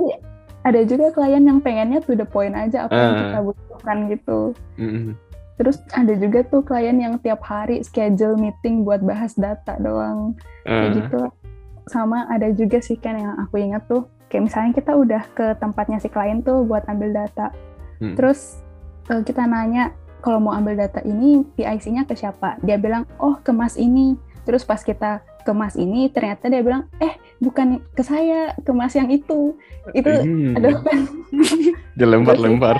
ada 0.67 0.83
juga 0.83 1.15
klien 1.15 1.39
yang 1.39 1.63
pengennya 1.63 2.03
to 2.03 2.11
the 2.13 2.27
point 2.27 2.51
aja 2.51 2.85
apa 2.85 2.93
yang 2.93 3.13
Ah. 3.13 3.19
kita 3.23 3.39
butuhkan 3.41 3.97
gitu. 4.11 4.39
Hmm. 4.75 5.15
Terus 5.57 5.77
ada 5.89 6.13
juga 6.13 6.39
tuh 6.45 6.61
klien 6.61 6.93
yang 6.93 7.17
tiap 7.17 7.41
hari 7.41 7.81
schedule 7.81 8.35
meeting 8.35 8.83
buat 8.83 9.01
bahas 9.01 9.33
data 9.33 9.79
doang. 9.79 10.35
Kayak 10.61 10.83
Eh, 10.83 10.93
gitu. 11.01 11.21
Sama 11.87 12.27
ada 12.27 12.51
juga 12.51 12.77
sih 12.77 12.99
kan 12.99 13.15
yang 13.15 13.39
aku 13.39 13.57
ingat 13.57 13.87
tuh. 13.87 14.05
Kayak 14.27 14.51
misalnya 14.51 14.71
kita 14.75 14.91
udah 14.93 15.23
ke 15.31 15.55
tempatnya 15.57 15.97
si 15.97 16.11
klien 16.11 16.43
tuh 16.43 16.61
buat 16.61 16.83
ambil 16.85 17.15
data. 17.15 17.49
Hmm. 17.97 18.13
Terus 18.13 18.59
eh, 19.07 19.23
kita 19.23 19.47
nanya 19.47 19.95
kalau 20.19 20.43
mau 20.43 20.53
ambil 20.53 20.75
data 20.75 20.99
ini 21.01 21.47
PIC-nya 21.55 22.03
ke 22.03 22.13
siapa? 22.13 22.59
Dia 22.59 22.75
bilang, 22.75 23.07
oh 23.17 23.39
ke 23.39 23.49
mas 23.49 23.79
ini. 23.79 24.19
Terus 24.43 24.61
pas 24.61 24.79
kita 24.79 25.23
ke 25.47 25.55
mas 25.55 25.79
ini, 25.79 26.11
ternyata 26.11 26.51
dia 26.51 26.59
bilang, 26.59 26.91
eh 26.99 27.15
bukan 27.39 27.79
ke 27.95 28.03
saya, 28.03 28.51
ke 28.59 28.71
mas 28.75 28.91
yang 28.91 29.07
itu. 29.07 29.55
Itu, 29.95 30.11
hmm. 30.11 30.59
aduh 30.59 30.75
kan. 30.85 30.99
Dia 31.95 32.07
lempar-lempar. 32.11 32.75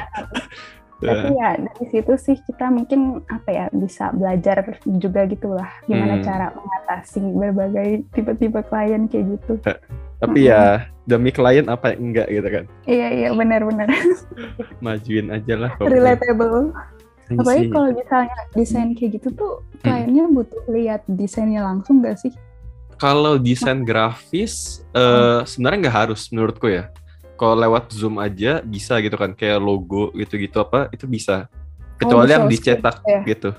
Tapi 0.97 1.29
ya 1.37 1.53
dari 1.61 1.85
situ 1.93 2.13
sih 2.17 2.35
kita 2.41 2.73
mungkin 2.73 3.21
apa 3.29 3.49
ya 3.53 3.65
bisa 3.69 4.09
belajar 4.11 4.65
juga 4.97 5.29
gitulah 5.29 5.69
gimana 5.85 6.17
Hmm. 6.17 6.25
cara 6.25 6.49
mengatasi 6.57 7.21
berbagai 7.37 7.89
tipe-tipe 8.17 8.57
klien 8.65 9.05
kayak 9.05 9.37
gitu. 9.37 9.53
Tapi 10.17 10.49
ya 10.49 10.89
demi 11.05 11.29
klien 11.29 11.69
apa 11.69 11.93
enggak 11.93 12.25
gitu 12.33 12.49
kan. 12.49 12.65
Iya 12.89 13.07
iya 13.13 13.29
benar-benar 13.29 13.85
Majuin 14.85 15.29
aja 15.29 15.53
lah. 15.53 15.71
relatable. 15.77 16.73
Apalagi 17.29 17.69
kalau 17.69 17.93
misalnya 17.93 18.39
desain 18.57 18.89
kayak 18.97 19.21
gitu 19.21 19.29
tuh 19.37 19.53
kliennya 19.85 20.25
butuh 20.33 20.65
lihat 20.65 21.05
desainnya 21.05 21.61
langsung 21.61 22.01
gak 22.01 22.17
sih? 22.17 22.33
Kalau 22.97 23.37
desain 23.37 23.85
grafis 23.85 24.81
eh, 24.91 25.45
sebenarnya 25.45 25.87
nggak 25.87 25.97
harus 26.05 26.27
menurutku 26.33 26.67
ya. 26.69 26.89
Kalau 27.37 27.53
lewat 27.53 27.93
Zoom 27.93 28.17
aja 28.17 28.65
bisa 28.65 28.97
gitu 28.97 29.13
kan, 29.13 29.37
kayak 29.37 29.61
logo 29.61 30.09
gitu-gitu 30.17 30.57
apa 30.57 30.89
itu 30.89 31.05
bisa. 31.05 31.45
Kecuali 32.01 32.33
yang 32.33 32.49
visual 32.49 32.77
dicetak 32.77 32.97
ya? 33.05 33.21
gitu. 33.25 33.49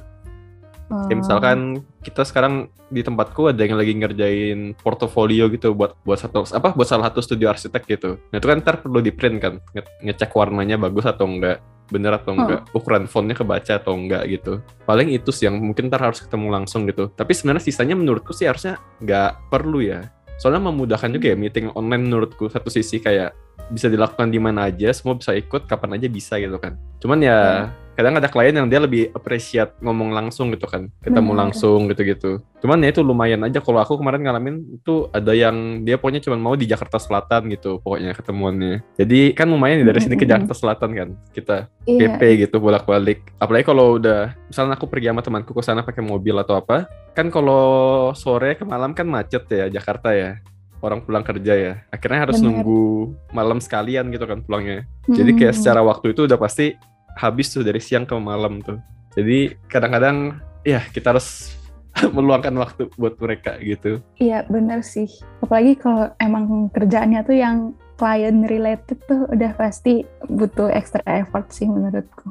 Hmm. 0.88 1.07
Kayak 1.07 1.18
misalkan 1.20 1.59
kita 2.03 2.22
sekarang 2.24 2.72
di 2.88 3.05
tempatku 3.05 3.53
ada 3.53 3.61
yang 3.61 3.77
lagi 3.77 3.92
ngerjain 3.92 4.72
portofolio 4.81 5.46
gitu 5.53 5.77
buat 5.77 5.92
buat 6.01 6.16
satu 6.16 6.48
apa 6.48 6.72
buat 6.72 6.88
salah 6.88 7.12
satu 7.12 7.20
studio 7.20 7.53
arsitek 7.53 7.83
gitu. 7.85 8.11
Nah 8.33 8.37
itu 8.40 8.46
kan 8.48 8.59
ntar 8.64 8.81
perlu 8.81 9.05
di 9.05 9.12
print 9.12 9.37
kan, 9.38 9.55
nge- 9.77 9.94
ngecek 10.09 10.33
warnanya 10.33 10.81
bagus 10.81 11.05
atau 11.05 11.29
enggak, 11.29 11.61
bener 11.88 12.16
atau 12.16 12.37
enggak, 12.37 12.68
ukuran 12.77 13.09
fontnya 13.09 13.35
kebaca 13.35 13.81
atau 13.81 13.96
enggak 13.96 14.29
gitu. 14.29 14.61
Paling 14.85 15.12
itu 15.12 15.33
sih 15.33 15.48
yang 15.48 15.57
mungkin 15.59 15.88
ntar 15.88 16.05
harus 16.05 16.20
ketemu 16.20 16.53
langsung 16.53 16.85
gitu. 16.87 17.09
Tapi 17.12 17.33
sebenarnya 17.33 17.64
sisanya 17.64 17.96
menurutku 17.96 18.37
sih 18.37 18.46
harusnya 18.46 18.77
nggak 19.01 19.51
perlu 19.53 19.81
ya. 19.83 20.12
Soalnya 20.38 20.70
memudahkan 20.70 21.11
juga 21.11 21.35
ya 21.35 21.37
meeting 21.37 21.74
online 21.74 22.07
menurutku 22.07 22.46
satu 22.46 22.70
sisi 22.70 23.03
kayak 23.03 23.35
bisa 23.68 23.90
dilakukan 23.90 24.31
di 24.31 24.38
mana 24.40 24.70
aja, 24.70 24.94
semua 24.94 25.18
bisa 25.18 25.35
ikut 25.35 25.66
kapan 25.66 25.98
aja 25.98 26.07
bisa 26.09 26.38
gitu 26.38 26.57
kan. 26.57 26.79
Cuman 27.03 27.18
ya 27.20 27.68
kadang 27.98 28.14
ada 28.14 28.30
klien 28.30 28.54
yang 28.54 28.70
dia 28.70 28.78
lebih 28.78 29.11
appreciate 29.11 29.74
ngomong 29.82 30.14
langsung 30.14 30.54
gitu 30.54 30.70
kan, 30.70 30.87
ketemu 31.02 31.34
Benar. 31.34 31.40
langsung 31.42 31.90
gitu-gitu. 31.90 32.38
Cuman 32.62 32.78
ya 32.87 32.94
itu 32.94 33.02
lumayan 33.02 33.42
aja 33.42 33.58
kalau 33.58 33.82
aku 33.82 33.98
kemarin 33.98 34.22
ngalamin 34.22 34.78
itu 34.78 35.11
ada 35.11 35.34
yang 35.34 35.82
dia 35.82 35.98
pokoknya 35.98 36.22
cuma 36.22 36.38
mau 36.38 36.54
di 36.54 36.70
Jakarta 36.70 37.02
Selatan 37.02 37.50
gitu 37.50 37.82
pokoknya 37.82 38.14
ketemuannya. 38.14 38.87
Jadi 38.94 39.34
kan 39.34 39.50
lumayan 39.50 39.82
ya 39.82 39.90
dari 39.90 39.98
sini 39.98 40.14
ke. 40.14 40.30
Jakarta 40.30 40.54
Selatan 40.54 40.90
kan 40.94 41.08
kita 41.34 41.66
Iya, 41.90 42.14
PP 42.14 42.46
gitu 42.46 42.62
bolak-balik. 42.62 43.34
Apalagi 43.42 43.66
kalau 43.66 43.98
udah 43.98 44.30
misalnya 44.46 44.78
aku 44.78 44.87
pergi 44.87 45.11
sama 45.11 45.22
temanku 45.26 45.50
ke 45.50 45.62
sana 45.66 45.82
pakai 45.82 46.04
mobil 46.06 46.38
atau 46.38 46.54
apa, 46.54 46.87
kan 47.18 47.34
kalau 47.34 48.14
sore 48.14 48.54
ke 48.54 48.62
malam 48.62 48.94
kan 48.94 49.11
macet 49.11 49.42
ya 49.50 49.66
Jakarta 49.66 50.14
ya. 50.14 50.38
Orang 50.78 51.02
pulang 51.02 51.26
kerja 51.26 51.58
ya. 51.58 51.72
Akhirnya 51.90 52.30
harus 52.30 52.38
Benar. 52.38 52.46
nunggu 52.54 53.11
malam 53.34 53.58
sekalian 53.58 54.14
gitu 54.14 54.30
kan 54.30 54.46
pulangnya. 54.46 54.87
Jadi 55.11 55.34
kayak 55.34 55.58
secara 55.58 55.82
waktu 55.82 56.14
itu 56.14 56.30
udah 56.30 56.38
pasti 56.38 56.78
habis 57.18 57.50
tuh 57.50 57.66
dari 57.66 57.83
siang 57.83 58.07
ke 58.07 58.14
malam 58.14 58.62
tuh. 58.62 58.78
Jadi 59.18 59.59
kadang-kadang 59.66 60.38
ya 60.62 60.78
kita 60.94 61.11
harus 61.11 61.59
meluangkan 62.16 62.54
waktu 62.54 62.87
buat 62.94 63.18
mereka 63.18 63.59
gitu. 63.59 63.98
Iya 64.22 64.46
bener 64.46 64.87
sih. 64.87 65.11
Apalagi 65.42 65.74
kalau 65.83 66.14
emang 66.22 66.70
kerjaannya 66.70 67.20
tuh 67.26 67.37
yang 67.37 67.57
client 67.98 68.46
related 68.46 68.98
tuh 69.11 69.26
udah 69.26 69.50
pasti 69.59 70.07
butuh 70.31 70.70
extra 70.70 71.02
effort 71.11 71.50
sih 71.50 71.66
menurutku. 71.66 72.31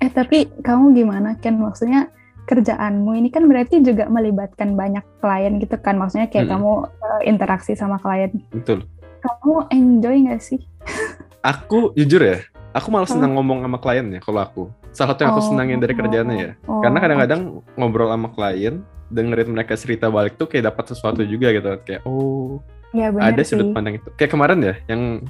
Eh 0.00 0.10
tapi 0.12 0.48
kamu 0.60 0.92
gimana 0.92 1.40
Ken? 1.40 1.56
Maksudnya 1.56 2.12
kerjaanmu 2.44 3.16
ini 3.16 3.28
kan 3.32 3.46
berarti 3.48 3.80
juga 3.80 4.08
melibatkan 4.12 4.76
banyak 4.76 5.04
klien 5.24 5.56
gitu 5.56 5.76
kan? 5.80 5.96
Maksudnya 5.96 6.28
kayak 6.28 6.48
Mm-mm. 6.48 6.60
kamu 6.60 6.72
eh, 6.84 7.22
interaksi 7.32 7.72
sama 7.72 7.96
klien. 7.96 8.32
Betul. 8.52 8.84
Kamu 9.20 9.68
enjoy 9.72 10.16
nggak 10.28 10.42
sih? 10.44 10.60
Aku 11.56 11.96
jujur 11.96 12.20
ya, 12.20 12.36
aku 12.70 12.88
malah 12.88 13.06
Oh. 13.06 13.12
senang 13.12 13.32
ngomong 13.34 13.62
sama 13.62 13.78
klien 13.78 14.06
ya 14.08 14.20
kalau 14.20 14.40
aku. 14.40 14.62
Salah 14.90 15.14
satu 15.14 15.20
yang 15.22 15.32
aku 15.34 15.42
Oh. 15.42 15.48
senangin 15.50 15.78
dari 15.78 15.94
kerjaannya 15.94 16.36
ya. 16.36 16.50
Oh, 16.64 16.80
Karena 16.80 16.98
kadang-kadang 16.98 17.40
ngobrol 17.74 18.08
sama 18.08 18.28
klien, 18.30 18.82
dengerin 19.08 19.48
mereka 19.50 19.74
cerita 19.74 20.06
balik 20.06 20.34
tuh 20.34 20.46
kayak 20.46 20.70
dapat 20.70 20.84
sesuatu 20.88 21.22
juga 21.22 21.50
gitu. 21.50 21.68
Kayak 21.82 22.02
oh, 22.04 22.58
Ya 22.90 23.10
bener 23.10 23.22
ada 23.30 23.42
sih. 23.42 23.54
sudut 23.54 23.70
pandang 23.70 23.98
itu. 23.98 24.08
Kayak 24.14 24.30
kemarin 24.30 24.58
ya, 24.60 24.74
yang 24.86 25.22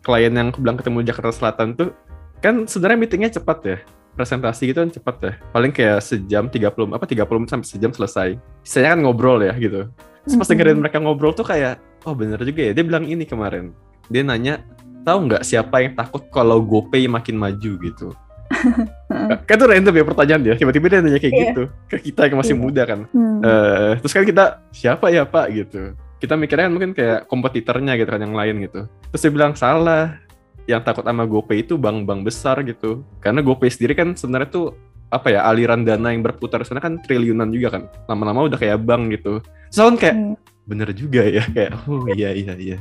klien 0.00 0.30
yang 0.30 0.48
aku 0.48 0.58
bilang 0.58 0.78
ketemu 0.78 1.02
Jakarta 1.02 1.34
Selatan 1.34 1.74
tuh 1.74 1.90
kan 2.38 2.62
sebenarnya 2.64 2.98
meetingnya 2.98 3.30
cepat 3.32 3.58
ya. 3.62 3.78
Presentasi 4.14 4.62
gitu 4.66 4.78
kan 4.82 4.90
cepat 4.90 5.16
ya. 5.20 5.32
Paling 5.50 5.70
kayak 5.70 5.98
sejam 5.98 6.46
30 6.46 6.90
apa 6.90 7.06
30 7.06 7.38
menit 7.38 7.50
sampai 7.50 7.66
sejam 7.66 7.90
selesai. 7.90 8.34
Sisanya 8.62 8.94
kan 8.94 9.00
ngobrol 9.02 9.38
ya 9.40 9.54
gitu. 9.54 9.86
Terus 10.22 10.34
pas 10.36 10.46
dengerin 10.46 10.78
mereka 10.78 10.98
ngobrol 10.98 11.30
tuh 11.30 11.46
kayak 11.46 11.78
oh 12.02 12.14
bener 12.14 12.38
juga 12.42 12.66
ya. 12.66 12.72
Dia 12.74 12.82
bilang 12.82 13.02
ini 13.02 13.22
kemarin. 13.22 13.70
Dia 14.06 14.22
nanya 14.22 14.62
tahu 15.08 15.18
nggak 15.24 15.42
siapa 15.42 15.76
yang 15.80 15.94
takut 15.94 16.28
kalau 16.28 16.60
GoPay 16.60 17.08
makin 17.08 17.34
maju 17.34 17.72
gitu. 17.80 18.08
kan 19.48 19.56
tuh 19.56 19.68
random 19.68 19.92
ya 19.92 20.04
pertanyaan 20.04 20.42
dia. 20.42 20.54
Tiba-tiba 20.54 20.86
dia 20.86 21.00
nanya 21.00 21.16
kayak 21.16 21.32
Iya. 21.32 21.42
gitu 21.48 21.62
ke 21.86 21.96
kita 22.02 22.28
yang 22.28 22.36
masih 22.36 22.52
Iya. 22.52 22.60
muda 22.60 22.82
kan. 22.84 23.00
Hmm. 23.08 23.40
Eh, 23.40 23.92
terus 23.98 24.12
kan 24.12 24.24
kita 24.24 24.44
siapa 24.70 25.08
ya 25.08 25.24
Pak 25.24 25.46
gitu. 25.50 25.82
kita 26.18 26.34
mikirnya 26.34 26.66
kan 26.66 26.74
mungkin 26.74 26.92
kayak 26.92 27.30
kompetitornya 27.30 27.94
gitu 27.94 28.10
kan 28.10 28.18
yang 28.18 28.34
lain 28.34 28.58
gitu 28.58 28.90
terus 29.06 29.22
dia 29.22 29.30
bilang 29.30 29.54
salah 29.54 30.18
yang 30.66 30.82
takut 30.82 31.06
sama 31.06 31.22
GoPay 31.22 31.62
itu 31.62 31.78
bank-bank 31.78 32.26
besar 32.26 32.58
gitu 32.66 33.06
karena 33.22 33.38
GoPay 33.38 33.70
sendiri 33.70 33.94
kan 33.94 34.18
sebenarnya 34.18 34.50
tuh 34.50 34.74
apa 35.14 35.30
ya 35.30 35.46
aliran 35.46 35.86
dana 35.86 36.10
yang 36.10 36.26
berputar 36.26 36.66
sana 36.66 36.82
kan 36.82 36.98
triliunan 36.98 37.46
juga 37.54 37.78
kan 37.78 37.82
lama-lama 38.10 38.50
udah 38.50 38.58
kayak 38.58 38.82
bank 38.82 39.14
gitu 39.14 39.38
soalnya 39.70 39.98
kayak 40.02 40.16
Hmm. 40.18 40.34
bener 40.66 40.90
juga 40.90 41.22
ya 41.22 41.42
kayak 41.46 41.70
oh 41.86 42.10
iya 42.10 42.34
iya 42.34 42.52
iya 42.58 42.76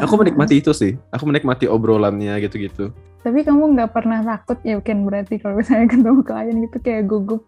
aku 0.00 0.14
menikmati 0.16 0.54
itu 0.58 0.70
sih 0.70 0.92
aku 1.08 1.24
menikmati 1.24 1.64
obrolannya 1.64 2.40
gitu-gitu 2.40 2.90
Tapi 3.20 3.44
kamu 3.44 3.76
nggak 3.76 3.92
pernah 3.92 4.20
takut 4.20 4.56
ya 4.62 4.80
kan 4.80 5.04
berarti 5.04 5.36
kalau 5.36 5.60
misalnya 5.60 5.86
ketemu 5.92 6.20
klien 6.20 6.56
gitu 6.64 6.78
kayak 6.78 7.04
gugup. 7.04 7.44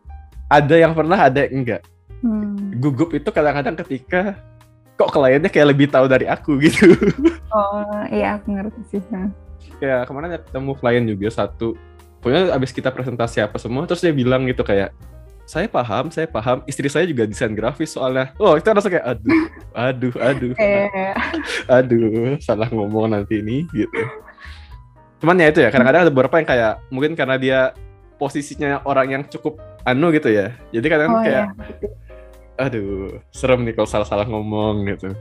ada 0.46 0.74
yang 0.74 0.92
pernah 0.92 1.18
ada 1.18 1.44
yang 1.44 1.52
enggak 1.58 1.82
Hmm. 2.22 2.78
gugup 2.78 3.10
itu 3.10 3.26
kadang-kadang 3.28 3.74
ketika 3.82 4.38
kok 4.94 5.10
kliennya 5.10 5.50
kayak 5.50 5.74
lebih 5.74 5.90
tahu 5.90 6.06
dari 6.06 6.22
aku 6.24 6.54
gitu 6.62 6.94
Oh 7.50 7.82
iya 8.08 8.38
aku 8.38 8.54
ngerti 8.54 8.78
sih. 8.88 9.02
Nah. 9.10 9.26
kayak 9.76 10.06
kemarin 10.06 10.30
ada 10.30 10.38
ketemu 10.38 10.70
klien 10.78 11.04
juga 11.04 11.28
satu 11.28 11.74
pokoknya 12.18 12.54
abis 12.54 12.70
kita 12.70 12.94
presentasi 12.94 13.42
apa 13.42 13.58
semua 13.58 13.82
terus 13.84 13.98
dia 13.98 14.14
bilang 14.14 14.46
gitu 14.46 14.62
kayak 14.62 14.94
saya 15.52 15.68
paham 15.68 16.08
saya 16.08 16.24
paham. 16.24 16.64
Istri 16.64 16.88
saya 16.88 17.04
juga 17.04 17.28
desain 17.28 17.52
grafis 17.52 17.92
soalnya. 17.92 18.32
Oh 18.40 18.56
kita 18.56 18.72
rasa 18.72 18.88
kayak 18.88 19.04
aduh 19.04 19.44
aduh 19.76 20.14
aduh. 20.16 20.52
Aduh 21.76 22.40
salah 22.40 22.72
ngomong 22.72 23.12
nanti 23.12 23.44
ini 23.44 23.68
gitu. 23.76 24.00
Cuman 25.20 25.36
ya 25.36 25.52
itu 25.52 25.60
ya 25.60 25.68
kadang-kadang 25.68 26.08
ada 26.08 26.12
beberapa 26.12 26.40
yang 26.40 26.48
kayak 26.48 26.72
mungkin 26.88 27.12
karena 27.12 27.36
dia 27.36 27.60
posisinya 28.16 28.80
orang 28.88 29.06
yang 29.12 29.22
cukup 29.28 29.60
anu 29.84 30.08
gitu 30.16 30.32
ya. 30.32 30.56
Jadi 30.72 30.86
kadang 30.88 31.12
oh 31.12 31.20
kayak 31.20 31.52
ya. 31.52 31.90
aduh 32.56 33.20
serem 33.28 33.60
nih 33.68 33.76
kalau 33.76 33.88
salah-salah 33.92 34.24
ngomong 34.24 34.88
gitu. 34.88 35.12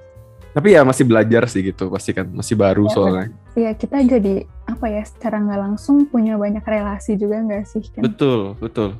Tapi 0.56 0.76
ya 0.76 0.88
masih 0.88 1.08
belajar 1.08 1.44
sih 1.52 1.60
gitu 1.60 1.92
pasti 1.92 2.16
kan. 2.16 2.32
Masih 2.32 2.56
baru 2.56 2.88
Ya, 2.88 2.92
soalnya. 2.96 3.28
Iya 3.60 3.72
kita 3.76 4.00
jadi 4.08 4.48
apa 4.64 4.88
ya 4.88 5.04
secara 5.04 5.44
nggak 5.44 5.60
langsung 5.60 6.08
punya 6.08 6.40
banyak 6.40 6.64
relasi 6.64 7.20
juga 7.20 7.44
nggak 7.44 7.64
sih 7.68 7.84
kan? 7.92 8.08
betul 8.08 8.56
betul 8.64 8.96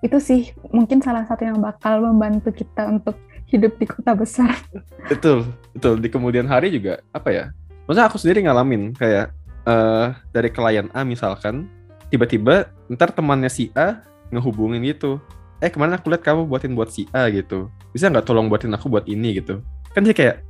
Itu 0.00 0.18
sih 0.20 0.52
mungkin 0.72 1.00
salah 1.00 1.24
satu 1.28 1.46
yang 1.46 1.58
bakal 1.60 2.02
membantu 2.02 2.50
kita 2.52 2.88
untuk 2.88 3.16
hidup 3.48 3.76
di 3.78 3.86
kota 3.86 4.12
besar. 4.16 4.50
betul 5.10 5.46
betul. 5.76 5.94
Di 6.00 6.08
kemudian 6.10 6.48
hari 6.48 6.72
juga 6.74 7.00
apa 7.14 7.30
ya? 7.30 7.44
Maksudnya 7.84 8.06
aku 8.08 8.16
sendiri 8.18 8.44
ngalamin 8.48 8.96
kayak 8.96 9.30
eh 9.64 10.08
dari 10.32 10.48
klien 10.52 10.88
A 10.92 11.04
misalkan 11.04 11.68
tiba-tiba 12.12 12.68
ntar 12.92 13.12
temannya 13.12 13.48
si 13.48 13.72
A 13.76 14.04
ngehubungin 14.32 14.84
gitu. 14.84 15.20
Eh 15.62 15.70
kemarin 15.72 15.96
aku 15.96 16.12
lihat 16.12 16.24
kamu 16.24 16.44
buatin 16.50 16.76
buat 16.76 16.90
si 16.92 17.08
A 17.14 17.30
gitu. 17.32 17.70
Bisa 17.94 18.10
nggak 18.10 18.26
tolong 18.28 18.50
buatin 18.50 18.74
aku 18.74 18.90
buat 18.90 19.08
ini 19.08 19.40
gitu. 19.40 19.64
Kan 19.94 20.04
dia 20.04 20.12
kayak 20.16 20.42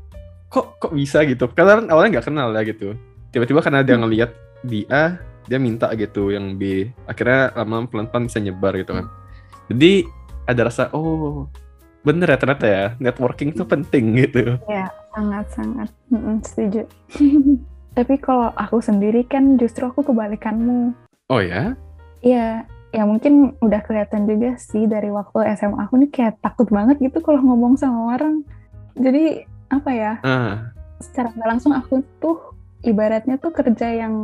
kok 0.51 0.79
kok 0.81 0.93
bisa 0.95 1.23
gitu. 1.27 1.47
Karena 1.53 1.83
kan 1.83 1.87
awalnya 1.91 2.19
nggak 2.19 2.27
kenal 2.31 2.49
ya 2.55 2.63
gitu. 2.67 2.95
Tiba-tiba 3.35 3.61
karena 3.63 3.83
dia 3.83 3.99
ngelihat 3.99 4.31
di 4.65 4.87
A 4.89 5.19
dia 5.45 5.59
minta 5.61 5.93
gitu 5.97 6.33
yang 6.33 6.57
B 6.57 6.89
akhirnya 7.09 7.53
lama-lama 7.57 7.87
pelan-pelan 7.91 8.27
bisa 8.29 8.39
nyebar 8.41 8.75
gitu 8.77 8.93
kan 8.97 9.07
jadi 9.69 10.05
ada 10.45 10.61
rasa 10.69 10.93
oh 10.93 11.49
bener 12.05 12.29
ya 12.29 12.37
ternyata 12.37 12.67
ya 12.69 12.85
networking 13.01 13.57
itu 13.57 13.65
penting 13.65 14.05
gitu 14.21 14.61
Sangat-sangat 15.15 15.89
Mm-mm, 16.11 16.43
setuju. 16.43 16.83
Tapi 17.97 18.15
kalau 18.19 18.51
aku 18.59 18.83
sendiri 18.83 19.23
kan 19.23 19.55
justru 19.55 19.87
aku 19.87 20.03
kebalikanmu. 20.03 20.91
oh 21.31 21.39
ya 21.41 21.79
Iya, 22.25 22.67
ya 22.91 23.03
mungkin 23.07 23.55
udah 23.63 23.81
kelihatan 23.87 24.27
juga 24.27 24.59
sih 24.59 24.91
dari 24.91 25.15
waktu 25.15 25.55
SMA 25.55 25.87
aku 25.87 25.95
nih 26.03 26.11
kayak 26.11 26.43
takut 26.43 26.67
banget 26.67 26.99
gitu 26.99 27.23
kalau 27.23 27.39
ngomong 27.47 27.79
sama 27.79 28.19
orang. 28.19 28.43
Jadi 28.99 29.47
apa 29.71 29.91
ya? 29.95 30.13
ah 30.27 30.75
Secara 30.99 31.31
nggak 31.31 31.49
langsung 31.55 31.73
aku 31.77 32.03
tuh 32.19 32.54
ibaratnya 32.85 33.37
tuh 33.37 33.51
kerja 33.51 33.89
yang 33.91 34.15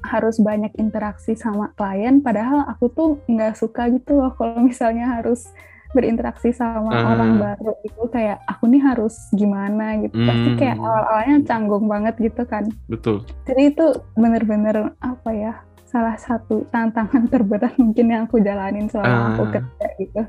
harus 0.00 0.40
banyak 0.40 0.72
interaksi 0.74 1.36
sama 1.36 1.70
klien, 1.72 2.18
padahal 2.18 2.64
aku 2.66 2.88
tuh 2.88 3.08
nggak 3.24 3.54
suka 3.54 3.86
gitu 3.88 4.16
loh 4.16 4.32
kalau 4.32 4.58
misalnya 4.60 5.20
harus 5.20 5.52
berinteraksi 5.90 6.50
sama 6.50 6.86
Ah. 6.88 7.12
orang 7.12 7.36
baru 7.36 7.74
itu 7.82 8.02
kayak 8.08 8.38
aku 8.46 8.64
nih 8.66 8.78
harus 8.80 9.14
gimana 9.30 9.98
gitu. 9.98 10.14
Pasti 10.16 10.50
kayak 10.56 10.78
Hmm. 10.78 10.86
awal-awalnya 10.86 11.36
canggung 11.44 11.84
banget 11.84 12.14
gitu 12.16 12.42
kan. 12.46 12.64
betul 12.86 13.26
Jadi 13.42 13.74
itu 13.74 13.86
bener-bener 14.14 14.94
apa 14.98 15.30
ya 15.30 15.52
salah 15.82 16.14
satu 16.14 16.62
tantangan 16.70 17.26
terberat 17.34 17.74
mungkin 17.74 18.06
yang 18.06 18.22
aku 18.24 18.38
jalanin 18.38 18.86
selama 18.86 19.34
aku 19.34 19.42
Ah. 19.42 19.50
kerja 19.52 19.86
gitu. 19.98 20.22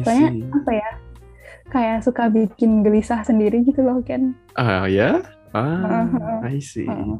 Soalnya 0.00 0.28
apa 0.54 0.70
ya 0.72 0.90
kayak 1.66 1.98
suka 2.00 2.30
bikin 2.30 2.80
gelisah 2.80 3.20
sendiri 3.20 3.60
gitu 3.60 3.82
loh 3.82 3.98
kan. 4.00 4.30
ah 4.54 4.86
ya 4.86 5.18
ah 5.56 6.04
Heeh. 6.04 6.52
I 6.52 6.60
see 6.60 6.84
Heeh. 6.84 7.16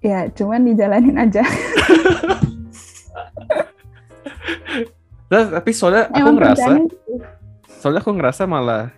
Ya 0.00 0.26
cuman 0.28 0.62
dijalanin 0.64 1.14
aja. 1.16 1.42
Nah, 5.28 5.44
tapi 5.52 5.70
soalnya 5.70 6.08
aku 6.08 6.16
Emang 6.18 6.36
ngerasa 6.40 6.70
gitu. 6.80 6.96
soalnya 7.68 8.00
aku 8.00 8.12
ngerasa 8.16 8.42
malah 8.44 8.88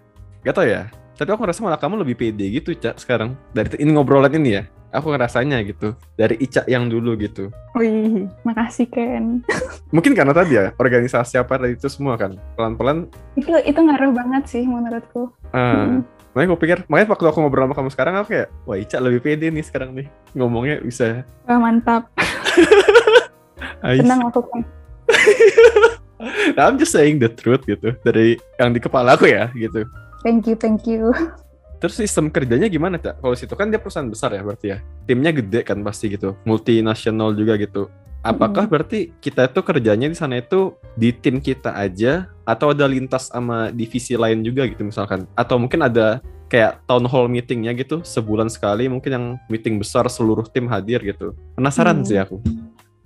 gak 0.41 0.55
tau 0.55 0.63
ya 0.63 0.87
tapi 1.13 1.27
aku 1.27 1.43
ngerasa 1.43 1.61
malah 1.61 1.75
kamu 1.77 2.01
lebih 2.01 2.17
pede 2.17 2.47
gitu 2.51 2.71
cak 2.73 2.97
sekarang 2.97 3.35
dari 3.51 3.67
ini 3.77 3.91
ngobrolan 3.91 4.31
ini 4.33 4.57
ya 4.57 4.63
aku 4.89 5.11
ngerasanya 5.11 5.59
gitu 5.67 5.91
dari 6.15 6.39
Ica 6.39 6.63
yang 6.65 6.87
dulu 6.87 7.19
gitu 7.19 7.51
Wih, 7.75 8.31
makasih 8.41 8.87
Ken. 8.87 9.43
mungkin 9.95 10.15
karena 10.15 10.31
tadi 10.31 10.55
ya 10.55 10.71
organisasi 10.73 11.35
apa 11.35 11.59
tadi 11.59 11.75
itu 11.75 11.91
semua 11.91 12.15
kan 12.15 12.39
pelan-pelan 12.55 13.11
Itu 13.35 13.51
itu 13.61 13.77
ngaruh 13.77 14.15
banget 14.15 14.43
sih 14.47 14.63
menurutku. 14.63 15.35
ah 15.51 15.99
Mm. 15.99 16.07
Makanya 16.31 16.49
aku 16.55 16.59
pikir 16.63 16.79
makanya 16.87 17.09
waktu 17.11 17.27
aku 17.27 17.39
ngobrol 17.43 17.65
sama 17.67 17.75
kamu 17.75 17.91
sekarang 17.91 18.15
aku 18.19 18.27
kayak 18.33 18.49
wah 18.67 18.77
Ica 18.79 18.97
lebih 19.03 19.21
pede 19.23 19.51
nih 19.51 19.65
sekarang 19.67 19.91
nih 19.95 20.07
ngomongnya 20.39 20.79
bisa 20.83 21.27
Wah, 21.51 21.59
mantap. 21.59 22.07
Senang 24.01 24.29
aku 24.29 24.41
kan. 24.47 24.61
Nah, 26.53 26.69
I'm 26.69 26.77
just 26.77 26.93
saying 26.93 27.17
the 27.17 27.33
truth 27.33 27.65
gitu 27.65 27.97
dari 28.05 28.37
yang 28.61 28.77
di 28.77 28.81
kepala 28.83 29.17
aku 29.17 29.25
ya 29.25 29.49
gitu 29.57 29.89
Thank 30.21 30.45
you, 30.45 30.57
thank 30.57 30.85
you. 30.85 31.17
Terus 31.81 31.97
sistem 31.97 32.29
kerjanya 32.29 32.69
gimana, 32.69 33.01
Cak? 33.01 33.25
Kalau 33.25 33.33
situ 33.33 33.57
kan 33.57 33.73
dia 33.73 33.81
perusahaan 33.81 34.05
besar 34.05 34.37
ya 34.37 34.45
berarti 34.45 34.77
ya. 34.77 34.85
Timnya 35.09 35.33
gede 35.33 35.65
kan 35.65 35.81
pasti 35.81 36.13
gitu. 36.13 36.37
Multinasional 36.45 37.33
juga 37.33 37.57
gitu. 37.57 37.89
Apakah 38.21 38.69
Mm. 38.69 38.71
berarti 38.71 39.01
kita 39.25 39.49
itu 39.49 39.61
kerjanya 39.65 40.07
di 40.13 40.17
sana 40.17 40.45
itu 40.45 40.77
di 40.93 41.09
tim 41.09 41.41
kita 41.41 41.73
aja 41.73 42.29
atau 42.45 42.77
ada 42.77 42.85
lintas 42.85 43.33
sama 43.33 43.73
divisi 43.73 44.13
lain 44.13 44.45
juga 44.45 44.69
gitu 44.69 44.85
misalkan? 44.85 45.25
Atau 45.33 45.57
mungkin 45.57 45.81
ada 45.81 46.21
kayak 46.53 46.85
town 46.85 47.09
hall 47.09 47.33
meetingnya 47.33 47.73
gitu 47.73 48.05
sebulan 48.05 48.53
sekali 48.53 48.93
mungkin 48.93 49.11
yang 49.11 49.27
meeting 49.49 49.81
besar 49.81 50.05
seluruh 50.11 50.45
tim 50.53 50.69
hadir 50.69 51.01
gitu. 51.01 51.33
Penasaran 51.57 52.03
Hmm. 52.03 52.07
sih 52.07 52.21
aku. 52.21 52.45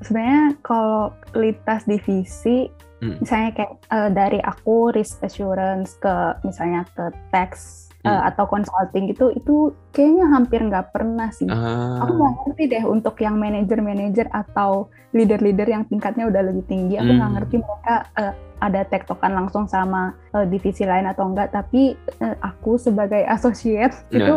Sebenarnya 0.03 0.59
kalau 0.67 1.15
lintas 1.39 1.87
divisi, 1.87 2.67
Hmm. 2.99 3.21
misalnya 3.23 3.51
kayak 3.55 3.73
eh, 3.95 4.11
dari 4.11 4.39
aku 4.43 4.91
risk 4.91 5.23
assurance 5.23 5.95
ke 6.03 6.15
misalnya 6.43 6.83
ke 6.97 7.15
tax 7.31 7.87
eh, 8.05 8.11
Hmm. 8.11 8.29
atau 8.29 8.45
consulting 8.45 9.09
gitu, 9.09 9.33
itu 9.33 9.55
kayaknya 9.91 10.29
hampir 10.29 10.61
nggak 10.61 10.93
pernah 10.93 11.29
sih. 11.29 11.49
Ah, 11.49 12.05
Aku 12.05 12.13
nggak 12.15 12.33
ngerti 12.37 12.63
deh 12.69 12.85
untuk 12.85 13.17
yang 13.19 13.35
manajer-manajer 13.35 14.29
atau 14.29 14.87
leader-leader 15.11 15.65
yang 15.65 15.85
tingkatnya 15.85 16.29
udah 16.29 16.43
lebih 16.45 16.65
tinggi. 16.65 16.95
Aku 16.97 17.09
nggak 17.09 17.25
Hmm. 17.27 17.37
ngerti 17.41 17.57
mereka 17.59 17.95
eh, 18.15 18.33
ada 18.61 18.81
tektokan 18.85 19.33
langsung 19.35 19.65
sama 19.67 20.13
eh, 20.33 20.45
divisi 20.45 20.85
lain 20.85 21.05
atau 21.07 21.27
enggak. 21.27 21.51
Tapi 21.51 21.93
eh, 21.97 22.37
aku 22.41 22.77
sebagai 22.77 23.25
associate 23.35 23.97
Ya. 24.09 24.21
itu 24.21 24.37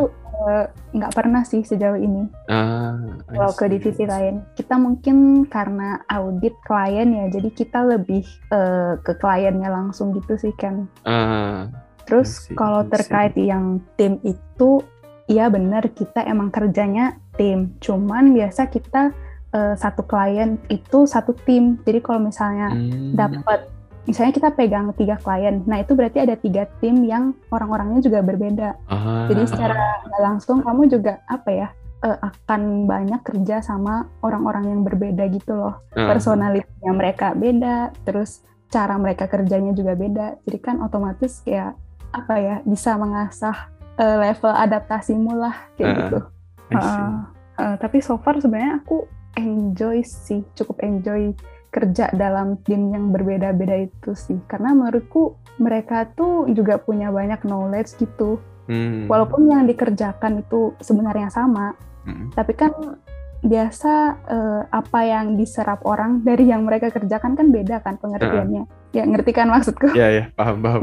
nggak 0.93 1.11
pernah 1.11 1.41
sih 1.41 1.65
sejauh 1.65 1.97
ini. 1.97 2.29
ah, 2.47 2.93
Kalau 3.25 3.51
ke 3.51 3.65
divisi 3.67 4.05
lain, 4.05 4.45
kita 4.53 4.77
mungkin 4.77 5.43
karena 5.43 5.99
audit 6.07 6.53
klien 6.61 7.09
ya, 7.09 7.25
jadi 7.27 7.49
kita 7.49 7.81
lebih 7.83 8.21
eh, 8.53 8.93
ke 9.01 9.17
kliennya 9.17 9.67
langsung 9.67 10.13
gitu 10.13 10.37
sih 10.37 10.53
kan. 10.53 10.85
Ah, 11.03 11.65
Terus 12.07 12.29
I 12.31 12.35
see, 12.49 12.55
kalau 12.55 12.81
terkait 12.87 13.35
yang 13.35 13.83
tim 13.99 14.17
itu, 14.23 14.79
iya 15.27 15.51
benar 15.51 15.91
kita 15.91 16.23
emang 16.23 16.49
kerjanya 16.49 17.19
tim. 17.35 17.75
Cuman 17.83 18.31
biasa 18.31 18.71
kita 18.71 19.11
eh, 19.51 19.75
satu 19.75 20.07
klien 20.07 20.55
itu 20.71 21.03
satu 21.03 21.35
tim. 21.43 21.77
Jadi 21.83 21.99
kalau 21.99 22.23
misalnya 22.23 22.71
hmm, 22.71 23.11
dapat, 23.13 23.67
misalnya 24.07 24.33
kita 24.33 24.49
pegang 24.55 24.95
tiga 24.95 25.19
klien, 25.19 25.61
nah 25.67 25.83
itu 25.83 25.93
berarti 25.93 26.23
ada 26.23 26.39
tiga 26.39 26.63
tim 26.79 27.03
yang 27.03 27.35
orang-orangnya 27.51 27.99
juga 27.99 28.23
berbeda. 28.23 28.69
ah, 28.87 29.27
Jadi 29.27 29.43
secara 29.43 29.99
langsung 30.23 30.63
kamu 30.63 30.87
juga 30.87 31.19
apa 31.27 31.49
ya 31.51 31.67
eh, 32.07 32.17
akan 32.23 32.87
banyak 32.87 33.21
kerja 33.27 33.59
sama 33.59 34.07
orang-orang 34.23 34.71
yang 34.71 34.81
berbeda 34.87 35.27
gitu 35.27 35.59
loh. 35.59 35.83
ah, 35.91 36.07
Personalitinya 36.07 36.91
mereka 36.95 37.35
beda, 37.35 37.91
terus 38.07 38.47
cara 38.67 38.95
mereka 38.99 39.27
kerjanya 39.27 39.71
juga 39.75 39.95
beda. 39.95 40.39
Jadi 40.47 40.57
kan 40.59 40.79
otomatis 40.83 41.43
kayak 41.43 41.75
apa 42.17 42.33
ya 42.37 42.55
bisa 42.65 42.97
mengasah 42.97 43.69
eh, 43.97 44.17
level 44.17 44.53
adaptasimu 44.53 45.31
lah 45.37 45.55
kayak 45.77 45.87
Ah, 45.87 45.95
gitu. 45.97 46.17
Heeh. 46.73 47.09
Eh, 47.57 47.75
tapi 47.81 47.97
so 48.01 48.17
far 48.21 48.37
sebenarnya 48.37 48.81
aku 48.81 49.09
enjoy 49.37 50.01
sih, 50.01 50.45
cukup 50.53 50.81
enjoy 50.81 51.33
kerja 51.67 52.09
dalam 52.13 52.57
tim 52.65 52.93
yang 52.93 53.09
berbeda-beda 53.09 53.85
itu 53.85 54.13
sih. 54.13 54.37
Karena 54.45 54.73
menurutku 54.73 55.37
mereka 55.57 56.05
tuh 56.13 56.45
juga 56.53 56.77
punya 56.77 57.09
banyak 57.09 57.41
knowledge 57.41 57.97
gitu. 57.97 58.37
Hmm. 58.69 59.07
Walaupun 59.07 59.49
yang 59.49 59.63
dikerjakan 59.65 60.43
itu 60.43 60.75
sebenarnya 60.81 61.31
sama, 61.31 61.73
Hmm. 62.07 62.31
tapi 62.31 62.55
kan 62.55 62.71
biasa 63.45 63.93
eh, 64.25 64.61
apa 64.73 64.99
yang 65.05 65.37
diserap 65.37 65.85
orang 65.85 66.25
dari 66.25 66.49
yang 66.49 66.65
mereka 66.65 66.89
kerjakan 66.89 67.37
kan 67.37 67.47
beda 67.53 67.81
kan 67.85 68.01
pengertiannya. 68.01 68.65
Ya 68.95 69.03
ngerti 69.05 69.31
kan 69.35 69.51
maksudku? 69.51 69.93
Ya 69.93 70.09
ya 70.09 70.23
paham 70.33 70.63
paham. 70.63 70.81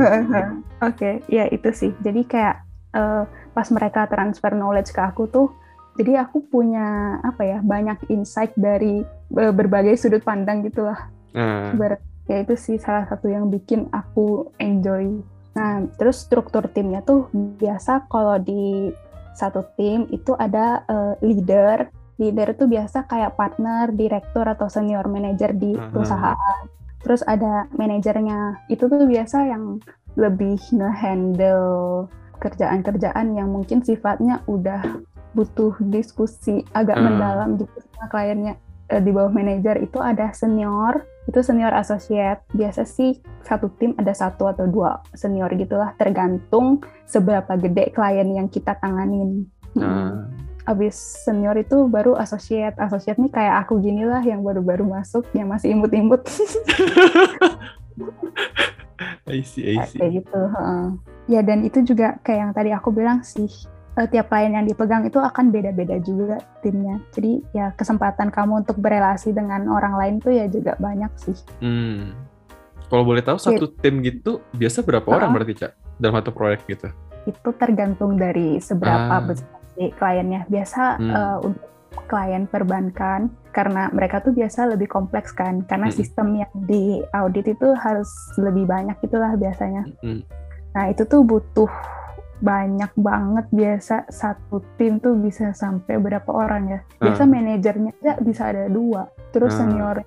Oke, 0.85 1.25
ya 1.27 1.51
itu 1.51 1.71
sih. 1.75 1.91
Jadi 2.05 2.23
kayak 2.29 2.63
eh, 2.95 3.25
pas 3.55 3.69
mereka 3.75 4.07
transfer 4.07 4.55
knowledge 4.55 4.95
ke 4.95 5.03
aku 5.03 5.27
tuh, 5.27 5.49
jadi 5.95 6.27
aku 6.27 6.47
punya 6.51 7.19
apa 7.23 7.43
ya 7.47 7.59
banyak 7.63 8.11
insight 8.11 8.55
dari 8.55 9.03
eh, 9.39 9.53
berbagai 9.55 9.99
sudut 9.99 10.23
pandang 10.23 10.63
gitulah. 10.67 11.11
Nah, 11.35 11.75
Ibarat 11.75 12.03
ya 12.31 12.41
itu 12.41 12.55
sih 12.55 12.77
salah 12.79 13.07
satu 13.11 13.31
yang 13.31 13.51
bikin 13.51 13.91
aku 13.91 14.55
enjoy. 14.63 15.23
Nah, 15.55 15.87
terus 15.95 16.23
struktur 16.23 16.67
timnya 16.71 17.03
tuh 17.03 17.31
biasa 17.35 18.11
kalau 18.11 18.39
di 18.43 18.91
satu 19.35 19.67
tim 19.75 20.07
itu 20.15 20.35
ada 20.39 20.83
eh, 20.87 21.15
leader. 21.23 21.91
Leader 22.15 22.55
itu 22.55 22.65
biasa 22.65 23.05
kayak 23.05 23.35
partner, 23.35 23.91
direktur 23.91 24.47
atau 24.47 24.71
senior 24.71 25.07
manager 25.07 25.51
di 25.51 25.75
Aha. 25.75 25.91
perusahaan. 25.91 26.61
Terus 27.03 27.21
ada 27.27 27.67
manajernya. 27.75 28.71
Itu 28.71 28.87
tuh 28.87 29.05
biasa 29.05 29.45
yang 29.45 29.83
lebih 30.15 30.57
nge-handle 30.71 32.07
kerjaan-kerjaan 32.39 33.35
yang 33.35 33.51
mungkin 33.51 33.83
sifatnya 33.83 34.47
udah 34.47 35.03
butuh 35.35 35.75
diskusi 35.83 36.63
agak 36.71 36.95
Ah. 36.95 37.03
mendalam 37.03 37.49
gitu 37.59 37.75
sama 37.91 38.07
kliennya 38.07 38.55
eh, 38.87 39.03
di 39.03 39.11
bawah 39.11 39.33
manajer 39.33 39.83
itu 39.83 39.99
ada 39.99 40.31
senior 40.31 41.03
itu 41.25 41.41
senior 41.41 41.73
associate 41.73 42.45
biasa 42.53 42.85
sih 42.85 43.17
satu 43.43 43.73
tim 43.75 43.97
ada 43.97 44.13
satu 44.13 44.47
atau 44.47 44.69
dua 44.69 45.03
senior 45.11 45.51
gitulah 45.57 45.97
tergantung 45.97 46.79
seberapa 47.03 47.57
gede 47.57 47.91
klien 47.91 48.29
yang 48.31 48.47
kita 48.47 48.79
tanganin 48.79 49.51
Mm. 49.75 50.44
Abis 50.65 50.97
senior 51.23 51.57
itu 51.57 51.85
baru 51.87 52.17
associate 52.17 52.77
associate 52.79 53.17
nih 53.17 53.29
kayak 53.29 53.55
aku 53.63 53.79
gini 53.79 54.03
lah 54.03 54.21
yang 54.21 54.41
baru-baru 54.41 54.85
masuk 54.85 55.29
yang 55.33 55.49
masih 55.49 55.73
imut-imut 55.73 56.25
I 59.27 59.41
see, 59.43 59.75
I 59.75 59.85
see. 59.85 59.99
kayak 59.99 60.13
gitu 60.23 60.41
ya 61.27 61.41
dan 61.41 61.65
itu 61.65 61.81
juga 61.83 62.21
kayak 62.21 62.39
yang 62.39 62.53
tadi 62.53 62.71
aku 62.71 62.93
bilang 62.93 63.21
sih 63.21 63.49
eh, 63.95 64.07
tiap 64.07 64.29
klien 64.29 64.53
yang 64.53 64.65
dipegang 64.65 65.03
itu 65.03 65.17
akan 65.17 65.49
beda-beda 65.49 65.97
juga 65.99 66.37
timnya 66.61 67.01
jadi 67.11 67.41
ya 67.53 67.67
kesempatan 67.73 68.29
kamu 68.29 68.63
untuk 68.63 68.77
berelasi 68.77 69.33
dengan 69.33 69.67
orang 69.67 69.97
lain 69.97 70.15
tuh 70.19 70.33
ya 70.33 70.47
juga 70.47 70.77
banyak 70.77 71.11
sih 71.17 71.37
Hmm. 71.59 72.13
Kalau 72.85 73.01
boleh 73.03 73.25
tahu 73.25 73.41
satu 73.41 73.73
tim 73.75 74.05
gitu 74.05 74.45
biasa 74.53 74.81
berapa 74.81 75.09
orang 75.09 75.29
Ah. 75.29 75.35
berarti 75.35 75.55
cak 75.57 75.73
dalam 75.97 76.15
satu 76.15 76.31
proyek 76.31 76.61
gitu? 76.69 76.89
itu 77.25 77.51
tergantung 77.57 78.21
dari 78.21 78.61
seberapa 78.61 79.17
Ah. 79.17 79.25
besar 79.25 79.49
si 79.75 79.91
kliennya 79.93 80.47
biasa 80.47 80.85
Hmm. 80.97 81.11
eh, 81.11 81.39
untuk 81.45 81.69
klien 82.05 82.45
perbankan 82.45 83.31
karena 83.51 83.87
mereka 83.89 84.19
tuh 84.19 84.31
biasa 84.31 84.67
lebih 84.67 84.87
kompleks 84.87 85.31
kan 85.31 85.63
karena 85.63 85.87
Mm-mm. 85.87 85.95
sistem 85.97 86.35
yang 86.35 86.51
di 86.67 86.99
audit 87.13 87.47
itu 87.47 87.71
harus 87.77 88.11
lebih 88.35 88.67
banyak 88.67 88.99
itulah 89.01 89.35
biasanya 89.35 89.87
Hmm. 90.01 90.23
Nah, 90.75 90.91
itu 90.91 91.07
tuh 91.07 91.23
butuh 91.23 91.71
banyak 92.41 92.91
banget 92.99 93.47
biasa 93.49 94.11
satu 94.11 94.59
tim 94.75 94.99
tuh 94.99 95.15
bisa 95.15 95.55
sampai 95.55 95.97
berapa 95.97 96.27
orang 96.29 96.67
ya. 96.67 96.81
Biasa 96.99 97.23
Ah. 97.23 97.31
manajernya 97.31 97.93
aja 97.95 98.13
bisa 98.19 98.51
ada 98.51 98.67
dua, 98.67 99.07
terus 99.31 99.55
Ah. 99.55 99.63
seniornya 99.63 100.05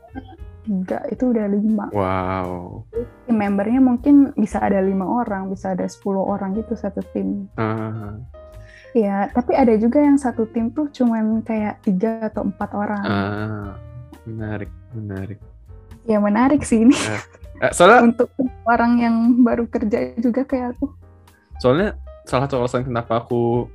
tiga, 0.62 1.00
itu 1.08 1.32
udah 1.32 1.48
lima. 1.48 1.88
Wow. 1.90 2.84
Tim 3.24 3.36
membernya 3.40 3.80
mungkin 3.80 4.36
bisa 4.36 4.60
ada 4.60 4.84
lima 4.84 5.08
orang, 5.08 5.48
bisa 5.48 5.72
ada 5.72 5.88
10 5.88 6.20
orang 6.20 6.52
gitu 6.54 6.76
satu 6.76 7.00
tim. 7.16 7.48
Ah, 7.56 8.20
Ya, 8.98 9.30
tapi 9.30 9.54
ada 9.54 9.78
juga 9.78 10.02
yang 10.02 10.18
satu 10.18 10.50
tim 10.50 10.74
tuh 10.74 10.90
cuman 10.90 11.42
kayak 11.42 11.86
tiga 11.86 12.26
atau 12.26 12.42
empat 12.44 12.70
orang. 12.72 13.04
ah, 13.04 13.70
menarik, 14.24 14.72
menarik. 14.92 15.38
Ya 16.04 16.18
menarik 16.18 16.64
sih 16.64 16.82
ini 16.82 16.96
Eh, 17.58 17.72
soalnya, 17.74 18.06
untuk 18.06 18.30
orang 18.64 18.98
yang 18.98 19.16
baru 19.42 19.66
kerja 19.66 20.14
juga 20.18 20.42
kayak 20.44 20.78
aku. 20.78 20.94
soalnya 21.58 21.98
salah 22.24 22.46
satu 22.46 22.62
alasan 22.62 22.86
kenapa 22.86 23.18
aku 23.18 23.66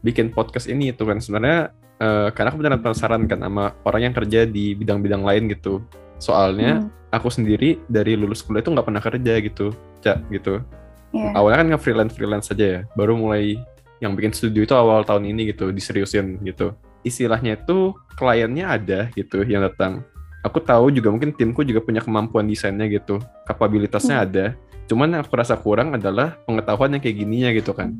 bikin 0.00 0.28
podcast 0.28 0.68
ini 0.68 0.92
itu 0.92 1.02
kan 1.02 1.16
sebenarnya 1.16 1.72
eh, 1.98 2.28
karena 2.30 2.48
aku 2.48 2.58
beneran 2.60 2.78
penasaran 2.78 3.24
kan 3.24 3.40
sama 3.40 3.74
orang 3.82 4.00
yang 4.02 4.14
kerja 4.14 4.44
di 4.44 4.72
bidang-bidang 4.72 5.24
lain 5.24 5.48
gitu. 5.48 5.80
Soalnya 6.16 6.78
Hmm, 6.78 6.90
aku 7.10 7.28
sendiri 7.28 7.80
dari 7.86 8.12
lulus 8.12 8.40
kuliah 8.40 8.60
itu 8.60 8.70
nggak 8.70 8.86
pernah 8.86 9.02
kerja 9.02 9.32
gitu, 9.40 9.66
cak 9.98 10.18
gitu. 10.30 10.60
Iya. 11.08 11.32
awalnya 11.32 11.58
kan 11.58 11.68
nge-freelance 11.72 12.12
freelance 12.12 12.52
aja 12.52 12.66
ya 12.68 12.80
baru 12.92 13.16
mulai 13.16 13.56
yang 13.98 14.14
bikin 14.14 14.34
studio 14.34 14.62
itu 14.62 14.74
awal 14.74 15.02
tahun 15.02 15.28
ini 15.30 15.54
gitu 15.54 15.70
diseriusin 15.70 16.42
gitu. 16.46 16.74
Istilahnya 17.02 17.58
itu 17.58 17.94
kliennya 18.18 18.66
ada 18.66 19.00
gitu 19.14 19.42
yang 19.46 19.62
datang. 19.66 20.02
Aku 20.46 20.62
tahu 20.62 20.94
juga 20.94 21.10
mungkin 21.10 21.34
timku 21.34 21.66
juga 21.66 21.82
punya 21.82 21.98
kemampuan 21.98 22.46
desainnya 22.46 22.86
gitu 22.86 23.18
kapabilitasnya 23.46 24.22
ada. 24.22 24.46
Cuman 24.86 25.18
yang 25.18 25.22
aku 25.26 25.34
rasa 25.34 25.58
kurang 25.58 25.92
adalah 25.92 26.38
pengetahuan 26.46 26.94
yang 26.94 27.02
kayak 27.02 27.16
gininya 27.18 27.50
gitu 27.52 27.74
kan. 27.74 27.98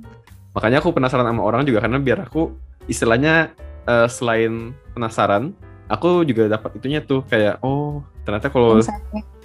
Makanya 0.54 0.80
aku 0.80 0.94
penasaran 0.94 1.26
sama 1.26 1.42
orang 1.44 1.66
juga 1.66 1.84
karena 1.84 1.98
biar 2.00 2.24
aku 2.24 2.54
istilahnya 2.88 3.52
eh, 3.84 4.08
selain 4.08 4.72
penasaran 4.94 5.52
aku 5.88 6.22
juga 6.28 6.46
dapat 6.46 6.78
itunya 6.78 7.00
tuh 7.02 7.24
kayak 7.26 7.58
oh 7.64 8.04
ternyata 8.22 8.52
kalau. 8.52 8.78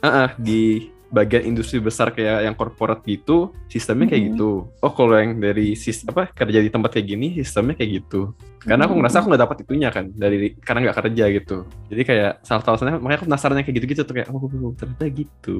Ah, 0.04 0.28
ah, 0.28 0.30
di 0.36 0.92
bagian 1.14 1.46
industri 1.46 1.78
besar 1.78 2.10
kayak 2.10 2.50
yang 2.50 2.58
korporat 2.58 3.06
gitu, 3.06 3.54
sistemnya 3.70 4.10
kayak 4.10 4.34
gitu. 4.34 4.66
Oh, 4.82 4.92
kalau 4.98 5.14
yang 5.14 5.38
dari 5.38 5.78
sis 5.78 6.02
apa 6.10 6.34
kerja 6.34 6.58
di 6.58 6.74
tempat 6.74 6.98
kayak 6.98 7.06
gini, 7.06 7.38
sistemnya 7.38 7.78
kayak 7.78 8.02
gitu. 8.02 8.34
Karena 8.66 8.90
aku 8.90 8.98
ngerasa 8.98 9.22
aku 9.22 9.28
nggak 9.30 9.44
dapat 9.46 9.58
itunya 9.62 9.90
kan 9.94 10.10
dari 10.10 10.58
karena 10.58 10.90
nggak 10.90 10.98
kerja 11.06 11.24
gitu. 11.30 11.58
Jadi 11.94 12.02
kayak 12.02 12.32
salah 12.42 12.62
satu 12.66 12.70
alasannya 12.74 12.98
makanya 12.98 13.18
aku 13.22 13.28
penasaran 13.30 13.62
kayak 13.62 13.76
gitu-gitu 13.78 14.02
tuh 14.02 14.16
kayak 14.18 14.28
oh 14.34 14.74
ternyata 14.74 15.06
gitu. 15.14 15.58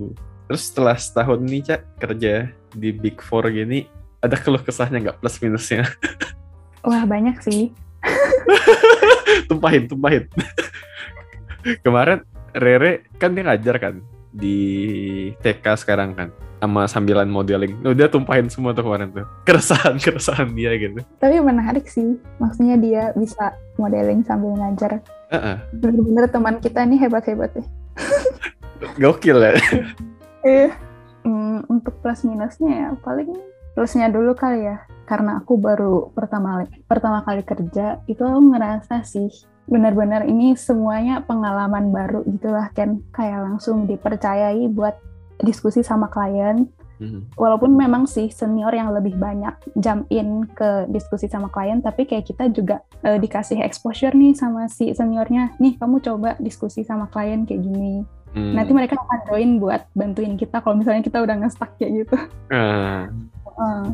Terus 0.50 0.62
setelah 0.66 0.98
setahun 0.98 1.40
ini 1.46 1.60
cak 1.62 1.82
kerja 2.02 2.50
di 2.74 2.90
Big 2.90 3.22
Four 3.22 3.46
gini, 3.54 3.86
ada 4.26 4.34
keluh 4.42 4.60
kesahnya 4.66 4.98
nggak 5.06 5.22
plus 5.22 5.38
minusnya? 5.38 5.86
Wah, 6.88 7.06
banyak 7.06 7.38
sih. 7.46 7.70
tumpahin, 9.48 9.88
tumpahin. 9.88 10.28
Kemarin 11.86 12.26
Rere 12.52 13.08
kan 13.16 13.32
dia 13.32 13.48
ngajar 13.48 13.80
kan 13.80 13.96
di 14.34 14.60
TK 15.46 15.66
sekarang 15.78 16.18
kan 16.18 16.30
sama 16.64 16.88
sambilan 16.88 17.28
modeling. 17.28 17.76
Udah 17.84 18.08
tumpahin 18.08 18.48
semua 18.48 18.72
tuh 18.72 18.88
kemarin 18.88 19.12
tuh. 19.12 19.28
Keresahan 19.44 20.00
keresahan 20.04 20.56
dia 20.56 20.72
gitu. 20.80 21.04
Tapi 21.20 21.44
menarik 21.44 21.86
sih. 21.92 22.16
Maksudnya 22.40 22.80
dia 22.80 23.04
bisa 23.20 23.52
modeling 23.76 24.24
sambil 24.24 24.56
ngajar. 24.56 25.04
Heeh. 25.28 25.58
Bener-bener 25.76 26.26
teman 26.32 26.64
kita 26.64 26.88
nih 26.88 27.04
hebat-hebat 27.04 27.52
ya. 27.60 27.66
Gokil 29.04 29.38
ya. 29.40 29.54
Eh, 30.44 30.68
hmm, 31.24 31.72
untuk 31.72 32.04
plus 32.04 32.28
minusnya 32.28 32.68
ya 32.76 32.90
paling 33.00 33.32
plusnya 33.80 34.12
dulu 34.12 34.36
kali 34.36 34.68
ya. 34.68 34.84
Karena 35.08 35.40
aku 35.40 35.56
baru 35.56 36.12
pertama 36.12 36.68
pertama 36.84 37.24
kali 37.24 37.48
kerja 37.48 38.04
itu 38.12 38.20
aku 38.20 38.52
ngerasa 38.52 39.08
sih 39.08 39.32
benar-benar 39.64 40.28
ini 40.28 40.54
semuanya 40.60 41.24
pengalaman 41.24 41.90
baru 41.90 42.22
gitulah 42.28 42.68
kan 42.76 43.00
kayak 43.16 43.40
langsung 43.42 43.88
dipercayai 43.88 44.68
buat 44.68 45.00
diskusi 45.40 45.82
sama 45.82 46.12
klien 46.12 46.68
Mhm. 47.04 47.36
walaupun 47.36 47.74
memang 47.74 48.08
sih 48.08 48.30
senior 48.32 48.72
yang 48.72 48.94
lebih 48.94 49.18
banyak 49.18 49.52
jump 49.76 50.08
in 50.08 50.46
ke 50.48 50.88
diskusi 50.88 51.26
sama 51.28 51.52
klien, 51.52 51.84
tapi 51.84 52.08
kayak 52.08 52.24
kita 52.24 52.48
juga 52.48 52.80
eh, 53.04 53.20
dikasih 53.20 53.60
exposure 53.60 54.16
nih 54.16 54.32
sama 54.32 54.72
si 54.72 54.94
seniornya, 54.96 55.52
nih 55.60 55.76
kamu 55.76 56.00
coba 56.00 56.40
diskusi 56.40 56.86
sama 56.88 57.12
klien 57.12 57.44
kayak 57.44 57.60
gini. 57.60 58.08
Hmm. 58.32 58.56
Nanti 58.56 58.72
mereka 58.72 58.96
akan 58.96 59.20
join 59.28 59.60
buat 59.60 59.84
bantuin 59.92 60.40
kita 60.40 60.64
kalau 60.64 60.80
misalnya 60.80 61.04
kita 61.04 61.20
udah 61.20 61.36
nge-stuck 61.44 61.76
kayak 61.76 61.92
gitu. 62.06 62.16
Ah, 62.54 63.10
Eh, 63.54 63.86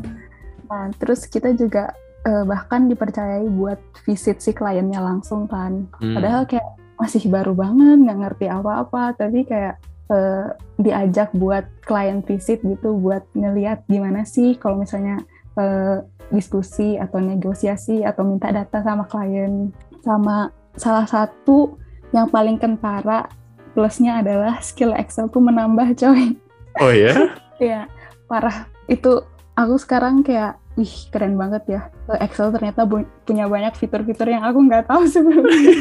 Nah, 0.70 0.86
terus 1.02 1.26
kita 1.26 1.50
juga 1.58 1.90
eh, 2.26 2.44
bahkan 2.44 2.88
dipercayai 2.90 3.46
buat 3.48 3.80
visit 4.04 4.40
si 4.40 4.52
kliennya 4.52 5.00
langsung 5.00 5.48
kan. 5.48 5.88
hmm. 6.00 6.14
Padahal 6.16 6.42
kayak 6.44 6.68
masih 7.00 7.32
baru 7.32 7.56
banget, 7.56 7.96
nggak 7.96 8.18
ngerti 8.20 8.46
apa-apa, 8.52 9.16
tapi 9.16 9.48
kayak 9.48 9.80
eh, 10.12 10.46
diajak 10.76 11.32
buat 11.32 11.64
klien 11.84 12.20
visit 12.20 12.60
gitu, 12.60 12.96
buat 12.96 13.24
ngeliat 13.32 13.88
gimana 13.88 14.28
sih 14.28 14.56
kalau 14.60 14.80
misalnya 14.84 15.20
eh, 15.56 16.04
diskusi 16.30 16.94
atau 16.96 17.18
negosiasi 17.18 18.06
atau 18.06 18.22
minta 18.22 18.52
data 18.54 18.84
sama 18.84 19.04
klien. 19.08 19.74
Sama 20.00 20.48
salah 20.78 21.04
satu 21.04 21.76
yang 22.14 22.30
paling 22.30 22.56
kentara 22.56 23.28
plusnya 23.74 24.22
adalah 24.22 24.58
skill 24.62 24.94
Excel 24.96 25.30
tuh 25.30 25.42
menambah 25.42 25.94
coy. 25.98 26.36
Oh 26.80 26.92
ya? 26.92 27.14
Iya, 27.60 27.92
parah. 28.24 28.72
Itu 28.88 29.28
aku 29.52 29.76
sekarang 29.76 30.24
kayak 30.24 30.56
wih 30.78 30.94
keren 31.10 31.34
banget 31.34 31.62
ya. 31.66 31.80
Eh, 32.14 32.24
Excel 32.26 32.54
ternyata 32.54 32.86
bu- 32.86 33.08
punya 33.26 33.50
banyak 33.50 33.74
fitur-fitur 33.74 34.30
yang 34.30 34.46
aku 34.46 34.62
nggak 34.66 34.86
tahu 34.86 35.02
sebelumnya. 35.06 35.74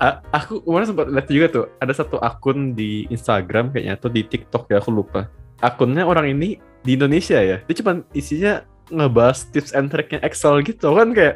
Aku 0.38 0.62
kemarin 0.62 0.86
sempat 0.86 1.06
lihat 1.10 1.26
juga 1.28 1.46
tuh 1.50 1.64
ada 1.82 1.92
satu 1.92 2.16
akun 2.22 2.72
di 2.72 3.04
Instagram 3.10 3.74
kayaknya 3.74 3.98
atau 3.98 4.08
di 4.08 4.22
TikTok 4.22 4.70
ya 4.70 4.78
aku 4.78 4.94
lupa. 4.94 5.26
Akunnya 5.60 6.06
orang 6.06 6.30
ini 6.30 6.56
di 6.86 6.96
Indonesia 6.96 7.36
ya? 7.36 7.60
Dia 7.66 7.76
cuma 7.82 8.00
isinya 8.16 8.64
ngebahas 8.88 9.44
tips 9.50 9.74
and 9.76 9.90
triknya 9.92 10.22
Excel 10.24 10.62
gitu 10.64 10.94
kan? 10.94 11.12
Kayak 11.12 11.34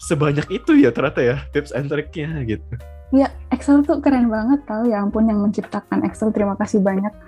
sebanyak 0.00 0.46
itu 0.48 0.78
ya 0.80 0.94
ternyata 0.94 1.20
ya 1.20 1.36
tips 1.52 1.74
and 1.74 1.90
triknya 1.90 2.40
gitu. 2.46 2.64
Ya 3.12 3.28
Excel 3.52 3.84
tuh 3.84 4.00
keren 4.00 4.32
banget 4.32 4.64
tau. 4.64 4.86
Ya 4.86 5.02
ampun 5.02 5.28
yang 5.28 5.42
menciptakan 5.42 6.06
Excel 6.06 6.32
terima 6.32 6.56
kasih 6.56 6.80
banyak. 6.80 7.12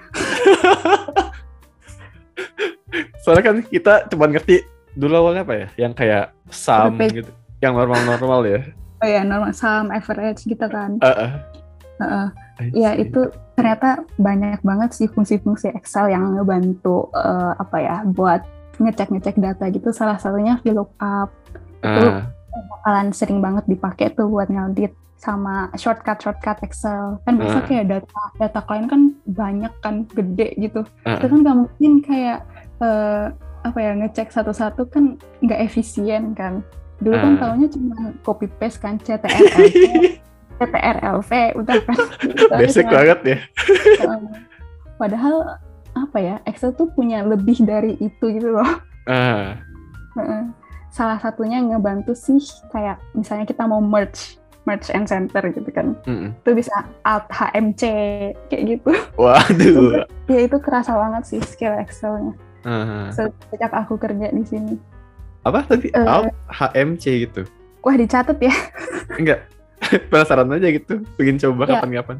soalnya 3.26 3.42
kan 3.44 3.56
kita 3.60 4.06
cuma 4.06 4.30
ngerti 4.30 4.62
dulu 4.94 5.18
awalnya 5.18 5.42
apa 5.42 5.54
ya 5.56 5.68
yang 5.76 5.92
kayak 5.92 6.30
sum 6.46 6.94
Perfect. 6.94 7.14
gitu 7.18 7.32
yang 7.58 7.74
normal-normal 7.74 8.46
ya 8.46 8.60
Oh 8.96 9.04
ya 9.04 9.20
normal 9.20 9.50
sum 9.52 9.90
average 9.90 10.46
gitu 10.46 10.62
kan. 10.64 10.96
Heeh. 11.02 11.30
Heeh. 11.98 12.26
I 12.56 12.64
Ya 12.72 12.90
itu 12.94 13.28
ternyata 13.52 14.00
banyak 14.16 14.62
banget 14.62 14.94
sih 14.94 15.04
fungsi-fungsi 15.04 15.68
Excel 15.70 16.08
yang 16.08 16.32
ngebantu 16.32 17.12
eh, 17.12 17.52
apa 17.56 17.76
ya 17.76 17.96
buat 18.06 18.40
ngecek-ngecek 18.78 19.36
data 19.36 19.68
gitu. 19.68 19.92
Salah 19.92 20.16
satunya 20.16 20.56
VLOOKUP 20.62 21.28
Ah, 21.82 22.24
bakalan 22.56 23.12
sering 23.12 23.44
banget 23.44 23.68
dipakai 23.68 24.12
tuh 24.12 24.26
buat 24.26 24.48
ngaudit 24.48 24.96
sama 25.16 25.68
shortcut-shortcut 25.72 26.64
Excel. 26.64 27.20
Kan 27.22 27.36
biasa 27.36 27.58
Ah. 27.58 27.64
kayak 27.64 27.84
data 27.90 28.22
data 28.38 28.60
klien 28.64 28.88
kan 28.88 29.00
banyak 29.28 29.72
kan 29.80 30.08
gede 30.08 30.56
gitu. 30.56 30.88
ah, 31.04 31.20
Itu 31.20 31.28
kan 31.28 31.44
nggak 31.44 31.56
mungkin 31.58 31.92
kayak 32.00 32.48
eh, 32.78 33.24
apa 33.62 33.78
ya 33.78 33.92
ngecek 33.94 34.30
satu-satu 34.30 34.86
kan 34.86 35.04
nggak 35.40 35.60
efisien 35.62 36.32
kan. 36.32 36.60
Dulu 36.96 37.12
kan 37.14 37.32
Ah. 37.34 37.40
taunya 37.42 37.68
cuma 37.68 37.94
copy 38.20 38.46
paste 38.48 38.80
kan 38.80 38.96
CTRL, 38.96 40.16
CTRLV 40.56 41.30
udah 41.60 41.76
kan. 41.82 41.98
Basic 42.60 42.86
banget 42.86 43.18
ya 43.22 43.38
Heeh. 44.00 44.20
Padahal 44.96 45.60
apa 45.92 46.18
ya 46.18 46.34
Excel 46.44 46.72
tuh 46.72 46.88
punya 46.88 47.20
lebih 47.20 47.60
dari 47.60 47.96
itu 47.96 48.24
gitu 48.30 48.48
loh. 48.50 48.80
Heeh. 49.04 50.40
Salah 50.88 51.20
satunya 51.20 51.60
ngebantu 51.60 52.16
sih 52.16 52.40
kayak 52.70 52.96
misalnya 53.12 53.44
kita 53.44 53.68
mau 53.68 53.80
merge 53.80 54.40
merge 54.64 54.88
and 54.90 55.04
center 55.04 55.44
gitu 55.52 55.68
kan. 55.68 55.92
mm-mm. 56.02 56.32
Itu 56.40 56.56
bisa 56.56 56.72
alt 57.04 57.28
HMC 57.28 57.82
kayak 58.48 58.62
gitu. 58.66 58.90
waduh 59.14 60.02
Ya 60.32 60.40
itu 60.42 60.56
kerasa 60.58 60.96
banget 60.96 61.22
sih 61.28 61.40
skill 61.40 61.76
Excelnya. 61.76 62.32
Ah. 62.66 63.08
Sejak 63.14 63.70
aku 63.70 63.94
kerja 63.94 64.26
di 64.28 64.42
sini. 64.42 64.74
apa 65.40 65.62
tadi 65.62 65.86
Eh. 65.88 66.02
Alt 66.02 66.34
HMC 66.50 67.04
gitu 67.22 67.46
Wah 67.80 67.94
dicatat 67.94 68.34
ya. 68.36 68.50
enggak 69.14 69.46
penasaran 70.10 70.50
aja 70.50 70.66
gitu 70.68 70.98
pengen 71.14 71.38
coba 71.38 71.62
Ya. 71.64 71.78
kapan-kapan 71.78 72.18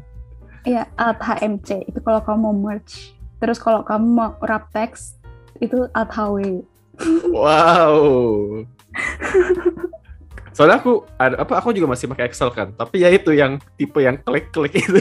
Iya 0.63 0.83
alt 0.95 1.19
HMC 1.19 1.69
itu 1.85 1.99
kalau 1.99 2.19
kamu 2.19 2.39
mau 2.41 2.55
merge. 2.55 3.11
Terus 3.37 3.55
kalau 3.57 3.83
kamu 3.83 4.07
mau 4.07 4.31
wrap 4.39 4.71
text 4.71 5.19
itu 5.57 5.91
alt 5.91 6.07
HW. 6.09 6.63
wow 7.29 7.93
soalnya 10.49 10.81
aku 10.81 11.05
ada 11.15 11.37
apa 11.37 11.53
aku 11.55 11.69
juga 11.69 11.85
masih 11.87 12.07
pakai 12.07 12.25
Excel 12.25 12.49
kan 12.49 12.73
tapi 12.73 12.97
ya 12.97 13.09
itu 13.09 13.29
yang 13.29 13.61
tipe 13.75 13.99
yang 13.99 14.17
klik-klik 14.17 14.73
itu 14.73 14.97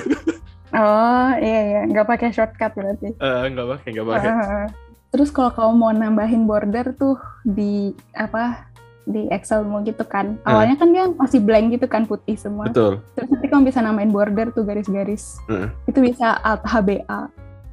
Oh 0.69 1.31
iya 1.39 1.61
iya 1.63 1.81
nggak 1.87 2.05
pakai 2.05 2.29
shortcut 2.29 2.69
berarti. 2.75 3.09
Eh, 3.15 3.43
nggak 3.49 3.67
pakai 3.71 3.89
nggak 3.89 4.07
pakai 4.11 4.29
Uh, 4.29 4.67
terus 5.11 5.31
kalau 5.31 5.51
kamu 5.55 5.73
mau 5.77 5.93
nambahin 5.95 6.45
border 6.45 6.93
tuh 6.95 7.17
di 7.47 7.95
apa 8.13 8.69
di 9.07 9.31
Excelmu 9.31 9.87
gitu 9.87 10.03
kan. 10.03 10.35
Ah. 10.43 10.59
Awalnya 10.59 10.77
kan 10.83 10.91
dia 10.91 11.07
masih 11.15 11.39
blank 11.39 11.79
gitu 11.79 11.87
kan 11.87 12.05
putih 12.05 12.35
semua. 12.35 12.67
betul 12.67 12.99
Terus 13.15 13.29
nanti 13.31 13.47
kamu 13.47 13.63
bisa 13.71 13.79
namain 13.79 14.11
border 14.11 14.51
tuh 14.51 14.67
garis-garis. 14.67 15.39
Itu 15.87 16.03
bisa 16.03 16.43
Alt 16.43 16.67
HBA. 16.67 17.21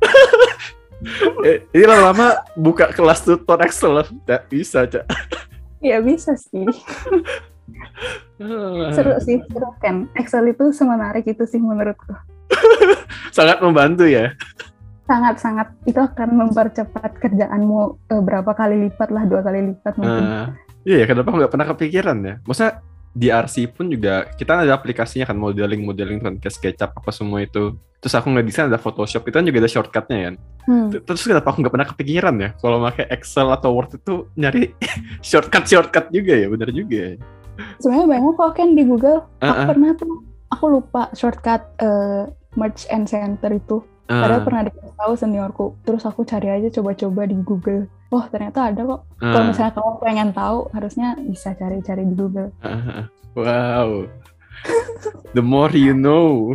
eh, 1.49 1.65
ini 1.73 1.83
lama-lama 1.89 2.45
buka 2.53 2.91
kelas 2.91 3.23
tutor 3.23 3.59
Excel 3.63 3.91
lah 4.03 4.07
Nggak 4.07 4.43
bisa 4.47 4.87
cak 4.87 5.05
Ya 5.83 5.99
bisa 5.99 6.37
sih. 6.39 6.63
Seru 8.95 9.15
sih, 9.23 9.39
seru 9.39 9.69
kan. 9.79 10.07
Excel 10.19 10.51
itu 10.51 10.71
semenarik 10.75 11.23
itu 11.23 11.43
sih 11.47 11.59
menurutku. 11.59 12.11
sangat 13.35 13.57
membantu 13.59 14.05
ya 14.05 14.33
Sangat-sangat 15.03 15.67
itu 15.83 15.99
akan 15.99 16.29
mempercepat 16.39 17.19
kerjaanmu 17.19 17.79
eh, 18.07 18.21
berapa 18.21 18.51
kali 18.51 18.87
lipat 18.87 19.09
lah, 19.09 19.23
dua 19.23 19.41
kali 19.41 19.59
lipat 19.69 19.93
mungkin. 19.99 20.23
Eh, 20.23 20.47
iya 20.83 20.95
ya 21.03 21.05
kenapa 21.05 21.29
nggak 21.29 21.51
pernah 21.51 21.67
kepikiran 21.69 22.17
ya 22.19 22.33
masa 22.43 22.83
di 23.11 23.29
RC 23.29 23.71
pun 23.71 23.87
juga 23.87 24.25
kita 24.33 24.65
ada 24.65 24.73
aplikasinya 24.73 25.23
kan 25.23 25.37
modeling 25.37 25.85
modeling 25.85 26.19
kan 26.19 26.35
kayak 26.35 26.49
SketchUp 26.51 26.91
apa 26.91 27.11
semua 27.13 27.39
itu 27.39 27.71
terus 27.99 28.11
aku 28.11 28.27
nggak 28.27 28.43
desain 28.43 28.67
ada 28.67 28.75
Photoshop 28.75 29.23
itu 29.23 29.31
kan 29.31 29.45
juga 29.45 29.59
ada 29.59 29.69
shortcutnya 29.69 30.19
kan 30.27 30.35
Hmm. 30.63 30.87
terus 30.91 31.23
kenapa 31.23 31.51
aku 31.51 31.59
nggak 31.59 31.73
pernah 31.75 31.87
kepikiran 31.87 32.35
ya 32.39 32.49
kalau 32.57 32.79
pakai 32.81 33.05
Excel 33.11 33.51
atau 33.51 33.75
Word 33.75 33.95
itu 33.95 34.31
nyari 34.33 34.71
shortcut 35.23 35.67
shortcut 35.67 36.07
juga 36.09 36.33
ya 36.33 36.47
bener 36.47 36.71
juga 36.71 36.95
ya 36.95 37.13
Sebenarnya 37.77 38.07
banyak 38.09 38.33
kok 38.33 38.51
kan 38.57 38.67
di 38.73 38.81
Google. 38.81 39.19
Aku 39.37 39.45
Ah, 39.45 39.53
ah. 39.53 39.67
pernah 39.69 39.91
tuh, 39.93 40.09
aku 40.49 40.65
lupa 40.67 41.01
shortcut 41.13 41.61
eh, 41.77 42.25
merge 42.55 42.89
and 42.89 43.05
center 43.05 43.53
itu. 43.53 43.77
Padahal 44.03 44.43
Ah, 44.43 44.45
pernah 44.45 44.61
dikasih 44.67 44.93
tahu 44.99 45.13
seniorku. 45.15 45.65
Terus 45.87 46.03
aku 46.03 46.27
cari 46.27 46.51
aja 46.51 46.67
coba-coba 46.79 47.23
di 47.23 47.37
Google. 47.39 47.87
Oh 48.11 48.23
ternyata 48.27 48.69
ada 48.69 48.81
kok. 48.83 49.01
Kalau 49.17 49.41
ah, 49.41 49.47
misalnya 49.47 49.73
kamu 49.73 49.91
pengen 50.03 50.29
tahu, 50.35 50.57
harusnya 50.75 51.07
bisa 51.23 51.55
cari-cari 51.55 52.03
di 52.03 52.15
Google. 52.15 52.51
ah. 52.61 53.07
wow 53.33 54.05
the 55.33 55.41
more 55.41 55.73
you 55.73 55.97
know 55.97 56.53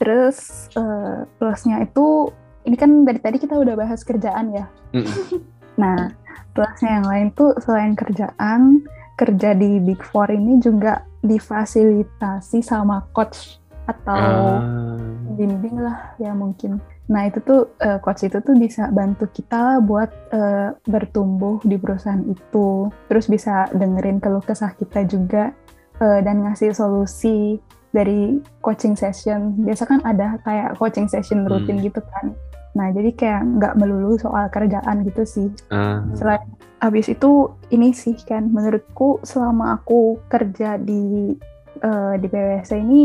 Terus 0.00 0.70
eh, 0.78 1.28
plusnya 1.36 1.84
itu, 1.84 2.32
ini 2.64 2.72
kan 2.72 3.04
dari 3.04 3.20
tadi 3.20 3.36
kita 3.36 3.52
udah 3.52 3.76
bahas 3.76 4.00
kerjaan 4.00 4.56
ya. 4.56 4.66
Mm-mm. 4.96 5.44
Nah, 5.80 6.12
plusnya 6.52 7.00
yang 7.00 7.06
lain 7.08 7.26
tuh 7.32 7.56
selain 7.60 7.96
kerjaan, 7.96 8.84
kerja 9.16 9.56
di 9.56 9.80
Big 9.80 10.00
Four 10.00 10.28
ini 10.28 10.60
juga 10.60 11.04
difasilitasi 11.20 12.60
sama 12.64 13.04
coach 13.16 13.59
atau 13.90 14.62
Ah, 14.62 14.96
bimbing 15.34 15.78
lah 15.78 16.14
ya 16.16 16.30
mungkin. 16.32 16.78
Nah 17.06 17.26
itu 17.26 17.42
tuh 17.42 17.74
eh, 17.78 17.98
coach 17.98 18.22
itu 18.22 18.38
tuh 18.38 18.54
bisa 18.54 18.86
bantu 18.90 19.26
kita 19.28 19.82
buat 19.82 20.10
eh, 20.30 20.70
bertumbuh 20.86 21.58
di 21.62 21.74
perusahaan 21.74 22.22
itu, 22.22 22.86
terus 23.06 23.26
bisa 23.26 23.66
dengerin 23.72 24.18
keluh 24.18 24.42
kesah 24.42 24.70
kita 24.74 25.02
juga 25.04 25.50
eh, 25.98 26.20
dan 26.22 26.46
ngasih 26.46 26.70
solusi 26.70 27.58
dari 27.90 28.38
coaching 28.62 28.94
session. 28.94 29.58
Biasa 29.58 29.82
kan 29.84 30.00
ada 30.06 30.38
kayak 30.42 30.78
coaching 30.78 31.10
session 31.10 31.42
rutin 31.44 31.78
Hmm. 31.78 31.84
gitu 31.84 31.98
kan. 32.10 32.30
Nah 32.70 32.94
jadi 32.94 33.10
kayak 33.10 33.42
nggak 33.58 33.74
melulu 33.74 34.14
soal 34.14 34.46
kerjaan 34.46 35.02
gitu 35.02 35.26
sih. 35.26 35.48
ah, 35.68 36.06
Selain 36.14 36.38
habis 36.78 37.10
itu 37.10 37.50
ini 37.68 37.90
sih 37.90 38.14
kan 38.22 38.46
menurutku 38.46 39.18
selama 39.20 39.76
aku 39.76 40.22
kerja 40.30 40.78
di 40.78 41.34
eh, 41.80 42.14
di 42.16 42.26
PwC 42.26 42.70
ini 42.78 43.02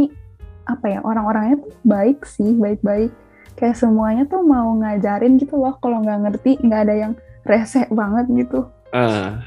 apa 0.66 0.86
ya 0.90 1.00
orang-orangnya 1.02 1.62
tuh 1.62 1.74
baik 1.86 2.26
sih 2.26 2.58
baik-baik 2.58 3.14
kayak 3.56 3.78
semuanya 3.80 4.28
tuh 4.28 4.44
mau 4.44 4.76
ngajarin 4.82 5.40
gitu 5.40 5.56
loh 5.56 5.78
kalau 5.80 6.04
nggak 6.04 6.20
ngerti 6.28 6.60
nggak 6.62 6.82
ada 6.90 6.96
yang 6.96 7.14
rese 7.46 7.88
banget 7.94 8.26
gitu 8.34 8.68
ah, 8.92 9.40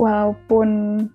walaupun 0.00 0.68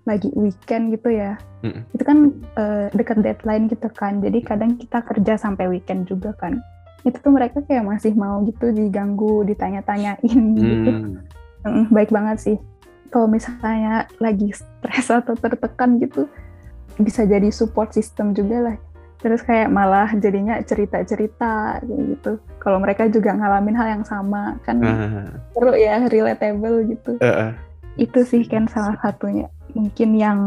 lagi 0.06 0.30
weekend 0.38 0.94
gitu 0.94 1.12
ya 1.12 1.36
Mm-mm. 1.62 1.82
itu 1.92 2.02
kan 2.02 2.18
eh, 2.56 2.86
dekat 2.94 3.20
deadline 3.20 3.66
gitu 3.68 3.90
kan 3.92 4.22
jadi 4.22 4.38
kadang 4.42 4.78
kita 4.78 5.02
kerja 5.04 5.36
sampai 5.38 5.68
weekend 5.68 6.08
juga 6.08 6.32
kan 6.38 6.62
itu 7.02 7.18
tuh 7.18 7.34
mereka 7.34 7.58
kayak 7.66 7.82
masih 7.82 8.14
mau 8.14 8.46
gitu 8.46 8.70
diganggu 8.70 9.42
ditanya-tanyain 9.42 10.40
gitu 10.58 10.90
hmm, 10.90 11.18
Mm, 11.62 11.94
baik 11.94 12.10
banget 12.10 12.38
sih. 12.42 12.56
Kalau 13.12 13.30
misalnya 13.30 14.10
lagi 14.18 14.50
stres 14.58 15.08
atau 15.10 15.38
tertekan 15.38 15.98
gitu, 16.02 16.26
bisa 16.98 17.22
jadi 17.24 17.48
support 17.54 17.94
system 17.94 18.34
juga 18.34 18.70
lah. 18.70 18.76
Terus 19.22 19.40
kayak 19.46 19.70
malah 19.70 20.10
jadinya 20.18 20.58
cerita-cerita 20.58 21.78
gitu. 21.86 22.42
Kalau 22.58 22.82
mereka 22.82 23.06
juga 23.06 23.30
ngalamin 23.38 23.78
hal 23.78 23.88
yang 23.98 24.04
sama, 24.04 24.58
kan 24.66 24.82
ah, 24.82 25.30
seru 25.54 25.72
ya, 25.78 26.02
relatable 26.10 26.90
gitu. 26.90 27.22
ah. 27.22 27.54
Itu 27.94 28.26
sih 28.26 28.42
kan 28.50 28.66
salah 28.66 28.98
satunya. 28.98 29.46
Mungkin 29.78 30.10
yang 30.18 30.40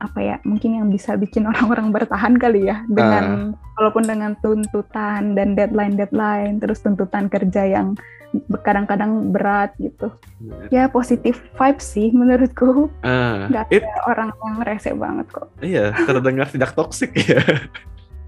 apa 0.00 0.18
ya, 0.18 0.36
mungkin 0.42 0.80
yang 0.80 0.88
bisa 0.88 1.14
bikin 1.14 1.44
orang-orang 1.50 1.92
bertahan 1.92 2.34
kali 2.34 2.66
ya 2.66 2.82
dengan 2.88 3.52
walaupun 3.76 4.04
dengan 4.04 4.32
tuntutan 4.40 5.36
dan 5.36 5.52
deadline-deadline, 5.54 6.58
terus 6.58 6.80
tuntutan 6.80 7.28
kerja 7.28 7.64
yang 7.64 7.94
kadang-kadang 8.62 9.34
berat 9.34 9.74
gitu. 9.76 10.06
Ya 10.70 10.86
positif 10.86 11.42
vibes 11.52 11.82
sih 11.84 12.14
menurutku. 12.14 12.86
Ah, 13.02 13.50
Nggak 13.50 13.66
it, 13.68 13.82
ada 13.82 13.94
orang 14.06 14.28
yang 14.32 14.56
rese 14.62 14.90
banget 14.94 15.26
kok. 15.28 15.48
iya, 15.60 15.90
terdengar 15.96 16.46
tidak 16.54 16.70
toksik 16.72 17.10
ya. 17.18 17.42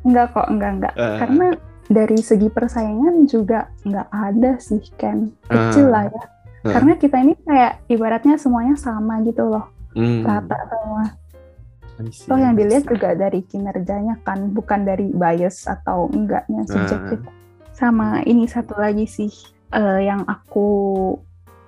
Enggak 0.03 0.35
kok, 0.35 0.51
enggak 0.51 0.71
enggak. 0.77 0.95
Ah. 0.99 1.23
Karena 1.23 1.47
dari 1.87 2.19
segi 2.19 2.51
persaingan 2.51 3.31
juga 3.31 3.71
nggak 3.87 4.09
ada 4.11 4.59
sih 4.59 4.83
kan. 4.99 5.31
Kecil 5.47 5.87
Ah. 5.87 5.93
lah 5.95 6.05
ya. 6.11 6.23
Heeh. 6.63 6.73
Karena 6.75 6.93
kita 6.99 7.17
ini 7.19 7.35
kayak 7.39 7.73
ibaratnya 7.87 8.35
semuanya 8.39 8.75
sama 8.75 9.23
gitu 9.23 9.47
loh, 9.47 9.71
Hmm. 9.95 10.27
rata 10.27 10.59
semua. 10.67 11.05
Toh 12.01 12.39
yang 12.41 12.57
dilihat 12.57 12.89
juga 12.89 13.15
dari 13.15 13.45
kinerjanya 13.45 14.19
kan, 14.25 14.51
bukan 14.51 14.89
dari 14.89 15.13
bias 15.13 15.69
atau 15.69 16.09
enggaknya 16.11 16.65
subjektif. 16.67 17.21
Sama 17.73 18.21
ini 18.25 18.49
satu 18.49 18.77
lagi 18.77 19.05
sih 19.09 19.33
eh, 19.73 20.01
yang 20.07 20.25
aku 20.27 20.69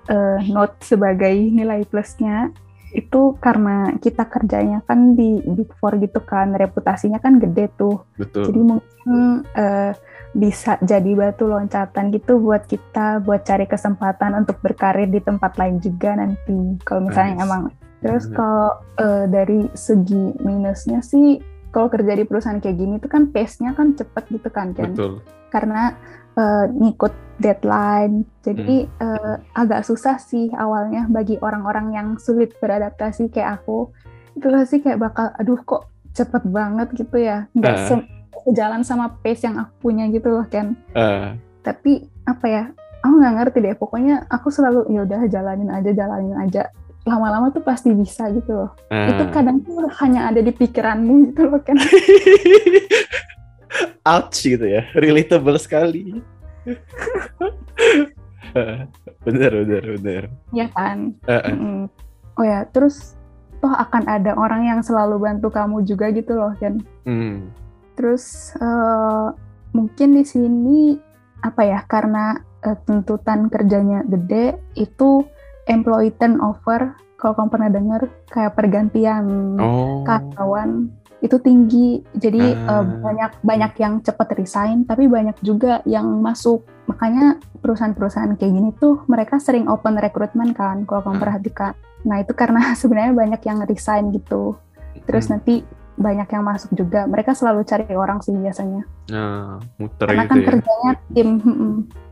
eh, 0.09 0.39
note 0.49 0.81
sebagai 0.81 1.33
nilai 1.33 1.85
plusnya 1.85 2.49
itu 2.95 3.35
karena 3.43 3.91
kita 3.99 4.23
kerjanya 4.31 4.79
kan 4.87 5.19
di 5.19 5.43
Big 5.43 5.67
Four 5.77 5.99
gitu 5.99 6.23
kan, 6.23 6.55
reputasinya 6.55 7.19
kan 7.19 7.43
gede 7.43 7.67
tuh. 7.75 8.07
Betul. 8.15 8.49
Jadi 8.49 8.61
mungkin 8.63 9.43
eh, 9.51 9.91
bisa 10.35 10.75
jadi 10.83 11.11
batu 11.15 11.47
loncatan 11.47 12.11
gitu 12.11 12.43
buat 12.43 12.67
kita 12.67 13.23
buat 13.23 13.47
cari 13.47 13.67
kesempatan 13.67 14.35
untuk 14.43 14.59
berkarir 14.59 15.07
di 15.07 15.23
tempat 15.23 15.55
lain 15.59 15.79
juga 15.79 16.15
nanti. 16.15 16.79
Kalau 16.83 17.07
misalnya 17.07 17.39
Nice. 17.39 17.45
emang 17.47 17.63
terus 18.05 18.29
kalau 18.29 18.69
eh, 19.01 19.25
dari 19.25 19.65
segi 19.73 20.37
minusnya 20.45 21.01
sih 21.01 21.41
kalau 21.73 21.89
kerja 21.89 22.13
di 22.13 22.23
perusahaan 22.23 22.61
kayak 22.61 22.77
gini 22.77 22.95
tuh 23.01 23.09
kan 23.09 23.33
pace-nya 23.33 23.73
kan 23.73 23.97
cepet 23.97 24.23
gitu 24.29 24.49
kan 24.53 24.71
kan 24.77 24.93
Betul. 24.93 25.25
karena 25.49 25.97
eh, 26.37 26.65
ngikut 26.69 27.25
deadline. 27.39 28.23
Jadi 28.43 28.87
eh, 28.87 29.35
agak 29.55 29.83
susah 29.83 30.15
sih 30.21 30.51
awalnya 30.55 31.07
bagi 31.11 31.35
orang-orang 31.39 31.91
yang 31.91 32.07
sulit 32.15 32.55
beradaptasi 32.59 33.31
kayak 33.31 33.61
aku. 33.63 33.91
Itu 34.35 34.47
pasti 34.51 34.83
kayak 34.83 34.99
bakal 34.99 35.31
aduh 35.35 35.59
kok 35.63 35.91
cepet 36.15 36.43
banget 36.47 36.87
gitu 36.95 37.17
ya. 37.19 37.47
Nggak 37.51 37.75
se- 37.91 38.09
sejalan 38.45 38.83
sama 38.87 39.11
pace 39.19 39.47
yang 39.47 39.57
aku 39.59 39.73
punya 39.89 40.05
gitu 40.11 40.29
loh 40.29 40.45
kan 40.45 40.77
Eh, 40.93 41.33
tapi 41.65 42.05
apa 42.29 42.45
ya 42.45 42.63
aku 43.01 43.13
nggak 43.19 43.35
ngerti 43.41 43.57
deh. 43.63 43.75
Pokoknya 43.75 44.15
aku 44.31 44.47
selalu 44.51 44.87
ya 44.91 45.01
udah 45.03 45.21
jalanin 45.27 45.69
aja 45.71 45.91
jalanin 45.91 46.35
aja 46.39 46.71
lama-lama 47.05 47.53
tuh 47.53 47.61
pasti 47.61 47.93
bisa 47.93 48.27
gitu 48.33 48.65
loh 48.65 48.71
eh. 48.89 49.13
itu 49.13 49.23
kadang 49.29 49.61
tuh 49.61 49.85
hanya 50.01 50.27
ada 50.27 50.41
di 50.41 50.49
pikiranmu 50.49 51.31
gitu 51.31 51.47
loh 51.47 51.61
kan 51.61 51.77
ouch 54.11 54.37
gitu 54.41 54.65
ya 54.65 54.83
relatable 54.97 55.57
sekali 55.57 56.17
bener 59.25 59.51
bener 59.65 59.83
bener 59.99 60.23
ya 60.49 60.67
kan 60.71 61.13
Eh, 61.27 61.33
eh. 61.35 61.53
Mm. 61.53 61.83
oh 62.37 62.45
ya 62.45 62.65
terus 62.71 63.13
toh 63.59 63.71
akan 63.71 64.05
ada 64.07 64.33
orang 64.37 64.65
yang 64.65 64.79
selalu 64.81 65.19
bantu 65.21 65.47
kamu 65.51 65.83
juga 65.83 66.09
gitu 66.09 66.33
loh 66.35 66.53
kan 66.57 66.81
Hmm. 67.05 67.53
terus 67.93 68.53
eh, 68.57 69.27
mungkin 69.71 70.17
di 70.17 70.23
sini 70.25 70.97
apa 71.43 71.61
ya 71.61 71.79
karena 71.85 72.33
eh, 72.65 72.77
tuntutan 72.81 73.45
kerjanya 73.51 74.01
gede 74.07 74.57
itu 74.73 75.21
employee 75.67 76.13
turnover 76.15 76.93
kalau 77.15 77.33
kamu 77.33 77.49
pernah 77.49 77.69
dengar 77.71 78.01
kayak 78.27 78.53
pergantian 78.53 79.55
oh 79.57 80.03
karyawan 80.03 80.91
itu 81.23 81.41
tinggi 81.41 82.05
jadi 82.13 82.53
Ah. 82.69 82.81
eh, 82.81 82.85
banyak 83.01 83.31
banyak 83.41 83.71
yang 83.81 83.93
cepat 83.99 84.37
resign 84.37 84.85
tapi 84.85 85.09
banyak 85.09 85.33
juga 85.41 85.81
yang 85.89 86.05
masuk 86.21 86.61
makanya 86.85 87.41
perusahaan-perusahaan 87.59 88.37
kayak 88.37 88.53
gini 88.53 88.69
tuh 88.77 89.01
mereka 89.09 89.41
sering 89.41 89.65
open 89.65 89.97
recruitment 89.97 90.53
kan 90.53 90.85
kalau 90.85 91.01
kamu 91.01 91.17
Ah. 91.17 91.21
perhatikan 91.25 91.73
nah 92.05 92.21
itu 92.21 92.37
karena 92.37 92.61
sebenarnya 92.79 93.13
banyak 93.17 93.41
yang 93.41 93.59
resign 93.65 94.13
gitu 94.13 94.53
terus 95.09 95.25
Hmm. 95.25 95.39
nanti 95.39 95.65
banyak 95.95 96.27
yang 96.27 96.43
masuk 96.43 96.71
juga. 96.75 97.07
Mereka 97.07 97.31
selalu 97.31 97.63
cari 97.63 97.87
orang 97.95 98.19
sih 98.19 98.35
biasanya. 98.35 98.83
Nah, 99.11 99.59
muter 99.79 100.07
karena 100.07 100.23
gitu 100.23 100.29
kan 100.29 100.39
ya. 100.39 100.47
kerjanya 100.51 100.91
tim. 101.15 101.29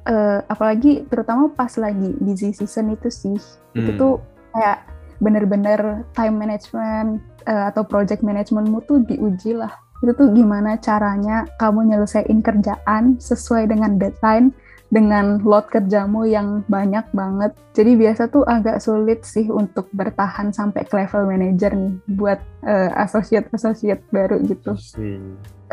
Eh, 0.04 0.40
apalagi 0.52 1.08
terutama 1.08 1.48
pas 1.52 1.72
lagi 1.80 2.12
busy 2.20 2.52
season 2.52 2.92
itu 2.92 3.08
sih. 3.08 3.38
Itu 3.72 3.92
Hmm. 3.96 4.00
tuh 4.00 4.14
kayak 4.52 4.84
bener-bener 5.24 6.04
time 6.12 6.36
management 6.36 7.24
eh, 7.44 7.64
atau 7.72 7.84
project 7.84 8.24
managementmu 8.24 8.84
tuh 8.88 9.04
diuji 9.04 9.56
lah. 9.56 9.72
Itu 10.04 10.12
tuh 10.16 10.36
gimana 10.36 10.76
caranya 10.80 11.48
kamu 11.60 11.96
nyelesain 11.96 12.40
kerjaan 12.44 13.20
sesuai 13.20 13.72
dengan 13.72 13.96
deadline 14.00 14.52
dengan 14.94 15.42
load 15.42 15.74
kerjamu 15.74 16.30
yang 16.30 16.62
banyak 16.70 17.02
banget 17.18 17.58
jadi 17.74 17.98
biasa 17.98 18.30
tuh 18.30 18.46
agak 18.46 18.78
sulit 18.78 19.26
sih 19.26 19.50
untuk 19.50 19.90
bertahan 19.90 20.54
sampai 20.54 20.86
ke 20.86 20.94
level 20.94 21.26
manager 21.26 21.74
nih 21.74 21.98
buat 22.14 22.38
eh, 22.62 22.94
associate-associate 23.02 24.06
baru 24.14 24.38
gitu. 24.46 24.78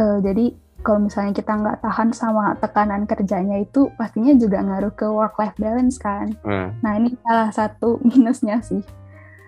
Eh, 0.01 0.19
jadi 0.25 0.57
kalau 0.81 1.05
misalnya 1.05 1.37
kita 1.37 1.53
nggak 1.53 1.85
tahan 1.85 2.09
sama 2.17 2.57
tekanan 2.57 3.05
kerjanya 3.05 3.61
itu 3.61 3.93
pastinya 4.01 4.33
juga 4.41 4.65
ngaruh 4.65 4.97
ke 4.97 5.05
work 5.05 5.37
life 5.37 5.57
balance 5.61 6.01
kan. 6.01 6.33
Ah, 6.41 6.73
Nah 6.81 6.97
ini 6.97 7.13
salah 7.21 7.53
satu 7.53 8.01
minusnya 8.09 8.65
sih. 8.65 8.81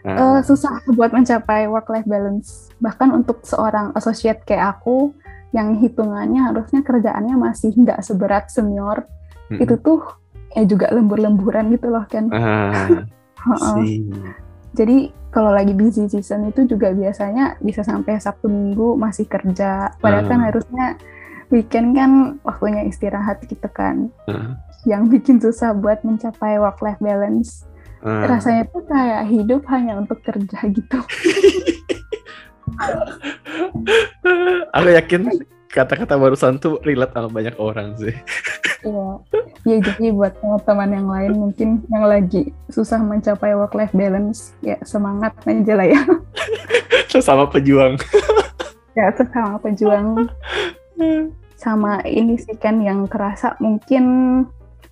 ah. 0.05 0.37
Eh, 0.37 0.41
susah 0.45 0.85
buat 0.93 1.17
mencapai 1.17 1.65
work 1.73 1.89
life 1.89 2.05
balance. 2.05 2.69
Bahkan 2.77 3.09
untuk 3.09 3.41
seorang 3.49 3.97
associate 3.97 4.45
kayak 4.45 4.77
aku 4.77 5.17
yang 5.57 5.81
hitungannya 5.81 6.53
harusnya 6.53 6.85
kerjaannya 6.85 7.37
masih 7.41 7.73
nggak 7.77 8.01
seberat 8.05 8.53
senior, 8.53 9.05
Mm-mm. 9.53 9.61
itu 9.61 9.75
tuh 9.79 10.01
ya 10.53 10.65
juga 10.65 10.89
lembur-lemburan 10.89 11.69
gitu 11.71 11.89
loh 11.89 12.05
kan. 12.07 12.29
ah 12.29 12.89
Jadi 14.73 14.97
kalau 15.29 15.49
lagi 15.49 15.73
busy 15.73 16.09
season 16.09 16.47
itu 16.47 16.65
juga 16.65 16.89
biasanya 16.91 17.57
bisa 17.59 17.81
sampai 17.81 18.17
Sabtu 18.17 18.49
Minggu 18.49 18.97
masih 18.97 19.25
kerja. 19.25 19.93
Padahal 19.99 20.25
kan 20.27 20.41
Ah. 20.41 20.47
harusnya 20.49 20.87
weekend 21.49 21.93
kan 21.93 22.11
waktunya 22.41 22.81
istirahat 22.83 23.45
gitu 23.45 23.69
kan. 23.69 24.09
Ah, 24.25 24.57
Yang 24.83 25.03
bikin 25.11 25.37
susah 25.39 25.73
buat 25.73 26.01
mencapai 26.01 26.57
work 26.57 26.81
life 26.81 26.97
balance. 26.99 27.69
ah. 28.01 28.25
Rasanya 28.27 28.65
tuh 28.67 28.85
kayak 28.85 29.29
hidup 29.29 29.63
hanya 29.69 29.97
untuk 29.97 30.21
kerja 30.21 30.59
gitu. 30.65 30.99
aku 34.73 34.89
yakin 34.89 35.21
kata-kata 35.69 36.17
barusan 36.17 36.57
tuh 36.57 36.81
relate 36.83 37.13
sama 37.13 37.29
banyak 37.29 37.57
orang 37.59 37.93
sih 37.97 38.13
Iya. 38.83 39.09
Ya 39.63 39.77
jadi 39.79 40.11
buat 40.11 40.35
teman-teman 40.37 40.91
yang 40.91 41.09
lain 41.09 41.33
mungkin 41.39 41.69
yang 41.87 42.05
lagi 42.05 42.51
susah 42.67 42.99
mencapai 42.99 43.55
work 43.55 43.73
life 43.73 43.95
balance, 43.95 44.53
ya 44.59 44.75
semangat 44.83 45.35
aja 45.45 45.73
lah 45.75 45.87
ya. 45.87 46.03
sama 47.23 47.47
pejuang 47.47 47.95
Ya 48.99 49.09
sesama 49.13 49.57
pejuang 49.57 50.29
sama 51.57 52.03
ini 52.03 52.37
sih 52.37 52.57
kan 52.57 52.83
yang 52.83 53.07
kerasa 53.07 53.55
mungkin 53.57 54.05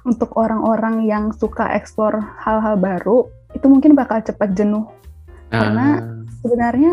untuk 0.03 0.33
orang-orang 0.35 1.05
yang 1.05 1.29
suka 1.31 1.69
eksplor 1.71 2.17
hal-hal 2.41 2.77
baru 2.77 3.27
itu 3.53 3.67
mungkin 3.67 3.93
bakal 3.93 4.23
cepat 4.23 4.55
jenuh 4.55 4.89
Karena- 5.51 6.01
Ah, 6.01 6.17
sebenarnya 6.41 6.93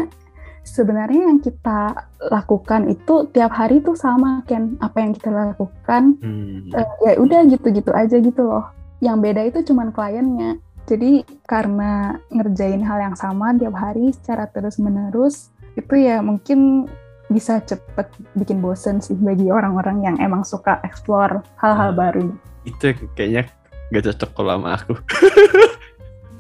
sebenarnya 0.68 1.32
yang 1.32 1.40
kita 1.40 1.96
lakukan 2.28 2.92
itu 2.92 3.32
tiap 3.32 3.56
hari 3.56 3.80
tuh 3.80 3.96
sama 3.96 4.44
kan 4.44 4.76
apa 4.84 5.00
yang 5.00 5.16
kita 5.16 5.32
lakukan 5.32 6.20
hmm. 6.20 6.76
eh, 6.76 6.88
ya 7.08 7.14
udah 7.16 7.48
gitu-gitu 7.48 7.92
aja 7.96 8.20
gitu 8.20 8.44
loh. 8.44 8.68
Yang 9.00 9.18
beda 9.24 9.42
itu 9.48 9.60
cuman 9.72 9.96
kliennya. 9.96 10.60
Jadi 10.88 11.24
karena 11.48 12.20
ngerjain 12.32 12.84
hal 12.84 13.00
yang 13.12 13.16
sama 13.16 13.56
tiap 13.56 13.76
hari 13.76 14.12
secara 14.12 14.48
terus 14.52 14.80
menerus 14.80 15.52
itu 15.80 15.94
ya 15.96 16.20
mungkin 16.20 16.88
bisa 17.28 17.60
cepet 17.60 18.08
bikin 18.40 18.64
bosen 18.64 19.04
sih 19.04 19.16
bagi 19.20 19.52
orang-orang 19.52 20.04
yang 20.04 20.16
emang 20.20 20.48
suka 20.48 20.80
explore 20.84 21.44
hal-hal 21.60 21.92
Hmm. 21.92 22.00
baru. 22.00 22.28
Itu 22.64 22.96
kayaknya 23.16 23.52
gak 23.92 24.04
cocok 24.12 24.30
kalau 24.36 24.52
sama 24.60 24.70
aku. 24.76 24.94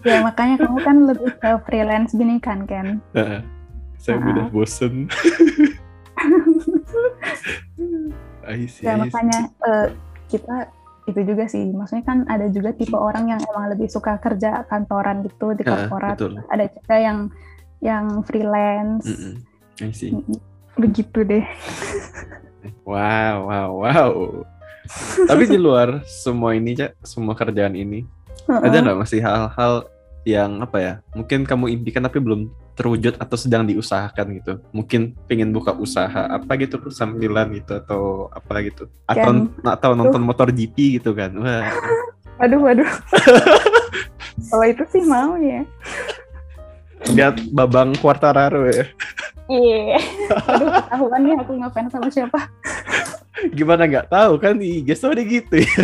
Ya 0.08 0.24
makanya 0.24 0.56
kamu 0.64 0.80
kan 0.88 0.98
lebih 1.04 1.32
ke 1.36 1.50
freelance 1.68 2.16
gini 2.16 2.40
kan 2.40 2.64
Ken 2.64 3.04
saya 4.08 4.18
Ah. 4.18 4.32
udah 4.32 4.45
bosen 4.49 4.93
I 8.47 8.64
see, 8.66 8.88
ya 8.88 8.95
makanya 8.95 9.51
eh, 9.62 9.88
kita 10.28 10.72
itu 11.05 11.20
juga 11.24 11.47
sih 11.47 11.68
maksudnya 11.68 12.03
kan 12.03 12.24
ada 12.28 12.47
juga 12.47 12.72
tipe 12.72 12.95
orang 12.95 13.28
yang 13.28 13.39
emang 13.43 13.68
lebih 13.68 13.88
suka 13.88 14.16
kerja 14.18 14.64
kantoran 14.66 15.24
gitu 15.24 15.51
di 15.51 15.64
korporat 15.64 16.16
betul 16.16 16.39
ada 16.47 16.66
juga 16.68 16.95
yang 16.95 17.20
yang 17.80 18.05
freelance 18.24 19.05
Mm-mm. 19.05 19.34
I 19.80 19.91
see. 19.91 20.16
Begitu 20.76 21.22
deh 21.22 21.45
Wow, 22.84 23.47
wow, 23.47 23.70
wow. 23.78 24.12
Tapi 25.24 25.43
di 25.45 25.55
luar 25.55 25.99
semua 26.03 26.51
ini, 26.51 26.72
Cak, 26.74 26.99
semua 26.99 27.32
kerjaan 27.32 27.76
ini, 27.76 28.03
ada 28.45 28.68
Heeh. 28.68 28.80
nggak 28.82 28.99
masih 28.99 29.20
hal-hal 29.20 29.88
yang 30.24 30.60
apa 30.60 30.78
ya? 30.80 30.93
Mungkin 31.12 31.43
kamu 31.43 31.68
impikan 31.70 32.03
tapi 32.03 32.20
belum 32.20 32.47
terwujud 32.78 33.18
atau 33.18 33.34
sedang 33.34 33.66
diusahakan 33.66 34.38
gitu. 34.38 34.54
Mungkin 34.70 35.18
pengen 35.26 35.50
buka 35.50 35.74
usaha 35.74 36.30
apa 36.30 36.54
gitu 36.62 36.78
sambilan 36.94 37.50
gitu 37.58 37.82
atau 37.82 38.30
apa 38.30 38.62
gitu. 38.62 38.86
Atau 39.10 39.50
atau 39.66 39.92
nonton 39.98 40.22
motor 40.22 40.54
GP 40.54 41.02
gitu 41.02 41.18
kan. 41.18 41.34
Wah. 41.42 41.74
waduh 42.38 42.60
waduh 42.62 42.90
kalau 44.54 44.66
itu 44.70 44.84
sih 44.94 45.04
mau 45.06 45.36
ya 45.42 45.62
Lihat 47.14 47.54
Babang 47.54 47.94
Quartararo 47.98 48.70
ya. 48.70 48.86
iya 49.50 49.98
aduh 50.50 50.70
ketahuan 50.70 51.22
nih 51.26 51.34
aku 51.38 51.52
ngefans 51.58 51.92
sama 51.94 52.10
siapa 52.10 52.40
Gimana 53.54 53.86
nggak 53.86 54.10
tahu 54.10 54.42
kan 54.42 54.58
di 54.58 54.82
IG 54.82 54.98
story 54.98 55.22
gitu 55.30 55.62
ya. 55.62 55.78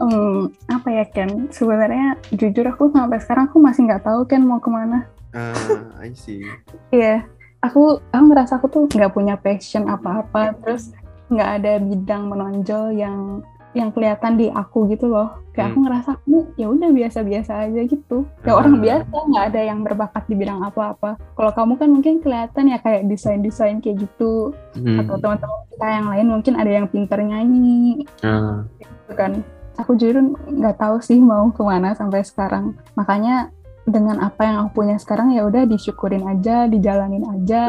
Hmm, 0.00 0.48
apa 0.66 0.88
ya 0.88 1.04
Ken? 1.06 1.46
Sebenarnya 1.48 2.16
jujur 2.32 2.64
aku 2.64 2.88
sampai 2.88 3.20
sekarang 3.20 3.46
aku 3.46 3.60
masih 3.60 3.84
nggak 3.84 4.00
tahu 4.00 4.24
Ken 4.24 4.42
mau 4.42 4.56
ke 4.56 4.72
mana. 4.72 5.04
Ah, 5.30 5.52
I 6.00 6.10
see. 6.10 6.40
Iya, 6.90 7.28
aku 7.60 8.00
aku 8.02 8.24
ngerasa 8.26 8.56
aku 8.56 8.66
tuh 8.66 8.82
nggak 8.88 9.12
punya 9.12 9.36
passion 9.36 9.86
apa-apa, 9.86 10.56
terus 10.58 10.90
nggak 11.28 11.50
ada 11.60 11.72
bidang 11.78 12.26
menonjol 12.26 12.90
yang 12.90 13.44
yang 13.70 13.94
kelihatan 13.94 14.34
di 14.34 14.50
aku 14.50 14.90
gitu 14.90 15.06
loh. 15.06 15.38
Kayak 15.52 15.70
aku 15.70 15.78
Hmm. 15.78 15.84
ngerasa 15.86 16.08
aku 16.18 16.36
ya 16.58 16.66
udah 16.66 16.90
biasa-biasa 16.90 17.52
aja 17.70 17.80
gitu. 17.84 18.26
Ya 18.42 18.56
orang 18.56 18.74
Ah. 18.74 18.82
biasa 18.82 19.14
nggak 19.30 19.44
ada 19.46 19.60
yang 19.62 19.78
berbakat 19.84 20.24
di 20.26 20.34
bidang 20.34 20.58
apa-apa. 20.58 21.14
Kalau 21.36 21.52
kamu 21.54 21.72
kan 21.78 21.88
mungkin 21.92 22.14
kelihatan 22.18 22.64
ya 22.66 22.82
kayak 22.82 23.06
desain-desain 23.06 23.78
kayak 23.78 24.02
gitu. 24.02 24.50
Hmm. 24.74 24.98
Atau 24.98 25.22
teman-teman 25.22 25.60
kita 25.70 25.86
yang 25.86 26.06
lain 26.10 26.26
mungkin 26.26 26.54
ada 26.56 26.70
yang 26.72 26.86
pinter 26.88 27.20
nyanyi 27.20 28.02
Ah, 28.24 28.66
gitu 28.80 29.12
kan. 29.14 29.38
Aku 29.80 29.96
jujur 29.96 30.20
nggak 30.46 30.76
tahu 30.76 31.00
sih 31.00 31.16
mau 31.16 31.48
ke 31.48 31.62
mana 31.64 31.96
sampai 31.96 32.20
sekarang. 32.20 32.76
Makanya 32.94 33.48
dengan 33.88 34.20
apa 34.20 34.44
yang 34.44 34.56
aku 34.68 34.84
punya 34.84 35.00
sekarang 35.00 35.32
ya 35.32 35.48
udah 35.48 35.64
disyukurin 35.64 36.28
aja, 36.28 36.68
dijalanin 36.68 37.24
aja. 37.26 37.62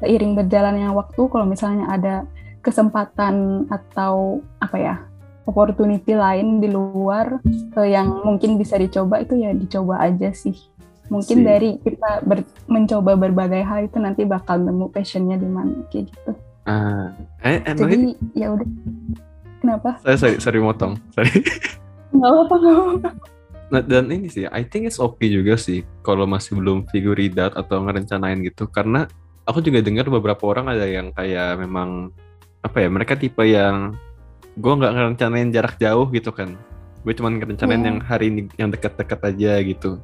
Seiring 0.00 0.32
berjalannya 0.34 0.88
waktu, 0.90 1.22
kalau 1.28 1.44
misalnya 1.44 1.84
ada 1.92 2.14
kesempatan 2.64 3.68
atau 3.68 4.40
apa 4.56 4.76
ya 4.80 4.94
opportunity 5.44 6.16
lain 6.16 6.64
di 6.64 6.72
luar 6.72 7.44
eh, 7.76 7.88
yang 7.92 8.24
mungkin 8.24 8.56
bisa 8.56 8.80
dicoba 8.80 9.20
itu 9.20 9.36
ya 9.36 9.52
dicoba 9.52 10.00
aja 10.00 10.32
sih. 10.32 10.56
Mungkin 11.12 11.44
Sih. 11.44 11.44
dari 11.44 11.70
kita 11.84 12.24
ber- 12.24 12.48
mencoba 12.64 13.12
berbagai 13.12 13.60
hal 13.60 13.84
itu 13.84 14.00
nanti 14.00 14.24
bakal 14.24 14.56
nemu 14.56 14.88
passionnya 14.88 15.36
di 15.36 15.44
mana 15.44 15.84
kayak 15.92 16.08
gitu. 16.08 16.32
ah. 16.64 17.12
Eh, 17.44 17.60
Jadi 17.76 18.16
ya 18.32 18.56
udah. 18.56 18.64
Kenapa? 19.64 19.96
saya 20.04 20.16
sorry, 20.20 20.36
sorry 20.38 20.60
motong. 20.60 21.00
Sorry. 21.16 21.32
Nggak 22.12 22.30
apa-apa. 22.30 22.56
Nah, 23.72 23.80
dan 23.80 24.06
ini 24.06 24.28
sih, 24.28 24.44
I 24.44 24.60
think 24.62 24.84
it's 24.84 25.00
okay 25.00 25.32
juga 25.32 25.56
sih 25.56 25.80
kalau 26.04 26.28
masih 26.28 26.60
belum 26.60 26.84
figure 26.92 27.16
it 27.16 27.34
out 27.34 27.56
atau 27.56 27.80
ngerencanain 27.80 28.44
gitu. 28.44 28.68
Karena 28.68 29.08
aku 29.42 29.64
juga 29.64 29.80
dengar 29.80 30.06
beberapa 30.06 30.44
orang 30.46 30.68
ada 30.68 30.84
yang 30.84 31.10
kayak 31.10 31.58
memang 31.58 32.12
apa 32.60 32.76
ya, 32.78 32.88
mereka 32.92 33.16
tipe 33.16 33.40
yang 33.40 33.96
gue 34.54 34.68
nggak 34.70 34.92
ngerencanain 34.94 35.48
jarak 35.48 35.80
jauh 35.80 36.06
gitu 36.12 36.28
kan. 36.30 36.52
Gue 37.02 37.16
cuma 37.16 37.32
ngerencanain 37.32 37.80
Iya. 37.80 37.88
yang 37.88 37.98
hari 38.04 38.26
ini 38.28 38.40
yang 38.54 38.68
dekat-dekat 38.68 39.20
aja 39.24 39.52
gitu. 39.64 39.96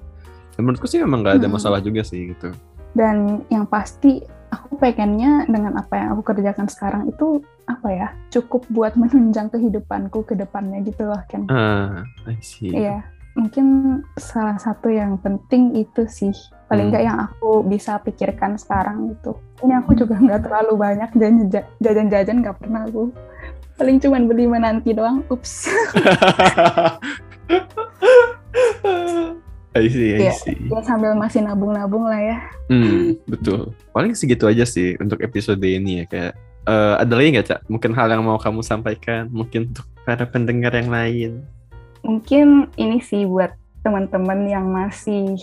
Dan 0.56 0.61
menurutku 0.64 0.88
sih 0.88 0.98
memang 0.98 1.20
nggak 1.20 1.36
ada 1.38 1.46
Hmm. 1.46 1.54
masalah 1.54 1.78
juga 1.78 2.00
sih 2.00 2.32
gitu. 2.32 2.50
Dan 2.96 3.44
yang 3.52 3.68
pasti 3.68 4.24
aku 4.51 4.76
pengennya 4.76 5.46
dengan 5.46 5.78
apa 5.78 5.94
yang 5.96 6.09
aku 6.14 6.34
kerjakan 6.34 6.66
sekarang 6.66 7.07
itu 7.07 7.40
apa 7.64 7.88
ya 7.88 8.09
cukup 8.28 8.66
buat 8.68 8.92
menunjang 9.01 9.48
kehidupanku 9.48 10.26
ke 10.26 10.34
depannya 10.34 10.82
gitu 10.82 11.07
loh 11.07 11.22
kan. 11.30 11.46
I 12.26 12.36
see. 12.42 12.74
Iya, 12.74 13.07
mungkin 13.38 13.66
salah 14.18 14.59
satu 14.59 14.90
yang 14.90 15.16
penting 15.22 15.78
itu 15.78 16.05
sih 16.11 16.34
paling 16.66 16.90
Hmm. 16.90 16.94
nggak 16.94 17.05
yang 17.07 17.18
aku 17.18 17.62
bisa 17.62 17.98
pikirkan 18.03 18.59
sekarang 18.59 19.11
itu. 19.11 19.34
Ini 19.62 19.82
aku 19.82 19.94
juga 19.94 20.18
nggak 20.18 20.42
terlalu 20.46 20.72
banyak 20.78 21.11
jajan- 21.14 21.66
jajan-jajan 21.78 22.36
nggak 22.42 22.59
pernah 22.59 22.86
aku. 22.86 23.11
Paling 23.74 23.96
cuman 23.96 24.28
beli 24.28 24.44
menanti 24.44 24.92
doang. 24.92 25.24
Ups. 25.32 25.66
I 29.71 29.87
see, 29.87 30.18
I 30.18 30.27
Iya. 30.27 30.33
see. 30.35 30.59
ya 30.66 30.83
sambil 30.83 31.14
masih 31.14 31.47
nabung-nabung 31.47 32.03
lah 32.05 32.18
ya. 32.18 32.39
Hmm, 32.66 33.14
betul. 33.25 33.71
Paling 33.91 34.18
segitu 34.18 34.45
aja 34.45 34.66
sih 34.66 34.99
untuk 34.99 35.23
episode 35.23 35.62
ini 35.62 36.03
ya 36.03 36.07
kayak 36.07 36.33
eh, 36.66 36.95
ada 36.99 37.12
lagi 37.14 37.29
nggak 37.33 37.47
cak? 37.47 37.61
Mungkin 37.66 37.91
hal 37.95 38.11
yang 38.11 38.23
mau 38.23 38.37
kamu 38.37 38.61
sampaikan, 38.61 39.31
mungkin 39.31 39.71
untuk 39.71 39.87
para 40.03 40.27
pendengar 40.27 40.75
yang 40.75 40.91
lain. 40.91 41.31
Mungkin 42.03 42.66
ini 42.77 42.99
sih 42.99 43.25
buat 43.25 43.55
teman-teman 43.81 44.45
yang 44.45 44.66
masih 44.68 45.39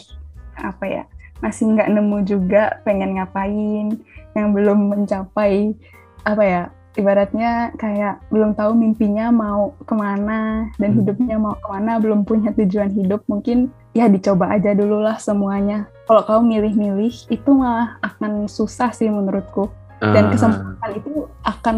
apa 0.57 0.85
ya 0.85 1.03
masih 1.37 1.69
nggak 1.69 1.89
nemu 1.89 2.17
juga 2.23 2.81
pengen 2.81 3.15
ngapain, 3.15 3.93
yang 4.33 4.47
belum 4.51 4.89
mencapai 4.89 5.73
apa 6.21 6.43
ya 6.43 6.63
ibaratnya 6.93 7.69
kayak 7.77 8.17
belum 8.29 8.57
tahu 8.57 8.73
mimpinya 8.73 9.29
mau 9.29 9.69
ke 9.85 9.93
mana 9.93 10.65
dan 10.75 10.89
Hmm. 10.91 10.97
hidupnya 10.99 11.37
mau 11.37 11.53
ke 11.53 11.67
mana, 11.69 12.01
belum 12.01 12.25
punya 12.25 12.49
tujuan 12.53 12.89
hidup, 12.89 13.21
mungkin 13.25 13.69
ya 13.97 14.05
dicoba 14.05 14.53
aja 14.53 14.71
dulu 14.71 15.01
lah 15.01 15.17
semuanya. 15.17 15.89
Kalau 16.05 16.21
kamu 16.21 16.41
milih-milih 16.53 17.09
itu 17.27 17.49
malah 17.49 17.97
akan 17.99 18.45
susah 18.45 18.93
sih 18.93 19.09
menurutku. 19.09 19.73
Dan 19.97 20.29
Ah, 20.29 20.31
kesempatan 20.31 20.91
itu 20.93 21.11
akan 21.41 21.77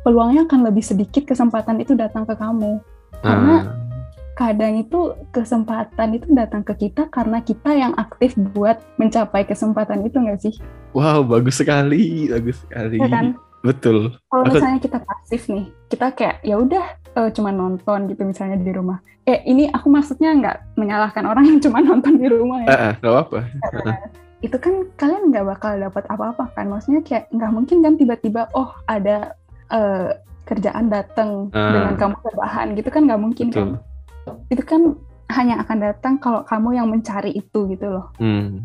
peluangnya 0.00 0.48
akan 0.48 0.64
lebih 0.64 0.80
sedikit 0.80 1.28
kesempatan 1.28 1.76
itu 1.78 1.92
datang 1.92 2.24
ke 2.24 2.32
kamu. 2.32 2.80
karena- 3.18 3.64
ah, 3.64 3.84
Kadang 4.36 4.76
itu 4.76 5.16
kesempatan 5.32 6.12
itu 6.12 6.28
datang 6.30 6.60
ke 6.60 6.76
kita 6.76 7.08
karena 7.08 7.40
kita 7.40 7.72
yang 7.72 7.96
aktif 7.96 8.36
buat 8.52 8.76
mencapai 8.96 9.48
kesempatan 9.48 10.04
itu 10.04 10.20
nggak 10.20 10.36
sih? 10.38 10.52
wow, 10.92 11.24
bagus 11.24 11.56
sekali, 11.56 12.28
bagus 12.28 12.60
sekali. 12.60 13.00
Ya 13.00 13.08
kan? 13.08 13.36
Betul. 13.66 13.96
Kalau 14.24 14.42
Aku- 14.44 14.54
misalnya 14.54 14.78
kita 14.78 14.98
pasif 15.00 15.42
nih, 15.46 15.66
kita 15.88 16.06
kayak 16.14 16.36
ya 16.40 16.56
udah 16.56 16.84
eh, 17.12 17.30
cuma 17.32 17.50
nonton 17.50 18.06
gitu 18.06 18.22
misalnya 18.22 18.56
di 18.56 18.70
rumah. 18.70 18.98
Eh 19.24 19.42
ini 19.44 19.66
aku 19.66 19.88
maksudnya 19.88 20.30
nggak 20.32 20.56
menyalahkan 20.74 21.24
orang 21.24 21.44
yang 21.44 21.58
cuma 21.58 21.82
nonton 21.82 22.14
di 22.14 22.26
rumah 22.26 22.62
ya. 22.62 22.68
Ah, 22.68 22.78
ah, 22.78 22.92
nggak 22.96 23.12
apa-apa. 23.12 23.38
itu 24.38 24.52
kan 24.54 24.74
kalian 24.94 25.32
nggak 25.32 25.46
bakal 25.48 25.72
dapat 25.74 26.04
apa-apa 26.06 26.52
kan 26.52 26.68
maksudnya 26.68 27.00
kayak 27.00 27.24
nggak 27.32 27.50
mungkin 27.50 27.80
kan 27.80 27.96
tiba-tiba 27.96 28.46
oh 28.52 28.68
ada 28.84 29.32
eh, 29.66 30.12
kerjaan 30.44 30.86
datang 30.86 31.48
Ah. 31.50 31.72
dengan 31.72 31.94
kamu 31.96 32.16
rebahan 32.22 32.66
gitu 32.76 32.86
kan 32.86 33.02
nggak 33.02 33.18
mungkin 33.18 33.46
Betul. 33.48 33.56
kan 33.56 33.68
itu 34.46 34.62
kan 34.62 34.82
hanya 35.32 35.64
akan 35.64 35.78
datang 35.80 36.14
kalau 36.20 36.44
kamu 36.44 36.68
yang 36.76 36.86
mencari 36.86 37.32
itu 37.32 37.64
gitu 37.66 37.86
loh 37.88 38.12
Hmm. 38.20 38.62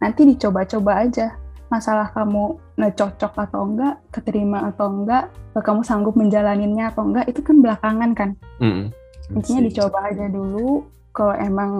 nanti 0.00 0.26
dicoba-coba 0.26 1.04
aja 1.04 1.36
masalah 1.72 2.12
kamu 2.12 2.60
cocok 2.76 3.32
atau 3.32 3.64
enggak 3.64 3.96
keterima 4.12 4.68
atau 4.68 4.92
enggak 4.92 5.32
kamu 5.56 5.80
sanggup 5.80 6.12
menjalaninnya 6.12 6.92
atau 6.92 7.08
enggak 7.08 7.24
itu 7.32 7.40
kan 7.40 7.56
belakangan 7.64 8.10
kan 8.12 8.30
Hmm. 8.60 8.92
intinya 9.32 9.64
dicoba 9.64 10.12
aja 10.12 10.28
dulu 10.28 10.84
kalau 11.10 11.32
emang 11.34 11.72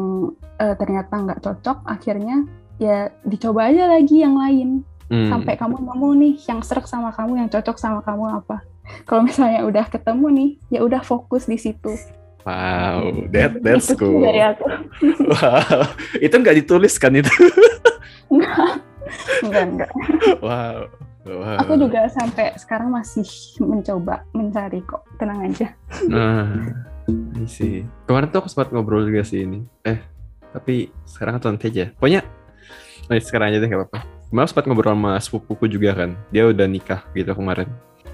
eh, 0.57 0.73
ternyata 0.75 1.13
nggak 1.13 1.41
cocok 1.45 1.85
akhirnya 1.85 2.49
ya 2.81 3.13
dicoba 3.23 3.69
aja 3.69 3.87
lagi 3.87 4.25
yang 4.25 4.41
lain 4.41 4.81
Hmm. 5.13 5.29
sampai 5.29 5.61
kamu 5.61 5.77
nemu 5.77 6.09
nih 6.17 6.35
yang 6.49 6.65
serak 6.65 6.89
sama 6.89 7.13
kamu 7.13 7.45
yang 7.45 7.49
cocok 7.53 7.77
sama 7.77 8.01
kamu 8.01 8.33
apa 8.33 8.65
kalau 9.05 9.21
misalnya 9.21 9.61
udah 9.63 9.85
ketemu 9.85 10.27
nih 10.33 10.51
ya 10.73 10.81
udah 10.81 11.05
fokus 11.05 11.45
di 11.45 11.61
situ 11.61 11.93
Wow, 12.43 13.31
that 13.31 13.63
that's 13.63 13.95
cool. 13.95 14.19
Wow, 15.31 15.87
itu 16.19 16.35
nggak 16.35 16.57
ditulis 16.59 16.99
kan 16.99 17.15
itu? 17.15 17.31
enggak 18.27 18.83
enggak 19.45 19.91
Wow. 20.41 20.89
Wow. 21.23 21.55
aku 21.55 21.79
juga 21.79 22.11
sampai 22.11 22.51
sekarang 22.59 22.91
masih 22.91 23.23
mencoba 23.63 24.27
mencari 24.35 24.83
kok 24.83 25.07
tenang 25.23 25.47
aja 25.47 25.71
Nah, 26.11 26.51
see. 27.47 27.87
Kemarin 28.11 28.27
tuh 28.31 28.43
aku 28.43 28.51
sempat 28.51 28.75
ngobrol 28.75 29.07
juga 29.07 29.23
sih 29.23 29.47
ini. 29.47 29.63
Eh, 29.87 29.99
tapi 30.51 30.91
sekarang 31.07 31.39
atau 31.39 31.51
nanti 31.51 31.71
aja. 31.71 31.95
Pokoknya, 31.95 32.27
nah, 33.07 33.17
sekarang 33.19 33.55
aja 33.55 33.59
deh 33.63 33.69
gak 33.69 33.81
apa-apa. 33.87 34.01
Kemarin 34.31 34.49
sempat 34.49 34.65
ngobrol 34.67 34.95
sama 34.97 35.13
sepupuku 35.21 35.65
juga 35.69 35.91
kan. 35.95 36.11
Dia 36.33 36.49
udah 36.49 36.67
nikah 36.67 37.07
gitu 37.13 37.31
kemarin. 37.37 37.69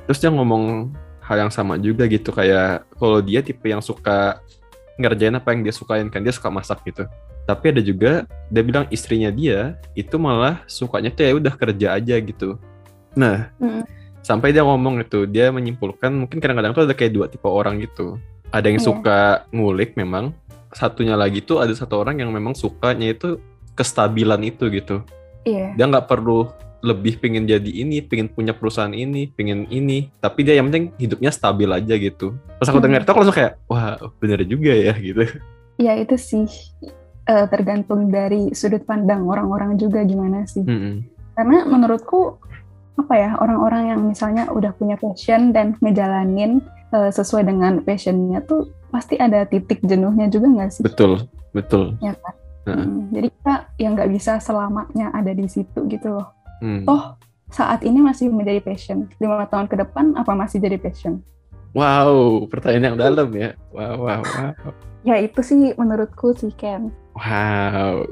Terus 0.04 0.18
dia 0.18 0.30
ngomong 0.32 0.92
hal 1.22 1.48
yang 1.48 1.52
sama 1.52 1.76
juga 1.78 2.08
gitu. 2.08 2.28
Kayak 2.28 2.88
kalau 2.96 3.22
dia 3.22 3.40
tipe 3.44 3.68
yang 3.68 3.80
suka 3.84 4.40
ngerjain 4.98 5.36
apa 5.36 5.54
yang 5.54 5.62
dia 5.62 5.72
sukain 5.72 6.10
kan. 6.10 6.20
Dia 6.24 6.34
suka 6.34 6.50
masak 6.50 6.82
gitu. 6.84 7.06
Tapi 7.48 7.72
ada 7.72 7.80
juga, 7.80 8.28
dia 8.52 8.60
bilang 8.60 8.84
istrinya 8.92 9.32
dia 9.32 9.72
itu 9.96 10.20
malah 10.20 10.60
sukanya 10.68 11.08
tuh 11.08 11.24
ya 11.24 11.32
udah 11.32 11.54
kerja 11.56 11.96
aja 11.96 12.20
gitu. 12.20 12.60
Nah, 13.16 13.48
Mm. 13.56 13.88
sampai 14.20 14.52
dia 14.52 14.60
ngomong 14.60 15.00
itu 15.00 15.24
dia 15.24 15.48
menyimpulkan 15.48 16.12
mungkin 16.12 16.36
kadang-kadang 16.38 16.76
tuh 16.76 16.84
ada 16.84 16.92
kayak 16.92 17.16
dua 17.16 17.26
tipe 17.26 17.48
orang 17.48 17.80
gitu 17.80 18.20
ada 18.52 18.68
yang 18.68 18.76
Iya. 18.76 18.84
suka 18.84 19.18
ngulik 19.48 19.96
memang 19.96 20.36
satunya 20.68 21.16
lagi 21.16 21.40
tuh 21.40 21.64
ada 21.64 21.72
satu 21.72 21.96
orang 21.96 22.20
yang 22.20 22.28
memang 22.28 22.52
sukanya 22.52 23.08
itu 23.08 23.40
kestabilan 23.72 24.44
itu 24.44 24.68
gitu 24.68 25.00
iya 25.42 25.72
dia 25.72 25.88
nggak 25.88 26.04
perlu 26.04 26.44
lebih 26.84 27.16
pengen 27.18 27.48
jadi 27.48 27.70
ini 27.72 28.04
pengen 28.04 28.28
punya 28.28 28.52
perusahaan 28.52 28.92
ini 28.92 29.32
pengen 29.32 29.64
ini 29.66 30.12
tapi 30.20 30.44
dia 30.44 30.60
yang 30.60 30.68
penting 30.68 30.92
hidupnya 31.00 31.32
stabil 31.32 31.70
aja 31.72 31.94
gitu 31.96 32.36
pas 32.60 32.68
aku 32.68 32.78
Hmm. 32.78 32.84
dengar 32.84 33.00
itu 33.02 33.10
aku 33.10 33.18
langsung 33.24 33.38
kayak 33.38 33.56
wah 33.64 33.96
bener 34.20 34.44
juga 34.44 34.76
ya 34.76 34.92
gitu 34.92 35.24
ya 35.80 35.96
itu 35.96 36.14
sih 36.14 36.44
eh, 37.28 37.46
tergantung 37.52 38.08
dari 38.08 38.50
sudut 38.56 38.82
pandang 38.88 39.28
orang-orang 39.28 39.76
juga 39.76 40.02
gimana 40.02 40.48
sih 40.48 40.64
Mm-mm. 40.64 41.04
karena 41.36 41.68
menurutku 41.68 42.40
apa 42.98 43.14
ya 43.14 43.30
orang-orang 43.38 43.94
yang 43.94 44.00
misalnya 44.02 44.50
udah 44.50 44.74
punya 44.74 44.98
passion 44.98 45.54
dan 45.54 45.78
ngejalanin 45.78 46.64
eh, 46.90 47.10
sesuai 47.14 47.46
dengan 47.46 47.84
passionnya 47.84 48.42
tuh 48.42 48.72
pasti 48.88 49.20
ada 49.20 49.44
titik 49.44 49.84
jenuhnya 49.84 50.32
juga 50.32 50.48
nggak 50.48 50.70
sih? 50.72 50.82
betul 50.82 51.28
betul 51.52 51.94
Ya 52.00 52.16
kan? 52.16 52.34
Heeh. 52.68 52.84
Mm, 52.84 53.00
jadi 53.12 53.28
kita 53.32 53.54
yang 53.80 53.92
nggak 53.96 54.10
bisa 54.12 54.32
selamanya 54.44 55.08
ada 55.16 55.32
di 55.32 55.48
situ 55.48 55.88
gitu 55.88 56.20
loh. 56.20 56.28
Hmm. 56.60 56.84
Toh 56.84 57.16
saat 57.48 57.80
ini 57.80 58.04
masih 58.04 58.28
menjadi 58.28 58.60
passion, 58.60 59.08
lima 59.16 59.48
tahun 59.48 59.72
ke 59.72 59.80
depan 59.80 60.12
apa 60.20 60.36
masih 60.36 60.60
jadi 60.60 60.76
passion? 60.76 61.24
Wow, 61.72 62.44
pertanyaan 62.48 62.92
yang 62.92 62.98
dalam 63.00 63.28
ya. 63.32 63.56
Wow, 63.72 64.04
wow, 64.04 64.20
wow. 64.20 64.52
Ya 65.04 65.16
itu 65.20 65.40
sih 65.40 65.72
menurutku 65.76 66.36
sih 66.36 66.52
Ken. 66.56 66.92
Wow. 67.18 68.06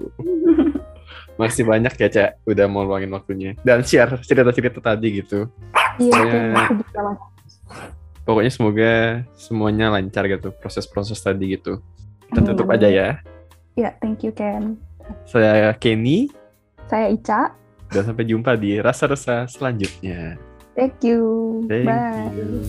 Masih 1.41 1.63
banyak 1.63 1.95
ya, 1.95 2.09
Cak. 2.11 2.31
Udah 2.49 2.67
mau 2.67 2.83
luangin 2.83 3.13
waktunya. 3.13 3.55
Dan 3.63 3.85
share 3.87 4.19
cerita-cerita 4.25 4.81
tadi 4.83 5.23
gitu. 5.23 5.47
Iya, 6.01 6.67
lah. 6.97 7.17
Pokoknya 8.27 8.51
semoga 8.51 8.93
semuanya 9.39 9.93
lancar 9.95 10.27
gitu. 10.27 10.51
Proses-proses 10.51 11.21
tadi 11.21 11.55
gitu. 11.55 11.79
Kita 12.27 12.41
Amin, 12.43 12.49
tutup 12.51 12.67
amin. 12.67 12.77
aja 12.81 12.89
ya. 12.91 13.09
Ya, 13.77 13.91
thank 14.01 14.25
you 14.25 14.33
Ken. 14.33 14.81
Saya 15.29 15.77
Kenny. 15.77 16.33
Saya 16.91 17.13
Ica. 17.13 17.53
Dan 17.93 18.03
sampai 18.03 18.27
jumpa 18.27 18.59
di 18.59 18.83
rasa-rasa 18.83 19.47
selanjutnya. 19.47 20.35
Thank 20.75 21.07
you. 21.07 21.21
Thank 21.71 21.87
Bye. 21.87 22.33
you. 22.35 22.67